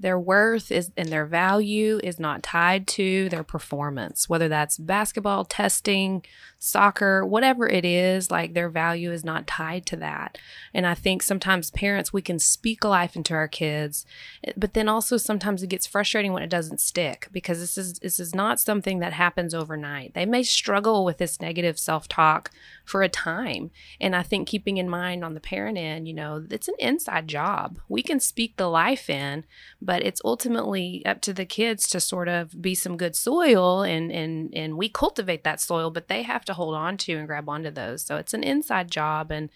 their 0.00 0.18
worth 0.18 0.70
is 0.70 0.92
and 0.96 1.08
their 1.08 1.26
value 1.26 1.98
is 2.04 2.20
not 2.20 2.42
tied 2.42 2.86
to 2.86 3.28
their 3.30 3.42
performance, 3.42 4.28
whether 4.28 4.48
that's 4.48 4.78
basketball, 4.78 5.44
testing, 5.44 6.24
soccer, 6.58 7.26
whatever 7.26 7.68
it 7.68 7.84
is, 7.84 8.30
like 8.30 8.54
their 8.54 8.68
value 8.68 9.10
is 9.10 9.24
not 9.24 9.46
tied 9.46 9.86
to 9.86 9.96
that. 9.96 10.38
And 10.72 10.86
I 10.86 10.94
think 10.94 11.22
sometimes 11.22 11.70
parents 11.70 12.12
we 12.12 12.22
can 12.22 12.38
speak 12.38 12.84
life 12.84 13.16
into 13.16 13.34
our 13.34 13.48
kids, 13.48 14.06
eh, 14.44 14.52
but 14.56 14.74
then 14.74 14.88
also 14.88 15.16
sometimes 15.16 15.62
it 15.62 15.68
gets 15.68 15.86
frustrating 15.86 16.32
when 16.32 16.44
it 16.44 16.50
doesn't 16.50 16.80
stick 16.80 17.28
because 17.32 17.58
this 17.58 17.76
is 17.76 17.98
this 17.98 18.20
is 18.20 18.34
not 18.34 18.60
something 18.60 19.00
that 19.00 19.12
happens 19.12 19.52
overnight. 19.52 20.14
They 20.14 20.26
may 20.26 20.44
struggle 20.44 21.04
with 21.04 21.18
this 21.18 21.40
negative 21.40 21.78
self-talk 21.78 22.50
for 22.88 23.02
a 23.02 23.08
time. 23.08 23.70
And 24.00 24.16
I 24.16 24.22
think 24.22 24.48
keeping 24.48 24.78
in 24.78 24.88
mind 24.88 25.22
on 25.22 25.34
the 25.34 25.40
parent 25.40 25.76
end, 25.76 26.08
you 26.08 26.14
know, 26.14 26.44
it's 26.50 26.68
an 26.68 26.74
inside 26.78 27.28
job. 27.28 27.78
We 27.88 28.02
can 28.02 28.18
speak 28.18 28.56
the 28.56 28.66
life 28.68 29.10
in, 29.10 29.44
but 29.82 30.02
it's 30.02 30.22
ultimately 30.24 31.02
up 31.04 31.20
to 31.22 31.34
the 31.34 31.44
kids 31.44 31.86
to 31.88 32.00
sort 32.00 32.28
of 32.28 32.62
be 32.62 32.74
some 32.74 32.96
good 32.96 33.14
soil 33.14 33.82
and 33.82 34.10
and 34.10 34.54
and 34.54 34.78
we 34.78 34.88
cultivate 34.88 35.44
that 35.44 35.60
soil, 35.60 35.90
but 35.90 36.08
they 36.08 36.22
have 36.22 36.46
to 36.46 36.54
hold 36.54 36.74
on 36.74 36.96
to 36.98 37.12
and 37.12 37.26
grab 37.26 37.48
onto 37.48 37.70
those. 37.70 38.02
So 38.02 38.16
it's 38.16 38.32
an 38.32 38.42
inside 38.42 38.90
job 38.90 39.30
and 39.30 39.50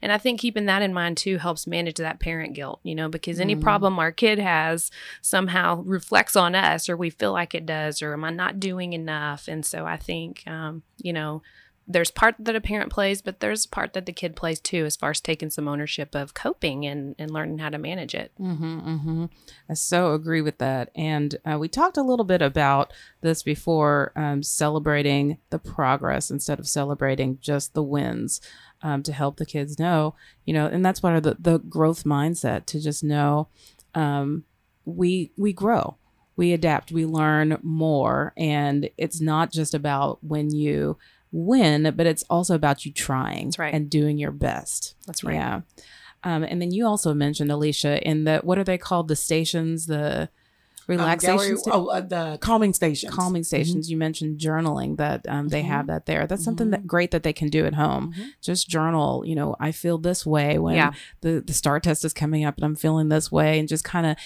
and 0.00 0.10
I 0.10 0.16
think 0.16 0.40
keeping 0.40 0.64
that 0.66 0.80
in 0.80 0.94
mind 0.94 1.18
too 1.18 1.36
helps 1.38 1.66
manage 1.66 1.96
that 1.96 2.20
parent 2.20 2.54
guilt, 2.54 2.80
you 2.84 2.94
know, 2.94 3.08
because 3.10 3.38
any 3.38 3.54
Mhm. 3.54 3.60
problem 3.60 3.98
our 3.98 4.12
kid 4.12 4.38
has 4.38 4.90
somehow 5.20 5.82
reflects 5.82 6.36
on 6.36 6.54
us 6.54 6.88
or 6.88 6.96
we 6.96 7.10
feel 7.10 7.32
like 7.32 7.54
it 7.54 7.66
does 7.66 8.00
or 8.00 8.14
am 8.14 8.24
I 8.24 8.30
not 8.30 8.58
doing 8.58 8.94
enough? 8.94 9.46
And 9.46 9.66
so 9.66 9.84
I 9.84 9.98
think 9.98 10.44
um, 10.46 10.82
you 11.02 11.12
know, 11.12 11.42
there's 11.90 12.10
part 12.10 12.34
that 12.38 12.54
a 12.54 12.60
parent 12.60 12.92
plays, 12.92 13.22
but 13.22 13.40
there's 13.40 13.64
part 13.64 13.94
that 13.94 14.04
the 14.04 14.12
kid 14.12 14.36
plays 14.36 14.60
too, 14.60 14.84
as 14.84 14.94
far 14.94 15.10
as 15.10 15.22
taking 15.22 15.48
some 15.48 15.66
ownership 15.66 16.14
of 16.14 16.34
coping 16.34 16.84
and, 16.84 17.14
and 17.18 17.30
learning 17.30 17.58
how 17.58 17.70
to 17.70 17.78
manage 17.78 18.14
it. 18.14 18.30
Mm-hmm, 18.38 18.80
mm-hmm. 18.80 19.24
I 19.70 19.74
so 19.74 20.12
agree 20.12 20.42
with 20.42 20.58
that. 20.58 20.90
And 20.94 21.36
uh, 21.50 21.56
we 21.58 21.66
talked 21.68 21.96
a 21.96 22.02
little 22.02 22.26
bit 22.26 22.42
about 22.42 22.92
this 23.22 23.42
before 23.42 24.12
um, 24.14 24.42
celebrating 24.42 25.38
the 25.48 25.58
progress 25.58 26.30
instead 26.30 26.58
of 26.58 26.68
celebrating 26.68 27.38
just 27.40 27.72
the 27.72 27.82
wins 27.82 28.42
um, 28.82 29.02
to 29.04 29.12
help 29.12 29.38
the 29.38 29.46
kids 29.46 29.78
know, 29.78 30.14
you 30.44 30.52
know, 30.52 30.66
and 30.66 30.84
that's 30.84 31.00
part 31.00 31.16
of 31.16 31.22
the, 31.22 31.38
the 31.40 31.58
growth 31.58 32.04
mindset 32.04 32.66
to 32.66 32.80
just 32.80 33.02
know 33.02 33.48
um, 33.94 34.44
we, 34.84 35.32
we 35.38 35.54
grow. 35.54 35.96
We 36.36 36.52
adapt, 36.52 36.92
we 36.92 37.04
learn 37.04 37.58
more. 37.62 38.32
And 38.36 38.90
it's 38.96 39.20
not 39.20 39.50
just 39.50 39.74
about 39.74 40.22
when 40.22 40.54
you 40.54 40.98
win, 41.32 41.92
but 41.96 42.06
it's 42.06 42.24
also 42.30 42.54
about 42.54 42.84
you 42.86 42.92
trying 42.92 43.52
right. 43.58 43.74
and 43.74 43.90
doing 43.90 44.18
your 44.18 44.32
best. 44.32 44.94
That's 45.06 45.22
right. 45.24 45.34
Yeah. 45.34 45.60
Um, 46.24 46.42
and 46.42 46.60
then 46.60 46.72
you 46.72 46.86
also 46.86 47.14
mentioned 47.14 47.50
Alicia 47.52 48.02
in 48.06 48.24
the 48.24 48.38
what 48.38 48.58
are 48.58 48.64
they 48.64 48.78
called? 48.78 49.08
The 49.08 49.16
stations, 49.16 49.86
the 49.86 50.28
relaxation, 50.88 51.36
gallery- 51.36 51.56
sta- 51.58 51.70
oh, 51.72 51.86
uh, 51.88 52.00
the 52.00 52.38
calming 52.40 52.72
stations. 52.72 53.14
calming 53.14 53.44
stations. 53.44 53.90
You 53.90 53.96
mentioned 53.98 54.40
journaling 54.40 54.96
that 54.96 55.24
um, 55.28 55.48
they 55.48 55.62
have 55.62 55.86
that 55.88 56.06
there. 56.06 56.26
That's 56.26 56.42
something 56.42 56.70
that 56.70 56.86
great 56.86 57.10
that 57.10 57.22
they 57.22 57.32
can 57.34 57.48
do 57.50 57.66
at 57.66 57.74
home. 57.74 58.14
Just 58.40 58.68
journal. 58.68 59.22
You 59.26 59.34
know, 59.36 59.54
I 59.60 59.70
feel 59.70 59.98
this 59.98 60.24
way 60.26 60.58
when 60.58 60.76
Yeah. 60.76 60.92
the 61.20 61.42
the 61.46 61.52
STAAR 61.52 61.78
test 61.80 62.04
is 62.04 62.12
coming 62.14 62.44
up, 62.44 62.56
and 62.56 62.64
I'm 62.64 62.74
feeling 62.74 63.10
this 63.10 63.30
way, 63.30 63.58
and 63.58 63.68
just 63.68 63.84
kind 63.84 64.06
of 64.06 64.16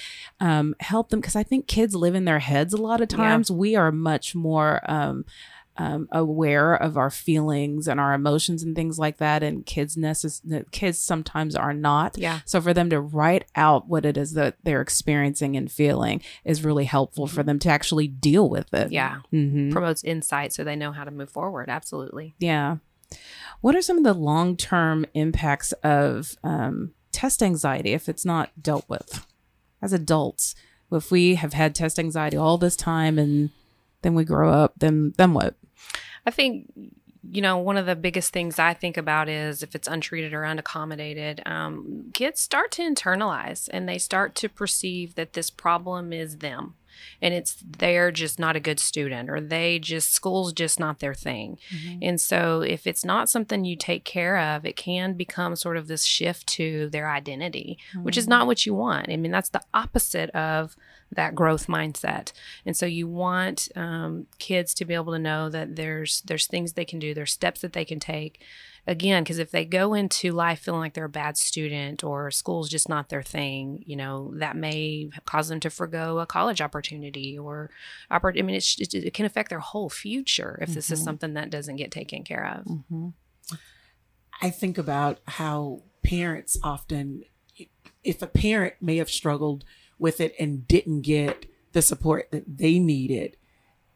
um, 0.41 0.75
help 0.81 1.11
them 1.11 1.21
because 1.21 1.37
I 1.37 1.43
think 1.43 1.67
kids 1.67 1.95
live 1.95 2.15
in 2.15 2.25
their 2.25 2.39
heads 2.39 2.73
a 2.73 2.79
lot 2.79 3.01
of 3.01 3.09
Yeah. 3.11 3.17
times. 3.19 3.51
We 3.51 3.75
are 3.77 3.91
much 3.93 4.35
more. 4.35 4.81
Um, 5.79 6.07
aware 6.13 6.75
of 6.75 6.99
our 6.99 7.09
feelings 7.11 7.89
and 7.89 7.99
our 7.99 8.13
emotions 8.13 8.63
and 8.63 8.77
things 8.77 8.99
like 8.99 9.17
that, 9.17 9.43
and 9.43 9.65
kids 9.65 9.97
necess- 9.97 10.71
kids 10.71 10.99
sometimes 10.99 11.57
are 11.57 11.73
not. 11.73 12.19
Yeah. 12.19 12.41
So 12.45 12.61
for 12.61 12.75
them 12.75 12.91
to 12.91 13.01
write 13.01 13.47
out 13.57 13.89
what 13.89 14.05
it 14.05 14.19
is 14.19 14.35
that 14.35 14.57
they're 14.63 14.83
experiencing 14.83 15.57
and 15.57 15.73
feeling 15.73 16.21
is 16.45 16.63
really 16.63 16.85
helpful 16.85 17.27
for 17.27 17.43
them 17.43 17.59
to 17.61 17.71
actually 17.71 18.07
deal 18.07 18.51
with 18.51 18.75
it. 18.75 18.93
Yeah. 18.93 19.21
Mhm. 19.33 19.73
Promotes 19.73 20.05
insight 20.05 20.53
so 20.53 20.63
they 20.63 20.77
know 20.77 20.93
how 20.93 21.05
to 21.05 21.11
move 21.11 21.31
forward. 21.31 21.71
Absolutely. 21.71 22.35
Yeah. 22.39 22.77
What 23.63 23.75
are 23.75 23.81
some 23.83 23.97
of 23.97 24.05
the 24.05 24.13
long 24.15 24.57
term 24.59 25.07
impacts 25.15 25.73
of 25.83 26.37
um, 26.45 26.93
test 27.13 27.43
anxiety 27.43 27.93
if 27.95 28.11
it's 28.11 28.27
not 28.27 28.51
dealt 28.63 28.87
with 28.91 29.27
as 29.81 29.95
adults? 29.95 30.55
If 30.91 31.11
we 31.11 31.37
have 31.37 31.55
had 31.55 31.75
test 31.75 31.99
anxiety 31.99 32.37
all 32.37 32.59
this 32.59 32.77
time 32.77 33.19
and 33.19 33.49
then 34.03 34.15
we 34.15 34.25
grow 34.25 34.51
up, 34.53 34.75
then 34.79 35.15
then 35.17 35.33
what? 35.33 35.55
I 36.27 36.31
think, 36.31 36.71
you 37.31 37.41
know, 37.43 37.59
one 37.59 37.77
of 37.77 37.87
the 37.87 37.97
biggest 37.97 38.33
things 38.33 38.59
I 38.59 38.75
think 38.75 38.97
about 38.97 39.29
is 39.29 39.63
if 39.63 39.75
it's 39.75 39.89
untreated 39.89 40.33
or 40.35 40.43
unaccommodated, 40.43 41.47
um, 41.49 42.11
kids 42.15 42.41
start 42.41 42.71
to 42.73 42.83
internalize 42.83 43.69
and 43.73 43.89
they 43.89 43.99
start 43.99 44.35
to 44.37 44.49
perceive 44.49 45.15
that 45.15 45.33
this 45.33 45.51
problem 45.51 46.13
is 46.13 46.39
them. 46.39 46.75
And 47.23 47.33
it's 47.33 47.57
they're 47.79 48.13
just 48.13 48.39
not 48.39 48.55
a 48.55 48.61
good 48.61 48.79
student 48.79 49.31
or 49.31 49.41
they 49.41 49.79
just 49.79 50.13
school's 50.13 50.53
just 50.53 50.79
not 50.79 50.99
their 50.99 51.15
thing. 51.15 51.59
And 52.03 52.21
so 52.21 52.61
if 52.61 52.87
it's 52.87 53.05
not 53.05 53.31
something 53.31 53.65
you 53.65 53.77
take 53.77 54.05
care 54.05 54.39
of, 54.39 54.67
it 54.67 54.77
can 54.77 55.15
become 55.15 55.57
sort 55.57 55.79
of 55.79 55.89
this 55.89 56.05
shift 56.05 56.47
to 56.49 56.91
their 56.91 57.09
identity, 57.11 57.79
which 58.03 58.19
is 58.19 58.27
Mhm. 58.27 58.31
not 58.31 58.47
what 58.47 58.67
you 58.67 58.75
want. 58.75 59.09
I 59.09 59.17
mean, 59.17 59.33
that's 59.33 59.49
the 59.49 59.63
opposite 59.73 60.29
of 60.31 60.77
that 61.13 61.35
growth 61.35 61.67
mindset. 61.67 62.33
And 62.67 62.77
so 62.77 62.87
you 62.87 63.07
want 63.07 63.69
um, 63.77 64.27
kids 64.39 64.75
to 64.75 64.85
be 64.85 64.95
able 64.95 65.13
to 65.13 65.19
know 65.19 65.49
that 65.51 65.77
there's 65.77 66.23
there's 66.23 66.47
things 66.47 66.73
they 66.73 66.85
can 66.85 66.99
do, 66.99 67.15
there's 67.15 67.33
steps 67.33 67.61
that 67.61 67.73
they 67.73 67.85
can 67.85 68.01
take. 68.01 68.43
Again, 68.85 69.23
because 69.23 69.39
if 69.39 69.53
they 69.53 69.65
go 69.65 69.95
into 69.95 70.33
life 70.33 70.59
feeling 70.59 70.81
like 70.81 70.95
they're 70.95 71.05
a 71.05 71.09
bad 71.09 71.37
student 71.39 72.03
or 72.03 72.33
school's 72.33 72.69
just 72.69 72.89
not 72.89 73.11
their 73.11 73.23
thing, 73.23 73.85
you 73.87 73.95
know, 73.95 74.33
that 74.39 74.57
may 74.57 75.09
cause 75.25 75.47
them 75.49 75.61
to 75.61 75.71
forego 75.71 76.19
a 76.19 76.27
college 76.27 76.61
opportunity 76.61 77.39
or, 77.39 77.71
oppor- 78.11 78.37
I 78.37 78.43
mean, 78.43 78.57
it's, 78.57 78.81
it, 78.81 78.93
it 78.93 79.15
can 79.15 79.25
affect 79.25 79.51
their 79.51 79.61
whole 79.61 79.89
future 79.89 80.59
if 80.61 80.75
this 80.75 80.91
is 80.91 81.01
Mhm. 81.01 81.05
something 81.05 81.35
that 81.35 81.49
doesn't 81.51 81.77
get 81.77 81.93
taken 81.93 82.25
care 82.25 82.45
of. 82.45 82.67
I 84.41 84.51
think 84.51 84.79
about 84.79 85.21
how 85.29 85.83
parents 86.03 86.59
often, 86.65 87.23
if 88.03 88.21
a 88.21 88.27
parent 88.27 88.75
may 88.81 88.97
have 88.97 89.11
struggled 89.11 89.65
with 90.03 90.21
it 90.21 90.35
and 90.39 90.69
didn't 90.69 91.03
get 91.03 91.47
the 91.73 91.81
support 91.81 92.31
that 92.33 92.59
they 92.59 92.79
needed, 92.79 93.37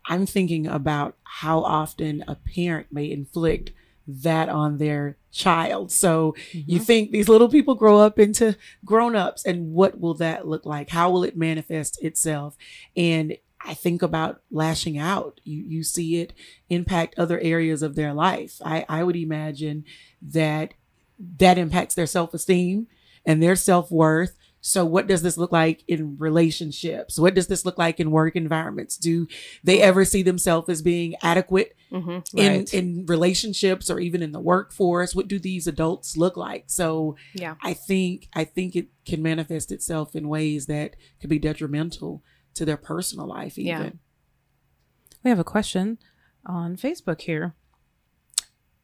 I'm 0.09 0.25
thinking 0.25 0.67
about 0.67 1.17
how 1.25 1.61
often 1.61 2.25
a 2.27 2.37
parent 2.37 2.87
may 2.91 3.11
inflict 3.11 3.73
that 4.09 4.49
on 4.49 4.79
their 4.79 5.17
child. 5.33 5.91
So 5.91 6.37
mm-hmm. 6.53 6.71
you 6.71 6.79
think 6.79 7.11
these 7.11 7.29
little 7.29 7.49
people 7.49 7.75
grow 7.75 7.99
up 7.99 8.19
into 8.19 8.57
grown-ups 8.85 9.45
and 9.45 9.73
what 9.73 10.01
will 10.01 10.15
that 10.15 10.47
look 10.47 10.65
like? 10.65 10.91
How 10.91 11.11
will 11.11 11.25
it 11.25 11.37
manifest 11.37 12.03
itself? 12.03 12.57
And 12.97 13.37
I 13.61 13.75
think 13.75 14.03
about 14.03 14.43
lashing 14.51 14.97
out. 14.97 15.41
You 15.43 15.61
you 15.61 15.83
see 15.83 16.21
it 16.21 16.33
impact 16.69 17.19
other 17.19 17.41
areas 17.41 17.83
of 17.83 17.97
their 17.97 18.15
life. 18.15 18.61
I, 18.65 18.87
I 18.89 19.03
would 19.03 19.17
imagine 19.17 19.85
that 20.23 20.75
that 21.39 21.59
impacts 21.59 21.97
their 21.97 22.07
self-esteem 22.07 22.87
and 23.25 23.43
their 23.43 23.57
self-worth 23.57 24.37
so 24.67 24.85
what 24.85 25.07
does 25.07 25.23
this 25.23 25.39
look 25.39 25.53
like 25.53 25.85
in 25.87 26.19
relationships? 26.19 27.21
What 27.21 27.35
does 27.35 27.47
this 27.47 27.65
look 27.65 27.79
like 27.79 28.01
in 28.01 28.11
work 28.11 28.35
environments? 28.35 28.97
Do 28.97 29.29
they 29.63 29.81
ever 29.81 30.05
see 30.05 30.25
themselves 30.25 30.69
as 30.69 30.83
being 30.83 31.15
adequate 31.23 31.77
mm-hmm, 31.93 32.11
right. 32.37 32.75
in 32.75 32.99
in 32.99 33.07
relationships 33.07 33.89
or 33.89 34.01
even 34.01 34.25
in 34.25 34.33
the 34.33 34.41
workforce? 34.41 35.15
What 35.15 35.29
do 35.29 35.39
these 35.39 35.69
adults 35.69 36.17
look 36.17 36.37
like? 36.37 36.65
So 36.67 37.15
yeah. 37.33 37.55
I 37.63 37.75
think 37.75 38.29
I 38.35 38.43
think 38.43 38.75
it 38.75 38.89
can 39.05 39.23
manifest 39.23 39.71
itself 39.71 40.17
in 40.17 40.29
ways 40.29 40.67
that 40.67 40.97
could 41.21 41.31
be 41.31 41.39
detrimental 41.39 42.25
to 42.55 42.65
their 42.65 42.77
personal 42.77 43.29
life 43.29 43.57
even. 43.61 43.83
Yeah. 43.85 43.91
We 45.23 45.31
have 45.31 45.39
a 45.39 45.45
question 45.45 45.99
on 46.45 46.77
Facebook 46.77 47.21
here 47.21 47.55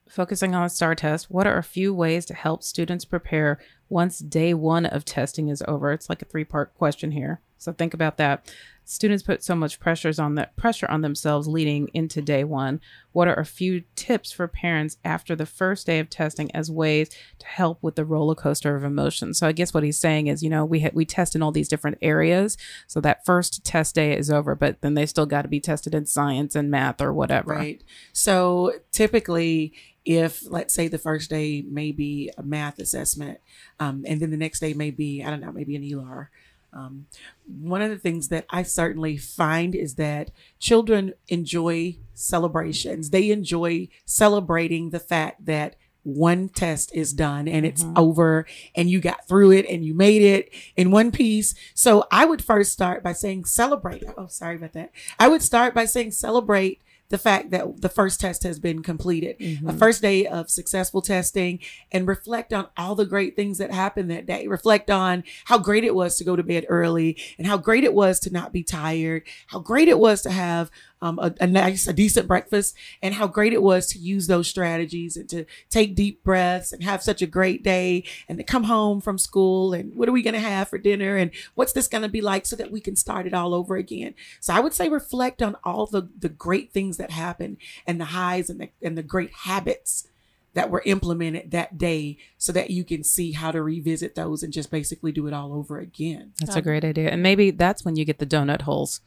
focusing 0.09 0.55
on 0.55 0.65
the 0.65 0.69
STAAR 0.69 0.95
test, 0.95 1.31
what 1.31 1.47
are 1.47 1.59
a 1.59 1.63
few 1.63 1.95
ways 1.95 2.25
to 2.27 2.35
help 2.35 2.63
students 2.63 3.05
prepare 3.05 3.59
once 3.89 4.19
day 4.19 4.55
one 4.55 4.87
of 4.87 5.05
testing 5.05 5.49
is 5.49 5.63
over? 5.67 5.93
It's 5.93 6.09
like 6.09 6.23
a 6.23 6.27
three 6.27 6.45
part 6.45 6.75
question 6.75 7.13
here. 7.13 7.41
So 7.59 7.73
think 7.73 7.95
about 7.95 8.17
that. 8.17 8.53
Students 8.93 9.23
put 9.23 9.43
so 9.43 9.55
much 9.55 9.81
pressures 9.81 10.19
on 10.19 10.35
that 10.35 10.55
pressure 10.55 10.87
on 10.91 11.01
themselves 11.01 11.49
leading 11.49 11.89
into 11.95 12.21
day 12.21 12.45
one. 12.45 12.79
What 13.13 13.27
are 13.27 13.41
a 13.41 13.45
few 13.47 13.85
tips 13.97 14.33
for 14.33 14.47
parents 14.47 14.99
after 15.03 15.35
the 15.35 15.47
first 15.47 15.87
day 15.87 15.99
of 15.99 16.11
testing 16.11 16.55
as 16.55 16.71
ways 16.71 17.09
to 17.39 17.47
help 17.47 17.83
with 17.83 17.95
the 17.95 18.05
roller 18.05 18.35
coaster 18.35 18.77
of 18.77 18.85
emotions? 18.85 19.39
So 19.39 19.47
I 19.47 19.53
guess 19.53 19.73
what 19.73 19.83
he's 19.83 19.99
saying 19.99 20.27
is, 20.27 20.43
you 20.43 20.51
know, 20.51 20.67
we 20.67 20.81
ha- 20.81 20.91
we 20.93 21.07
test 21.07 21.35
in 21.35 21.41
all 21.41 21.53
these 21.53 21.69
different 21.69 21.97
areas. 22.03 22.59
So 22.87 23.01
that 23.01 23.25
first 23.25 23.65
test 23.65 23.95
day 23.95 24.15
is 24.15 24.31
over, 24.31 24.55
but 24.55 24.83
then 24.83 24.93
they 24.93 25.07
still 25.07 25.25
got 25.25 25.43
to 25.43 25.49
be 25.49 25.59
tested 25.59 25.95
in 25.95 26.05
science 26.05 26.55
and 26.55 26.71
math 26.71 27.01
or 27.01 27.15
whatever. 27.15 27.55
Right. 27.55 27.83
So 28.13 28.75
typically 28.93 29.73
if 30.05 30.43
let's 30.51 30.75
say 30.75 30.89
the 30.89 30.99
first 30.99 31.31
day 31.31 31.63
may 31.63 31.93
be 31.93 32.31
a 32.37 32.43
math 32.43 32.79
assessment 32.79 33.39
um, 33.81 34.05
and 34.07 34.21
then 34.21 34.31
the 34.31 34.37
next 34.37 34.59
day 34.59 34.75
may 34.75 34.91
be 34.91 35.23
i 35.23 35.31
don't 35.31 35.41
know 35.41 35.53
maybe 35.53 35.77
an 35.77 35.83
elar 35.83 36.27
um, 36.73 37.07
one 37.47 37.83
of 37.83 37.91
the 37.91 37.99
things 37.99 38.29
that 38.29 38.47
i 38.51 38.63
certainly 38.63 39.17
find 39.17 39.75
is 39.75 39.95
that 39.97 40.31
children 40.59 41.13
enjoy 41.29 41.97
celebrations 42.15 43.11
they 43.11 43.31
enjoy 43.31 43.89
celebrating 44.05 44.91
the 44.91 45.01
fact 45.01 45.45
that 45.45 45.77
one 46.05 46.49
test 46.49 46.95
is 46.95 47.13
done 47.13 47.47
and 47.47 47.65
it's 47.65 47.85
mm-hmm. 47.85 47.99
over 47.99 48.47
and 48.75 48.91
you 48.91 49.01
got 49.01 49.27
through 49.29 49.53
it 49.53 49.67
and 49.69 49.85
you 49.85 49.95
made 49.95 50.23
it 50.23 50.53
in 50.77 50.91
one 50.91 51.11
piece. 51.13 51.55
So 51.75 52.07
I 52.11 52.25
would 52.25 52.43
first 52.43 52.73
start 52.73 53.03
by 53.03 53.13
saying 53.13 53.45
celebrate. 53.45 54.05
Oh, 54.17 54.27
sorry 54.27 54.57
about 54.57 54.73
that. 54.73 54.91
I 55.19 55.29
would 55.29 55.43
start 55.43 55.75
by 55.75 55.85
saying 55.85 56.13
celebrate 56.13 56.83
the 57.13 57.19
fact 57.19 57.51
that 57.51 57.83
the 57.83 57.91
first 57.91 58.21
test 58.21 58.43
has 58.43 58.59
been 58.59 58.83
completed, 58.83 59.39
mm-hmm. 59.39 59.69
a 59.69 59.73
first 59.75 60.01
day 60.01 60.27
of 60.27 60.49
successful 60.49 61.03
testing, 61.03 61.59
and 61.93 62.09
reflect 62.09 62.55
on 62.55 62.69
all 62.75 62.95
the 62.95 63.05
great 63.05 63.37
things 63.37 63.59
that 63.59 63.71
happened 63.71 64.11
that 64.11 64.25
day. 64.25 64.47
Reflect 64.47 64.91
on 64.91 65.23
how 65.45 65.59
great 65.59 65.85
it 65.85 65.95
was 65.95 66.17
to 66.17 66.25
go 66.25 66.37
to 66.37 66.43
bed 66.43 66.65
early 66.71 67.19
and 67.37 67.47
how 67.47 67.59
great 67.59 67.85
it 67.85 67.93
was 67.93 68.19
to 68.21 68.33
not 68.33 68.51
be 68.51 68.63
tired, 68.63 69.25
how 69.49 69.59
great 69.59 69.89
it 69.89 69.99
was 69.99 70.23
to 70.23 70.31
have 70.31 70.71
um, 71.03 71.19
a, 71.19 71.35
a, 71.41 71.47
nice, 71.47 71.87
a 71.89 71.93
decent 71.93 72.29
breakfast, 72.29 72.75
and 73.03 73.15
how 73.15 73.27
great 73.27 73.53
it 73.53 73.61
was 73.61 73.87
to 73.89 73.99
use 73.99 74.29
those 74.29 74.49
strategies 74.49 75.17
and 75.17 75.29
to 75.29 75.45
take 75.69 75.97
deep 75.97 76.23
breaths 76.23 76.73
and 76.73 76.85
have 76.85 77.03
such 77.03 77.21
a 77.21 77.27
great 77.27 77.63
day 77.65 78.05
and 78.29 78.39
to 78.39 78.45
come 78.45 78.65
home 78.65 79.01
from 79.01 79.19
school 79.19 79.75
and 79.75 79.95
what 79.97 80.09
are 80.09 80.13
we 80.13 80.23
going 80.23 80.33
to 80.33 80.41
have 80.41 80.69
for 80.69 80.79
dinner 80.79 81.17
and 81.17 81.33
what's 81.55 81.73
this 81.73 81.89
going 81.89 82.03
to 82.03 82.09
be 82.09 82.21
like 82.21 82.47
so 82.47 82.55
that 82.55 82.71
we 82.71 82.81
can 82.81 82.95
start 82.95 83.27
it 83.27 83.35
all 83.35 83.53
over 83.53 83.77
again. 83.77 84.15
So 84.41 84.55
I 84.55 84.61
would 84.61 84.73
say 84.73 84.89
reflect 84.89 85.43
on 85.43 85.57
all 85.65 85.87
the, 85.87 86.09
the 86.17 86.29
great 86.29 86.73
things 86.73 86.97
that 86.99 87.11
happened 87.11 87.57
and 87.85 88.01
the 88.01 88.07
highs 88.07 88.49
and 88.49 88.61
the, 88.61 88.69
and 88.81 88.97
the 88.97 89.03
great 89.03 89.33
habits 89.33 90.07
that 90.55 90.71
were 90.71 90.83
implemented 90.85 91.51
that 91.51 91.79
day 91.79 92.19
so 92.39 92.53
that 92.53 92.71
you 92.71 92.85
can 92.85 93.03
see 93.03 93.33
how 93.33 93.51
to 93.51 93.63
revisit 93.63 94.15
those 94.15 94.43
and 94.43 94.53
just 94.53 94.71
basically 94.71 95.11
do 95.11 95.27
it 95.27 95.33
all 95.33 95.53
over 95.53 95.79
again. 95.79 96.33
That's 96.39 96.57
a 96.57 96.63
great 96.63 96.85
idea. 96.85 97.09
And 97.09 97.23
maybe 97.23 97.51
that's 97.51 97.85
when 97.85 97.97
you 97.97 98.05
get 98.05 98.19
the 98.19 98.27
donut 98.27 98.63
holes 98.63 99.01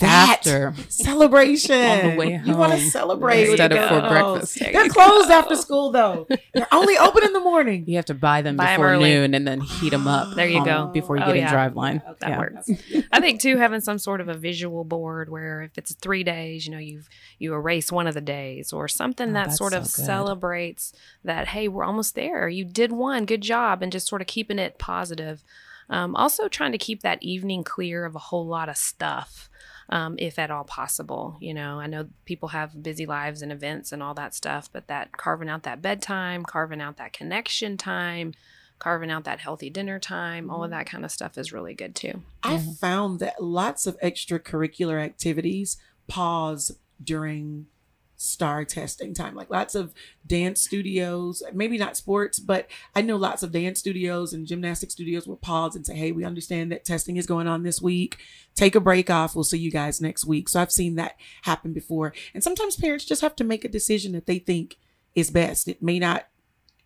that 0.00 0.38
after 0.46 0.74
celebration 0.88 1.74
on 1.74 2.10
the 2.10 2.16
way 2.16 2.34
home. 2.34 2.48
You 2.48 2.56
want 2.56 2.72
to 2.72 2.90
celebrate 2.90 3.48
instead 3.48 3.72
of 3.72 3.88
for 3.88 4.08
breakfast. 4.08 4.58
They're 4.58 4.88
closed 4.88 5.30
after 5.30 5.56
school 5.56 5.92
though. 5.92 6.26
They're 6.54 6.66
only 6.72 6.96
open 6.98 7.24
in 7.24 7.32
the 7.32 7.40
morning. 7.40 7.84
You 7.86 7.96
have 7.96 8.06
to 8.06 8.14
buy 8.14 8.42
them 8.42 8.56
buy 8.56 8.76
before 8.76 8.92
them 8.92 9.02
noon 9.02 9.34
and 9.34 9.46
then 9.46 9.60
heat 9.60 9.90
them 9.90 10.06
up. 10.06 10.34
there 10.34 10.48
you 10.48 10.64
go. 10.64 10.86
Before 10.86 11.16
you 11.16 11.22
oh, 11.22 11.26
get 11.26 11.36
yeah. 11.36 11.46
in 11.46 11.52
drive 11.52 11.76
line. 11.76 12.02
That 12.20 12.30
yeah. 12.30 12.38
works. 12.38 12.70
I 13.12 13.20
think 13.20 13.40
too 13.40 13.56
having 13.56 13.80
some 13.80 13.98
sort 13.98 14.20
of 14.20 14.28
a 14.28 14.34
visual 14.34 14.84
board 14.84 15.30
where 15.30 15.62
if 15.62 15.76
it's 15.78 15.94
three 15.94 16.24
days, 16.24 16.66
you 16.66 16.72
know, 16.72 16.78
you've 16.78 17.08
you 17.38 17.54
erase 17.54 17.92
one 17.92 18.06
of 18.06 18.14
the 18.14 18.20
days 18.20 18.72
or 18.72 18.88
something 18.88 19.30
oh, 19.30 19.32
that 19.34 19.52
sort 19.52 19.72
of 19.72 19.86
so 19.86 20.02
celebrates 20.02 20.92
that 21.24 21.48
hey, 21.48 21.68
we're 21.68 21.84
almost 21.84 22.14
there. 22.14 22.48
You 22.48 22.64
did 22.64 22.92
one, 22.92 23.26
good 23.26 23.42
job, 23.42 23.82
and 23.82 23.92
just 23.92 24.08
sort 24.08 24.20
of 24.20 24.26
keeping 24.26 24.58
it 24.58 24.78
positive. 24.78 25.42
Um, 25.88 26.14
also 26.14 26.46
trying 26.46 26.72
to 26.72 26.78
keep 26.78 27.02
that 27.02 27.22
evening 27.22 27.64
clear 27.64 28.04
of 28.04 28.14
a 28.14 28.20
whole 28.20 28.46
lot 28.46 28.68
of 28.68 28.76
stuff 28.76 29.49
um, 29.90 30.14
if 30.18 30.38
at 30.38 30.50
all 30.50 30.64
possible. 30.64 31.36
You 31.40 31.52
know, 31.52 31.80
I 31.80 31.86
know 31.86 32.08
people 32.24 32.48
have 32.48 32.82
busy 32.82 33.06
lives 33.06 33.42
and 33.42 33.52
events 33.52 33.92
and 33.92 34.02
all 34.02 34.14
that 34.14 34.34
stuff, 34.34 34.70
but 34.72 34.86
that 34.86 35.12
carving 35.12 35.48
out 35.48 35.64
that 35.64 35.82
bedtime, 35.82 36.44
carving 36.44 36.80
out 36.80 36.96
that 36.96 37.12
connection 37.12 37.76
time, 37.76 38.32
carving 38.78 39.10
out 39.10 39.24
that 39.24 39.40
healthy 39.40 39.68
dinner 39.68 39.98
time, 39.98 40.48
all 40.48 40.62
of 40.64 40.70
mm-hmm. 40.70 40.78
that 40.78 40.86
kind 40.86 41.04
of 41.04 41.10
stuff 41.10 41.36
is 41.36 41.52
really 41.52 41.74
good 41.74 41.94
too. 41.94 42.22
I 42.42 42.56
mm-hmm. 42.56 42.72
found 42.72 43.20
that 43.20 43.42
lots 43.42 43.86
of 43.86 44.00
extracurricular 44.00 45.02
activities 45.02 45.76
pause 46.08 46.72
during 47.02 47.66
STAAR 48.20 48.66
testing 48.66 49.14
time. 49.14 49.34
Like 49.34 49.48
lots 49.48 49.74
of 49.74 49.94
dance 50.26 50.60
studios, 50.60 51.42
maybe 51.54 51.78
not 51.78 51.96
sports, 51.96 52.38
but 52.38 52.68
I 52.94 53.00
know 53.00 53.16
lots 53.16 53.42
of 53.42 53.50
dance 53.50 53.78
studios 53.78 54.34
and 54.34 54.46
gymnastic 54.46 54.90
studios 54.90 55.26
will 55.26 55.38
pause 55.38 55.74
and 55.74 55.86
say, 55.86 55.96
Hey, 55.96 56.12
we 56.12 56.24
understand 56.24 56.70
that 56.70 56.84
testing 56.84 57.16
is 57.16 57.26
going 57.26 57.48
on 57.48 57.62
this 57.62 57.80
week. 57.80 58.18
Take 58.54 58.74
a 58.74 58.80
break 58.80 59.08
off. 59.08 59.34
We'll 59.34 59.44
see 59.44 59.58
you 59.58 59.70
guys 59.70 60.02
next 60.02 60.26
week. 60.26 60.50
So 60.50 60.60
I've 60.60 60.70
seen 60.70 60.96
that 60.96 61.16
happen 61.42 61.72
before. 61.72 62.12
And 62.34 62.44
sometimes 62.44 62.76
parents 62.76 63.06
just 63.06 63.22
have 63.22 63.34
to 63.36 63.44
make 63.44 63.64
a 63.64 63.68
decision 63.68 64.12
that 64.12 64.26
they 64.26 64.38
think 64.38 64.76
is 65.14 65.30
best. 65.30 65.66
It 65.66 65.82
may 65.82 65.98
not 65.98 66.26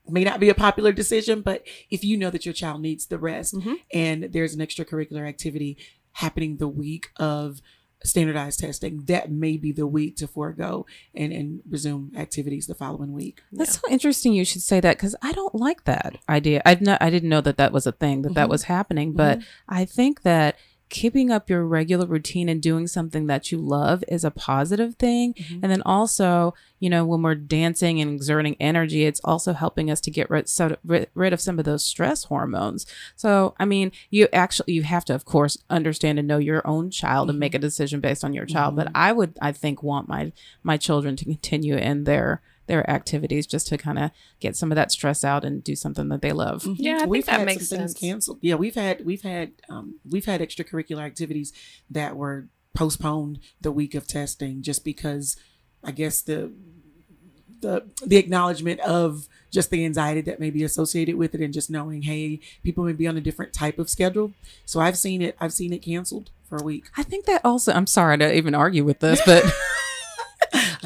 may 0.09 0.22
not 0.22 0.39
be 0.39 0.51
a 0.51 0.55
popular 0.55 0.93
decision, 0.93 1.41
but 1.41 1.66
if 1.91 2.05
you 2.05 2.16
know 2.16 2.30
that 2.30 2.45
your 2.45 2.53
child 2.53 2.80
needs 2.80 3.07
the 3.07 3.18
rest 3.18 3.55
mm-hmm. 3.55 3.74
and 3.93 4.24
there's 4.24 4.55
an 4.55 4.61
extracurricular 4.61 5.26
activity 5.26 5.78
happening 6.12 6.59
the 6.59 6.68
week 6.68 7.11
of 7.16 7.61
standardized 8.03 8.61
testing, 8.61 9.05
that 9.05 9.30
may 9.30 9.57
be 9.57 9.72
the 9.72 9.86
week 9.86 10.16
to 10.16 10.26
forego 10.26 10.86
and, 11.14 11.32
and 11.32 11.62
resume 11.68 12.12
activities 12.16 12.66
the 12.66 12.74
following 12.74 13.12
week. 13.12 13.42
That's 13.53 13.76
yeah. 13.76 13.80
so 13.80 13.92
interesting. 13.92 14.32
You 14.32 14.45
should 14.45 14.62
say 14.62 14.80
that 14.80 14.97
because 14.97 15.16
I 15.22 15.32
don't 15.32 15.55
like 15.55 15.84
that 15.84 16.16
idea. 16.28 16.62
I 16.64 16.76
not, 16.80 17.01
I 17.03 17.11
didn't 17.11 17.28
know 17.28 17.40
that 17.40 17.57
that 17.59 17.72
was 17.72 17.86
a 17.86 17.92
thing 17.92 18.22
that 18.22 18.28
mm-hmm. 18.28 18.34
that 18.34 18.49
was 18.49 18.64
happening, 18.64 19.12
but 19.12 19.38
mm-hmm. 19.38 19.74
I 19.74 19.84
think 19.84 20.22
that 20.22 20.57
keeping 20.89 21.30
up 21.30 21.51
your 21.51 21.64
regular 21.66 22.07
routine 22.07 22.49
and 22.49 22.62
doing 22.62 22.87
something 22.87 23.26
that 23.26 23.51
you 23.51 23.59
love 23.59 24.05
is 24.07 24.24
a 24.24 24.30
positive 24.30 24.95
thing. 24.95 25.35
Mm-hmm. 25.35 25.61
And 25.62 25.72
then 25.72 25.82
also, 25.82 26.55
you 26.78 26.89
know, 26.91 27.05
when 27.05 27.22
we're 27.22 27.35
dancing 27.35 28.01
and 28.01 28.14
exerting 28.14 28.57
energy, 28.61 29.05
it's 29.05 29.20
also 29.24 29.53
helping 29.55 29.91
us 29.91 30.01
to 30.03 30.11
get 30.11 30.30
rid, 30.30 30.49
so, 30.49 30.76
rid, 30.85 31.09
rid 31.14 31.32
of 31.32 31.41
some 31.41 31.59
of 31.59 31.64
those 31.64 31.85
stress 31.85 32.24
hormones. 32.24 32.87
So, 33.16 33.55
I 33.59 33.64
mean, 33.64 33.93
you 34.11 34.28
actually, 34.32 34.74
you 34.74 34.82
have 34.82 35.05
to, 35.07 35.14
of 35.14 35.24
course, 35.24 35.59
understand 35.68 36.18
and 36.18 36.28
know 36.28 36.39
your 36.39 36.66
own 36.66 36.91
child 36.91 37.24
mm-hmm. 37.24 37.30
and 37.30 37.41
make 37.41 37.55
a 37.55 37.59
decision 37.59 38.01
based 38.01 38.24
on 38.24 38.32
your 38.32 38.47
child. 38.47 38.76
Mm-hmm. 38.76 38.85
But 38.85 38.93
I 38.95 39.12
would, 39.12 39.37
I 39.41 39.53
think, 39.53 39.82
want 39.82 40.09
my, 40.09 40.32
my 40.62 40.76
children 40.76 41.16
to 41.16 41.24
continue 41.24 41.76
in 41.76 42.05
their, 42.05 42.41
their 42.67 42.89
activities 42.91 43.47
just 43.47 43.67
to 43.69 43.79
kind 43.79 43.99
of 43.99 44.11
get 44.41 44.57
some 44.57 44.73
of 44.73 44.77
that 44.77 44.93
stress 44.93 45.25
out 45.25 45.45
and 45.45 45.62
do 45.62 45.77
something 45.77 46.09
that 46.09 46.23
they 46.23 46.33
love. 46.33 46.62
Mm-hmm. 46.62 46.83
Yeah, 46.83 47.01
I 47.03 47.07
we've 47.07 47.27
had 47.27 47.47
makes 47.47 47.69
some 47.69 47.79
sense. 47.79 47.93
things 47.93 48.01
canceled. 48.01 48.39
Yeah, 48.41 48.55
we've 48.55 48.75
had 48.75 49.05
we've 49.05 49.23
had 49.23 49.53
um, 49.69 50.01
we've 50.09 50.27
had 50.27 50.41
extracurricular 50.41 51.03
activities 51.03 51.53
that 51.91 52.17
were 52.17 52.49
postponed 52.75 53.39
the 53.61 53.73
week 53.73 53.95
of 53.95 54.07
testing 54.07 54.62
just 54.62 54.85
because 54.85 55.37
I 55.83 55.93
guess 55.93 56.23
the 56.23 56.53
the 57.65 57.87
the 58.05 58.17
acknowledgement 58.17 58.79
of 58.81 59.27
just 59.51 59.71
the 59.71 59.85
anxiety 59.85 60.21
that 60.21 60.39
may 60.39 60.51
be 60.51 60.62
associated 60.62 61.17
with 61.17 61.35
it 61.35 61.41
and 61.41 61.55
just 61.55 61.71
knowing 61.71 62.03
hey 62.03 62.39
people 62.62 62.85
may 62.85 62.93
be 62.93 63.07
on 63.07 63.17
a 63.17 63.23
different 63.23 63.55
type 63.55 63.79
of 63.79 63.89
schedule 63.89 64.33
so 64.67 64.81
i've 64.81 64.99
seen 64.99 65.23
it 65.23 65.35
i've 65.41 65.53
seen 65.53 65.73
it 65.73 65.79
canceled 65.79 66.31
for 66.47 66.59
a 66.59 66.62
week 66.62 66.85
i 66.99 67.03
think 67.03 67.25
that 67.25 67.41
also 67.43 67.73
i'm 67.73 67.87
sorry 67.87 68.19
to 68.19 68.37
even 68.37 68.55
argue 68.55 68.85
with 68.85 69.01
this 69.01 69.21
but 69.25 69.43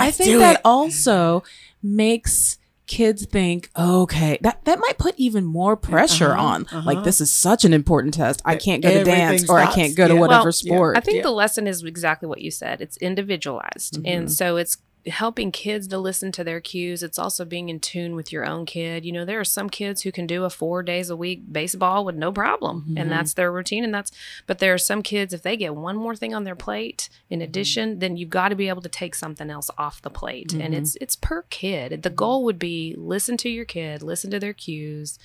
i 0.01 0.11
think 0.11 0.38
that 0.38 0.57
it. 0.57 0.61
also 0.64 1.42
makes 1.82 2.59
kids 2.86 3.26
think, 3.26 3.68
okay, 3.78 4.38
that, 4.40 4.64
that 4.64 4.78
might 4.80 4.96
put 4.96 5.14
even 5.18 5.44
more 5.44 5.76
pressure 5.76 6.32
Uh-huh, 6.32 6.42
on. 6.42 6.62
uh-huh. 6.62 6.82
Like, 6.86 7.05
this 7.05 7.20
is 7.20 7.30
such 7.30 7.66
an 7.66 7.74
important 7.74 8.14
test. 8.14 8.40
I 8.46 8.57
can't 8.57 8.82
go 8.82 8.88
to 8.88 9.01
Everything 9.01 9.28
dance 9.28 9.51
or 9.51 9.59
I 9.59 9.66
can't 9.70 9.94
go 9.94 10.09
to 10.09 10.16
whatever 10.16 10.44
Well, 10.44 10.53
sport. 10.53 10.96
I 10.96 11.01
think 11.01 11.16
Yeah. 11.18 11.24
the 11.24 11.30
lesson 11.32 11.66
is 11.66 11.84
exactly 11.84 12.26
what 12.30 12.40
you 12.40 12.51
said. 12.51 12.80
It's 12.80 12.96
individualized. 12.96 14.03
Mhm. 14.03 14.09
And 14.11 14.32
so 14.32 14.57
it's 14.57 14.78
helping 15.07 15.53
kids 15.53 15.86
to 15.88 15.99
listen 15.99 16.32
to 16.32 16.44
their 16.44 16.61
cues. 16.61 17.03
It's 17.03 17.18
also 17.18 17.44
being 17.44 17.68
in 17.68 17.80
tune 17.80 18.14
with 18.14 18.32
your 18.32 18.44
own 18.44 18.66
kid. 18.66 19.05
You 19.05 19.12
know, 19.12 19.24
there 19.24 19.40
are 19.40 19.44
some 19.44 19.70
kids 19.70 20.03
who 20.03 20.12
can 20.12 20.26
do 20.26 20.44
a 20.44 20.51
4 20.51 20.82
days 20.82 21.09
a 21.09 21.16
week 21.16 21.42
baseball 21.51 22.05
with 22.05 22.16
no 22.16 22.32
problem 22.32 22.84
Mhm. 22.90 23.01
and 23.01 23.11
that's 23.11 23.34
their 23.34 23.51
routine 23.53 23.84
and 23.84 23.94
that's 23.94 24.11
but 24.46 24.59
there 24.59 24.74
are 24.74 24.78
some 24.78 25.03
kids 25.03 25.32
if 25.32 25.42
they 25.42 25.57
get 25.57 25.74
one 25.74 25.96
more 25.96 26.16
thing 26.16 26.34
on 26.34 26.44
their 26.44 26.57
plate 26.57 27.09
in 27.30 27.38
Mm-hmm. 27.38 27.44
addition, 27.44 27.99
then 28.01 28.16
you've 28.16 28.28
got 28.30 28.49
to 28.51 28.57
be 28.57 28.68
able 28.68 28.82
to 28.82 28.88
take 28.88 29.14
something 29.14 29.51
else 29.51 29.70
off 29.78 30.03
the 30.03 30.11
plate. 30.11 30.53
And 30.53 30.74
Mhm. 30.74 30.78
it's 30.78 30.96
it's 31.01 31.16
per 31.16 31.42
kid. 31.49 32.03
The 32.03 32.11
goal 32.11 32.44
would 32.44 32.59
be 32.59 32.94
listen 32.99 33.36
to 33.38 33.49
your 33.49 33.64
kid, 33.64 34.03
listen 34.03 34.30
to 34.32 34.40
their 34.40 34.53
cues. 34.53 35.18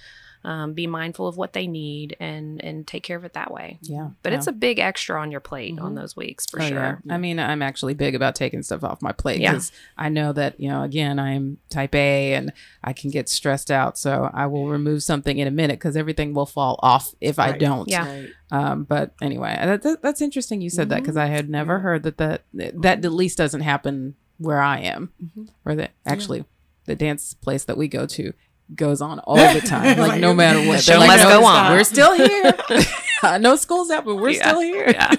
Um, 0.46 0.74
be 0.74 0.88
mindful 0.88 1.26
of 1.28 1.38
what 1.38 1.54
they 1.54 1.68
need 1.68 2.18
and 2.20 2.62
and 2.62 2.86
take 2.86 3.02
care 3.04 3.16
of 3.16 3.24
it 3.24 3.32
that 3.34 3.50
way. 3.50 3.80
yeah. 3.82 4.10
But 4.24 4.34
yeah. 4.34 4.38
it's 4.40 4.48
a 4.48 4.52
big 4.52 4.78
extra 4.78 5.22
on 5.22 5.32
your 5.32 5.40
plate 5.40 5.80
on 5.80 5.94
Mhm. 5.94 5.96
those 5.96 6.18
weeks 6.18 6.46
for 6.46 6.62
Oh, 6.62 6.68
sure. 6.68 7.02
yeah. 7.06 7.14
I 7.14 7.18
mean, 7.18 7.40
I'm 7.40 7.62
actually 7.62 7.94
big 7.94 8.14
about 8.14 8.36
taking 8.36 8.62
stuff 8.62 8.84
off 8.84 9.02
my 9.02 9.14
plate 9.14 9.40
Yeah. 9.40 9.52
because 9.54 9.72
I 9.98 10.10
know 10.10 10.34
that, 10.34 10.60
you 10.60 10.68
know, 10.70 10.84
again, 10.84 11.18
I'm 11.18 11.60
type 11.70 11.96
A 11.96 12.34
and 12.34 12.52
I 12.84 12.92
can 12.92 13.10
get 13.10 13.30
stressed 13.30 13.72
out. 13.72 13.98
So 13.98 14.30
I 14.34 14.48
will 14.48 14.68
remove 14.68 15.02
something 15.02 15.38
in 15.38 15.48
a 15.48 15.52
minute 15.52 15.80
because 15.80 15.96
everything 15.96 16.34
will 16.34 16.46
fall 16.46 16.78
off 16.84 17.16
if 17.22 17.40
I 17.40 17.54
don't. 17.58 17.88
Yeah. 17.90 18.06
Right. 18.06 18.30
Um, 18.52 18.84
but 18.84 19.14
anyway, 19.22 19.56
that, 19.62 19.82
that, 19.84 20.02
that's 20.02 20.22
interesting 20.22 20.60
you 20.60 20.70
said 20.70 20.90
that 20.90 21.00
because 21.02 21.16
I 21.16 21.28
had 21.28 21.50
never 21.50 21.80
heard 21.80 22.04
that, 22.04 22.18
that 22.18 22.42
that 22.54 23.06
at 23.06 23.12
least 23.14 23.38
doesn't 23.38 23.62
happen 23.62 24.16
where 24.40 24.60
I 24.62 24.80
am, 24.80 25.12
Mhm. 25.24 25.48
where 25.64 25.76
the 25.76 25.90
actually 26.06 26.44
the 26.86 26.96
dance 26.96 27.34
place 27.34 27.64
that 27.64 27.78
we 27.78 27.88
go 27.88 28.06
to 28.08 28.34
goes 28.76 29.02
on 29.02 29.20
all 29.20 29.36
the 29.36 29.62
time, 29.62 29.98
like 30.00 30.20
no 30.22 30.34
matter 30.34 30.66
what. 30.68 30.82
Show 30.82 30.94
They're 30.94 31.00
like, 31.00 31.08
must 31.20 31.24
"No, 31.24 31.40
go 31.42 31.46
on." 31.46 31.72
We're 31.72 31.84
still 31.84 32.16
here. 32.16 32.54
I 33.24 33.38
know 33.38 33.56
school's 33.56 33.90
out, 33.90 34.04
but 34.06 34.16
we're 34.16 34.30
Yeah. 34.32 34.48
still 34.50 34.60
here. 34.60 34.90
Yeah. 34.90 35.16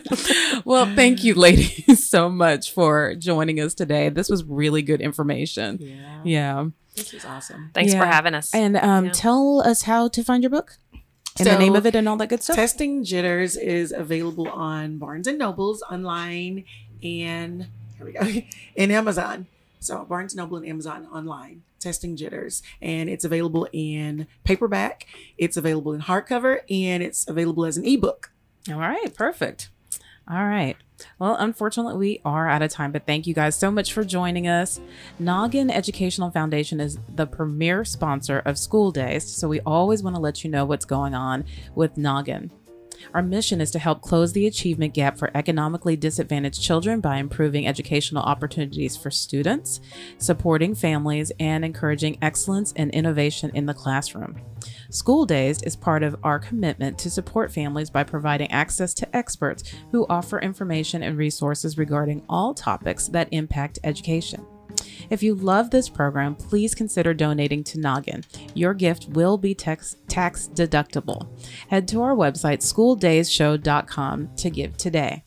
well, 0.65 0.87
thank 0.95 1.25
you, 1.25 1.35
ladies, 1.35 2.07
so 2.09 2.29
much 2.29 2.73
for 2.73 3.15
joining 3.15 3.61
us 3.61 3.73
today. 3.75 4.09
This 4.11 4.29
was 4.29 4.45
really 4.45 4.83
good 4.83 5.01
information. 5.01 5.79
Yeah. 5.81 6.21
Yeah. 6.25 6.67
This 6.97 7.15
is 7.15 7.25
awesome. 7.25 7.71
Thanks 7.75 7.93
for 7.95 8.05
having 8.05 8.35
us. 8.35 8.55
And 8.55 8.77
um, 8.77 9.07
Yeah. 9.07 9.13
tell 9.13 9.61
us 9.63 9.83
how 9.83 10.09
to 10.09 10.23
find 10.23 10.43
your 10.43 10.51
book 10.51 10.77
and 11.39 11.49
the 11.49 11.59
name 11.59 11.75
of 11.75 11.87
it 11.87 11.95
and 11.97 12.09
all 12.09 12.17
that 12.19 12.29
good 12.29 12.43
stuff. 12.43 12.57
Testing 12.57 13.03
Jitters 13.05 13.57
is 13.57 13.91
available 13.91 14.49
on 14.49 14.99
Barnes 14.99 15.27
and 15.27 15.39
Nobles 15.39 15.83
online 15.91 16.65
and 17.03 17.67
here 17.97 18.07
we 18.07 18.13
go 18.13 18.47
in 18.77 18.91
Amazon. 18.91 19.47
So 19.81 20.05
Barnes 20.05 20.35
and 20.35 20.39
Noble 20.39 20.59
and 20.59 20.67
Amazon 20.67 21.07
online. 21.13 21.63
Testing 21.85 22.17
Jitters, 22.17 22.63
and 22.83 23.09
it's 23.09 23.25
available 23.25 23.69
in 23.73 24.27
paperback. 24.43 25.07
It's 25.39 25.57
available 25.57 25.93
in 25.93 26.01
hardcover, 26.01 26.61
and 26.69 27.03
it's 27.03 27.29
available 27.29 27.65
as 27.65 27.77
an 27.77 27.85
ebook. 27.85 28.33
All 28.69 28.79
right, 28.79 29.15
perfect. 29.15 29.71
All 30.29 30.47
right. 30.47 30.77
Well, 31.19 31.37
unfortunately, 31.39 31.97
we 31.97 32.21
are 32.25 32.49
out 32.49 32.63
of 32.63 32.71
time, 32.71 32.93
but 32.93 33.05
thank 33.05 33.27
you 33.27 33.35
guys 33.35 33.57
so 33.57 33.71
much 33.71 33.93
for 33.93 34.05
joining 34.05 34.49
us. 34.49 34.81
Noggin 35.19 35.71
Educational 35.71 36.31
Foundation 36.31 36.81
is 36.81 36.99
the 37.15 37.27
premier 37.27 37.85
sponsor 37.85 38.39
of 38.47 38.59
school 38.59 38.91
days, 38.91 39.25
so 39.25 39.49
we 39.49 39.61
always 39.61 40.03
want 40.03 40.17
to 40.17 40.23
let 40.23 40.43
you 40.43 40.51
know 40.51 40.65
what's 40.65 40.87
going 40.87 41.15
on 41.15 41.45
with 41.75 41.97
Noggin. 41.97 42.51
Our 43.13 43.23
mission 43.23 43.61
is 43.61 43.71
to 43.73 43.79
help 43.79 44.01
close 44.01 44.33
the 44.33 44.47
achievement 44.47 44.95
gap 44.95 45.19
for 45.19 45.31
economically 45.35 45.97
disadvantaged 45.97 46.63
children 46.63 47.01
by 47.01 47.19
improving 47.19 47.67
educational 47.67 48.23
opportunities 48.23 48.97
for 48.97 49.11
students, 49.11 49.81
supporting 50.19 50.75
families, 50.75 51.31
and 51.39 51.65
encouraging 51.65 52.19
excellence 52.23 52.73
and 52.77 52.91
innovation 52.93 53.51
in 53.55 53.67
the 53.67 53.75
classroom. 53.75 54.41
School 54.91 55.27
Dazed 55.27 55.67
is 55.67 55.77
part 55.77 56.03
of 56.03 56.17
our 56.23 56.39
commitment 56.39 56.99
to 56.99 57.11
support 57.11 57.53
families 57.53 57.91
by 57.91 58.05
providing 58.05 58.51
access 58.51 58.95
to 58.95 59.17
experts 59.17 59.75
who 59.91 60.07
offer 60.09 60.39
information 60.39 61.03
and 61.03 61.19
resources 61.19 61.77
regarding 61.77 62.25
all 62.29 62.55
topics 62.55 63.09
that 63.09 63.29
impact 63.33 63.79
education. 63.85 64.47
If 65.11 65.23
you 65.23 65.35
love 65.35 65.71
this 65.71 65.89
program, 65.89 66.35
please 66.35 66.75
consider 66.75 67.15
donating 67.15 67.65
to 67.65 67.79
Noggin. 67.79 68.25
Your 68.55 68.75
gift 68.75 69.09
will 69.11 69.39
be 69.39 69.55
tax, 69.55 69.97
tax 70.09 70.49
deductible. 70.53 71.29
Head 71.69 71.89
to 71.89 72.03
our 72.03 72.15
website, 72.15 72.59
schooldazedshow.com, 72.59 74.37
to 74.37 74.51
give 74.51 74.77
today. 74.77 75.25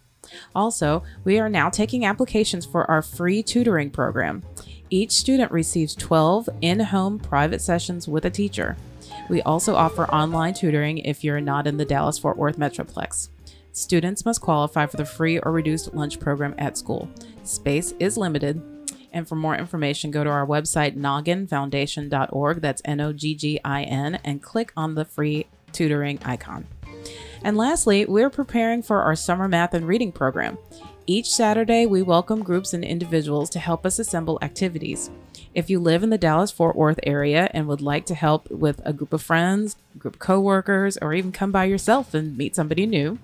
Also, 0.56 1.04
we 1.24 1.40
are 1.40 1.50
now 1.50 1.70
taking 1.70 2.06
applications 2.06 2.66
for 2.66 2.90
our 2.90 3.02
free 3.02 3.42
tutoring 3.42 3.90
program. 3.90 4.44
Each 4.90 5.12
student 5.12 5.52
receives 5.52 5.96
12 5.96 6.50
in 6.62 6.80
home 6.80 7.20
private 7.20 7.62
sessions 7.62 8.08
with 8.08 8.26
a 8.26 8.30
teacher. 8.30 8.78
We 9.30 9.42
also 9.42 9.76
offer 9.76 10.06
online 10.06 10.54
tutoring 10.54 11.00
if 11.00 11.24
you're 11.24 11.42
not 11.42 11.68
in 11.68 11.78
the 11.78 11.86
Dallas 11.86 12.18
Fort 12.18 12.38
Worth 12.38 12.58
Metroplex. 12.58 13.30
Students 13.74 14.26
must 14.26 14.42
qualify 14.42 14.86
for 14.86 14.98
the 14.98 15.06
free 15.06 15.40
or 15.40 15.52
reduced 15.52 15.94
lunch 15.94 16.20
program 16.20 16.56
at 16.58 16.78
school. 16.78 17.10
Space 17.44 17.94
is 18.00 18.18
limited. 18.18 18.62
And 19.18 19.28
for 19.28 19.36
more 19.36 19.56
information, 19.56 20.12
go 20.12 20.24
to 20.24 20.30
our 20.30 20.46
website, 20.46 20.96
nogginfoundation.org. 20.96 22.62
That's 22.62 22.84
N 22.86 23.02
O 23.02 23.12
G 23.12 23.34
G 23.34 23.60
I 23.66 23.82
N, 23.82 24.20
and 24.24 24.44
click 24.44 24.72
on 24.78 24.94
the 24.94 25.06
free 25.06 25.48
tutoring 25.72 26.20
icon. 26.24 26.68
And 27.44 27.58
lastly, 27.58 28.06
we're 28.06 28.30
preparing 28.30 28.84
for 28.84 29.02
our 29.02 29.16
summer 29.16 29.48
math 29.48 29.74
and 29.74 29.88
reading 29.88 30.12
program. 30.12 30.60
Each 31.08 31.30
Saturday, 31.30 31.88
we 31.88 32.04
welcome 32.04 32.44
groups 32.44 32.76
and 32.76 32.84
individuals 32.84 33.50
to 33.50 33.60
help 33.60 33.88
us 33.88 33.98
assemble 33.98 34.38
activities. 34.44 35.10
If 35.56 35.68
you 35.68 35.80
live 35.80 36.04
in 36.04 36.12
the 36.12 36.20
Dallas 36.20 36.52
Fort 36.52 36.76
Worth 36.76 37.00
area 37.02 37.50
and 37.56 37.68
would 37.68 37.82
like 37.82 38.06
to 38.08 38.14
help 38.14 38.52
with 38.52 38.80
a 38.86 38.94
group 38.94 39.14
of 39.14 39.24
friends, 39.24 39.78
group 39.98 40.18
of 40.18 40.20
coworkers, 40.20 40.96
or 40.98 41.16
even 41.16 41.32
come 41.32 41.52
by 41.52 41.66
yourself 41.66 42.14
and 42.14 42.38
meet 42.38 42.56
somebody 42.56 42.86
new, 42.86 43.18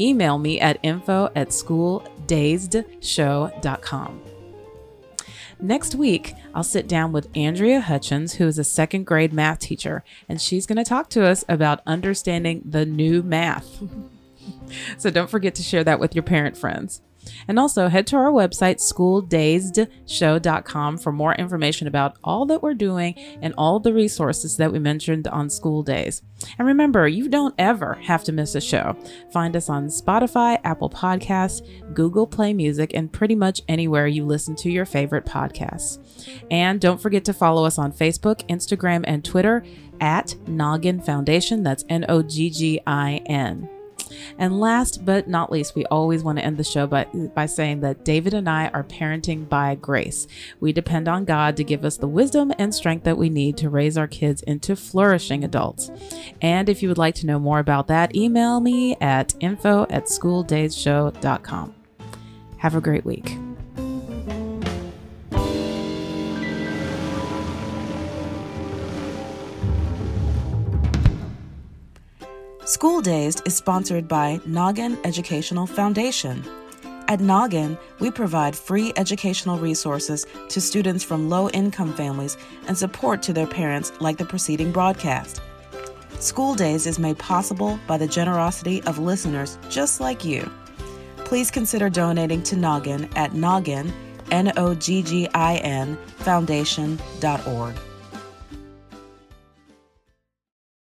email 0.00 0.36
me 0.36 0.58
at 0.58 0.80
info 0.82 1.30
at 1.36 1.50
schooldazedshow.com. 1.50 4.20
Next 5.60 5.96
week, 5.96 6.34
I'll 6.54 6.62
sit 6.62 6.86
down 6.86 7.10
with 7.10 7.28
Andrea 7.34 7.80
Hutchins, 7.80 8.34
who 8.34 8.46
is 8.46 8.58
a 8.58 8.64
second 8.64 9.04
grade 9.06 9.32
math 9.32 9.58
teacher, 9.58 10.04
and 10.28 10.40
she's 10.40 10.66
going 10.66 10.76
to 10.76 10.84
talk 10.84 11.10
to 11.10 11.26
us 11.26 11.44
about 11.48 11.80
understanding 11.84 12.62
the 12.64 12.86
new 12.86 13.22
math. 13.22 13.82
so 14.98 15.10
don't 15.10 15.30
forget 15.30 15.56
to 15.56 15.62
share 15.62 15.82
that 15.82 15.98
with 15.98 16.14
your 16.14 16.22
parent 16.22 16.56
friends. 16.56 17.02
And 17.46 17.58
also 17.58 17.88
head 17.88 18.06
to 18.08 18.16
our 18.16 18.30
website, 18.30 18.76
schooldazedshow.com, 18.76 20.98
for 20.98 21.12
more 21.12 21.34
information 21.34 21.86
about 21.86 22.16
all 22.24 22.46
that 22.46 22.62
we're 22.62 22.74
doing 22.74 23.14
and 23.42 23.54
all 23.56 23.80
the 23.80 23.92
resources 23.92 24.56
that 24.56 24.72
we 24.72 24.78
mentioned 24.78 25.28
on 25.28 25.50
School 25.50 25.82
Dazed. 25.82 26.24
And 26.58 26.66
remember, 26.66 27.06
you 27.08 27.28
don't 27.28 27.54
ever 27.58 27.94
have 27.94 28.24
to 28.24 28.32
miss 28.32 28.54
a 28.54 28.60
show. 28.60 28.96
Find 29.32 29.56
us 29.56 29.68
on 29.68 29.88
Spotify, 29.88 30.58
Apple 30.64 30.90
Podcasts, 30.90 31.62
Google 31.94 32.26
Play 32.26 32.54
Music, 32.54 32.92
and 32.94 33.12
pretty 33.12 33.34
much 33.34 33.60
anywhere 33.68 34.06
you 34.06 34.24
listen 34.24 34.56
to 34.56 34.70
your 34.70 34.86
favorite 34.86 35.26
podcasts. 35.26 35.98
And 36.50 36.80
don't 36.80 37.00
forget 37.00 37.24
to 37.26 37.32
follow 37.32 37.64
us 37.64 37.78
on 37.78 37.92
Facebook, 37.92 38.46
Instagram, 38.48 39.04
and 39.06 39.24
Twitter 39.24 39.64
at 40.00 40.34
Noggin 40.46 41.00
Foundation. 41.00 41.62
That's 41.62 41.84
N 41.88 42.04
O 42.08 42.22
G 42.22 42.50
G 42.50 42.80
I 42.86 43.20
N. 43.26 43.68
And 44.38 44.60
last 44.60 45.04
but 45.04 45.28
not 45.28 45.50
least, 45.52 45.74
we 45.74 45.84
always 45.86 46.22
want 46.22 46.38
to 46.38 46.44
end 46.44 46.56
the 46.56 46.64
show 46.64 46.86
by, 46.86 47.04
by 47.34 47.46
saying 47.46 47.80
that 47.80 48.04
David 48.04 48.34
and 48.34 48.48
I 48.48 48.68
are 48.68 48.84
parenting 48.84 49.48
by 49.48 49.74
grace. 49.74 50.26
We 50.60 50.72
depend 50.72 51.08
on 51.08 51.24
God 51.24 51.56
to 51.56 51.64
give 51.64 51.84
us 51.84 51.96
the 51.96 52.08
wisdom 52.08 52.52
and 52.58 52.74
strength 52.74 53.04
that 53.04 53.18
we 53.18 53.28
need 53.28 53.56
to 53.58 53.70
raise 53.70 53.96
our 53.98 54.08
kids 54.08 54.42
into 54.42 54.76
flourishing 54.76 55.44
adults. 55.44 55.90
And 56.40 56.68
if 56.68 56.82
you 56.82 56.88
would 56.88 56.98
like 56.98 57.14
to 57.16 57.26
know 57.26 57.38
more 57.38 57.58
about 57.58 57.88
that, 57.88 58.14
email 58.14 58.60
me 58.60 58.96
at 59.00 59.34
info 59.40 59.86
at 59.90 60.04
schooldazedshow.com. 60.06 61.74
Have 62.58 62.74
a 62.74 62.80
great 62.80 63.04
week. 63.04 63.38
School 72.68 73.00
Dazed 73.00 73.40
is 73.46 73.56
sponsored 73.56 74.06
by 74.06 74.40
Noggin 74.44 74.98
Educational 75.02 75.66
Foundation. 75.66 76.44
At 77.08 77.18
Noggin, 77.18 77.78
we 77.98 78.10
provide 78.10 78.54
free 78.54 78.92
educational 78.96 79.58
resources 79.58 80.26
to 80.50 80.60
students 80.60 81.02
from 81.02 81.30
low 81.30 81.48
income 81.48 81.94
families 81.94 82.36
and 82.66 82.76
support 82.76 83.22
to 83.22 83.32
their 83.32 83.46
parents, 83.46 83.90
like 84.00 84.18
the 84.18 84.26
preceding 84.26 84.70
broadcast. 84.70 85.40
School 86.20 86.54
Dazed 86.54 86.86
is 86.86 86.98
made 86.98 87.16
possible 87.16 87.80
by 87.86 87.96
the 87.96 88.06
generosity 88.06 88.82
of 88.82 88.98
listeners 88.98 89.56
just 89.70 89.98
like 89.98 90.22
you. 90.22 90.46
Please 91.24 91.50
consider 91.50 91.88
donating 91.88 92.42
to 92.42 92.54
Noggin 92.54 93.08
at 93.16 93.32
Noggin, 93.32 93.90
N 94.30 94.52
O 94.58 94.74
G 94.74 95.02
G 95.02 95.26
I 95.32 95.56
N, 95.56 95.96
foundation.org. 96.18 97.76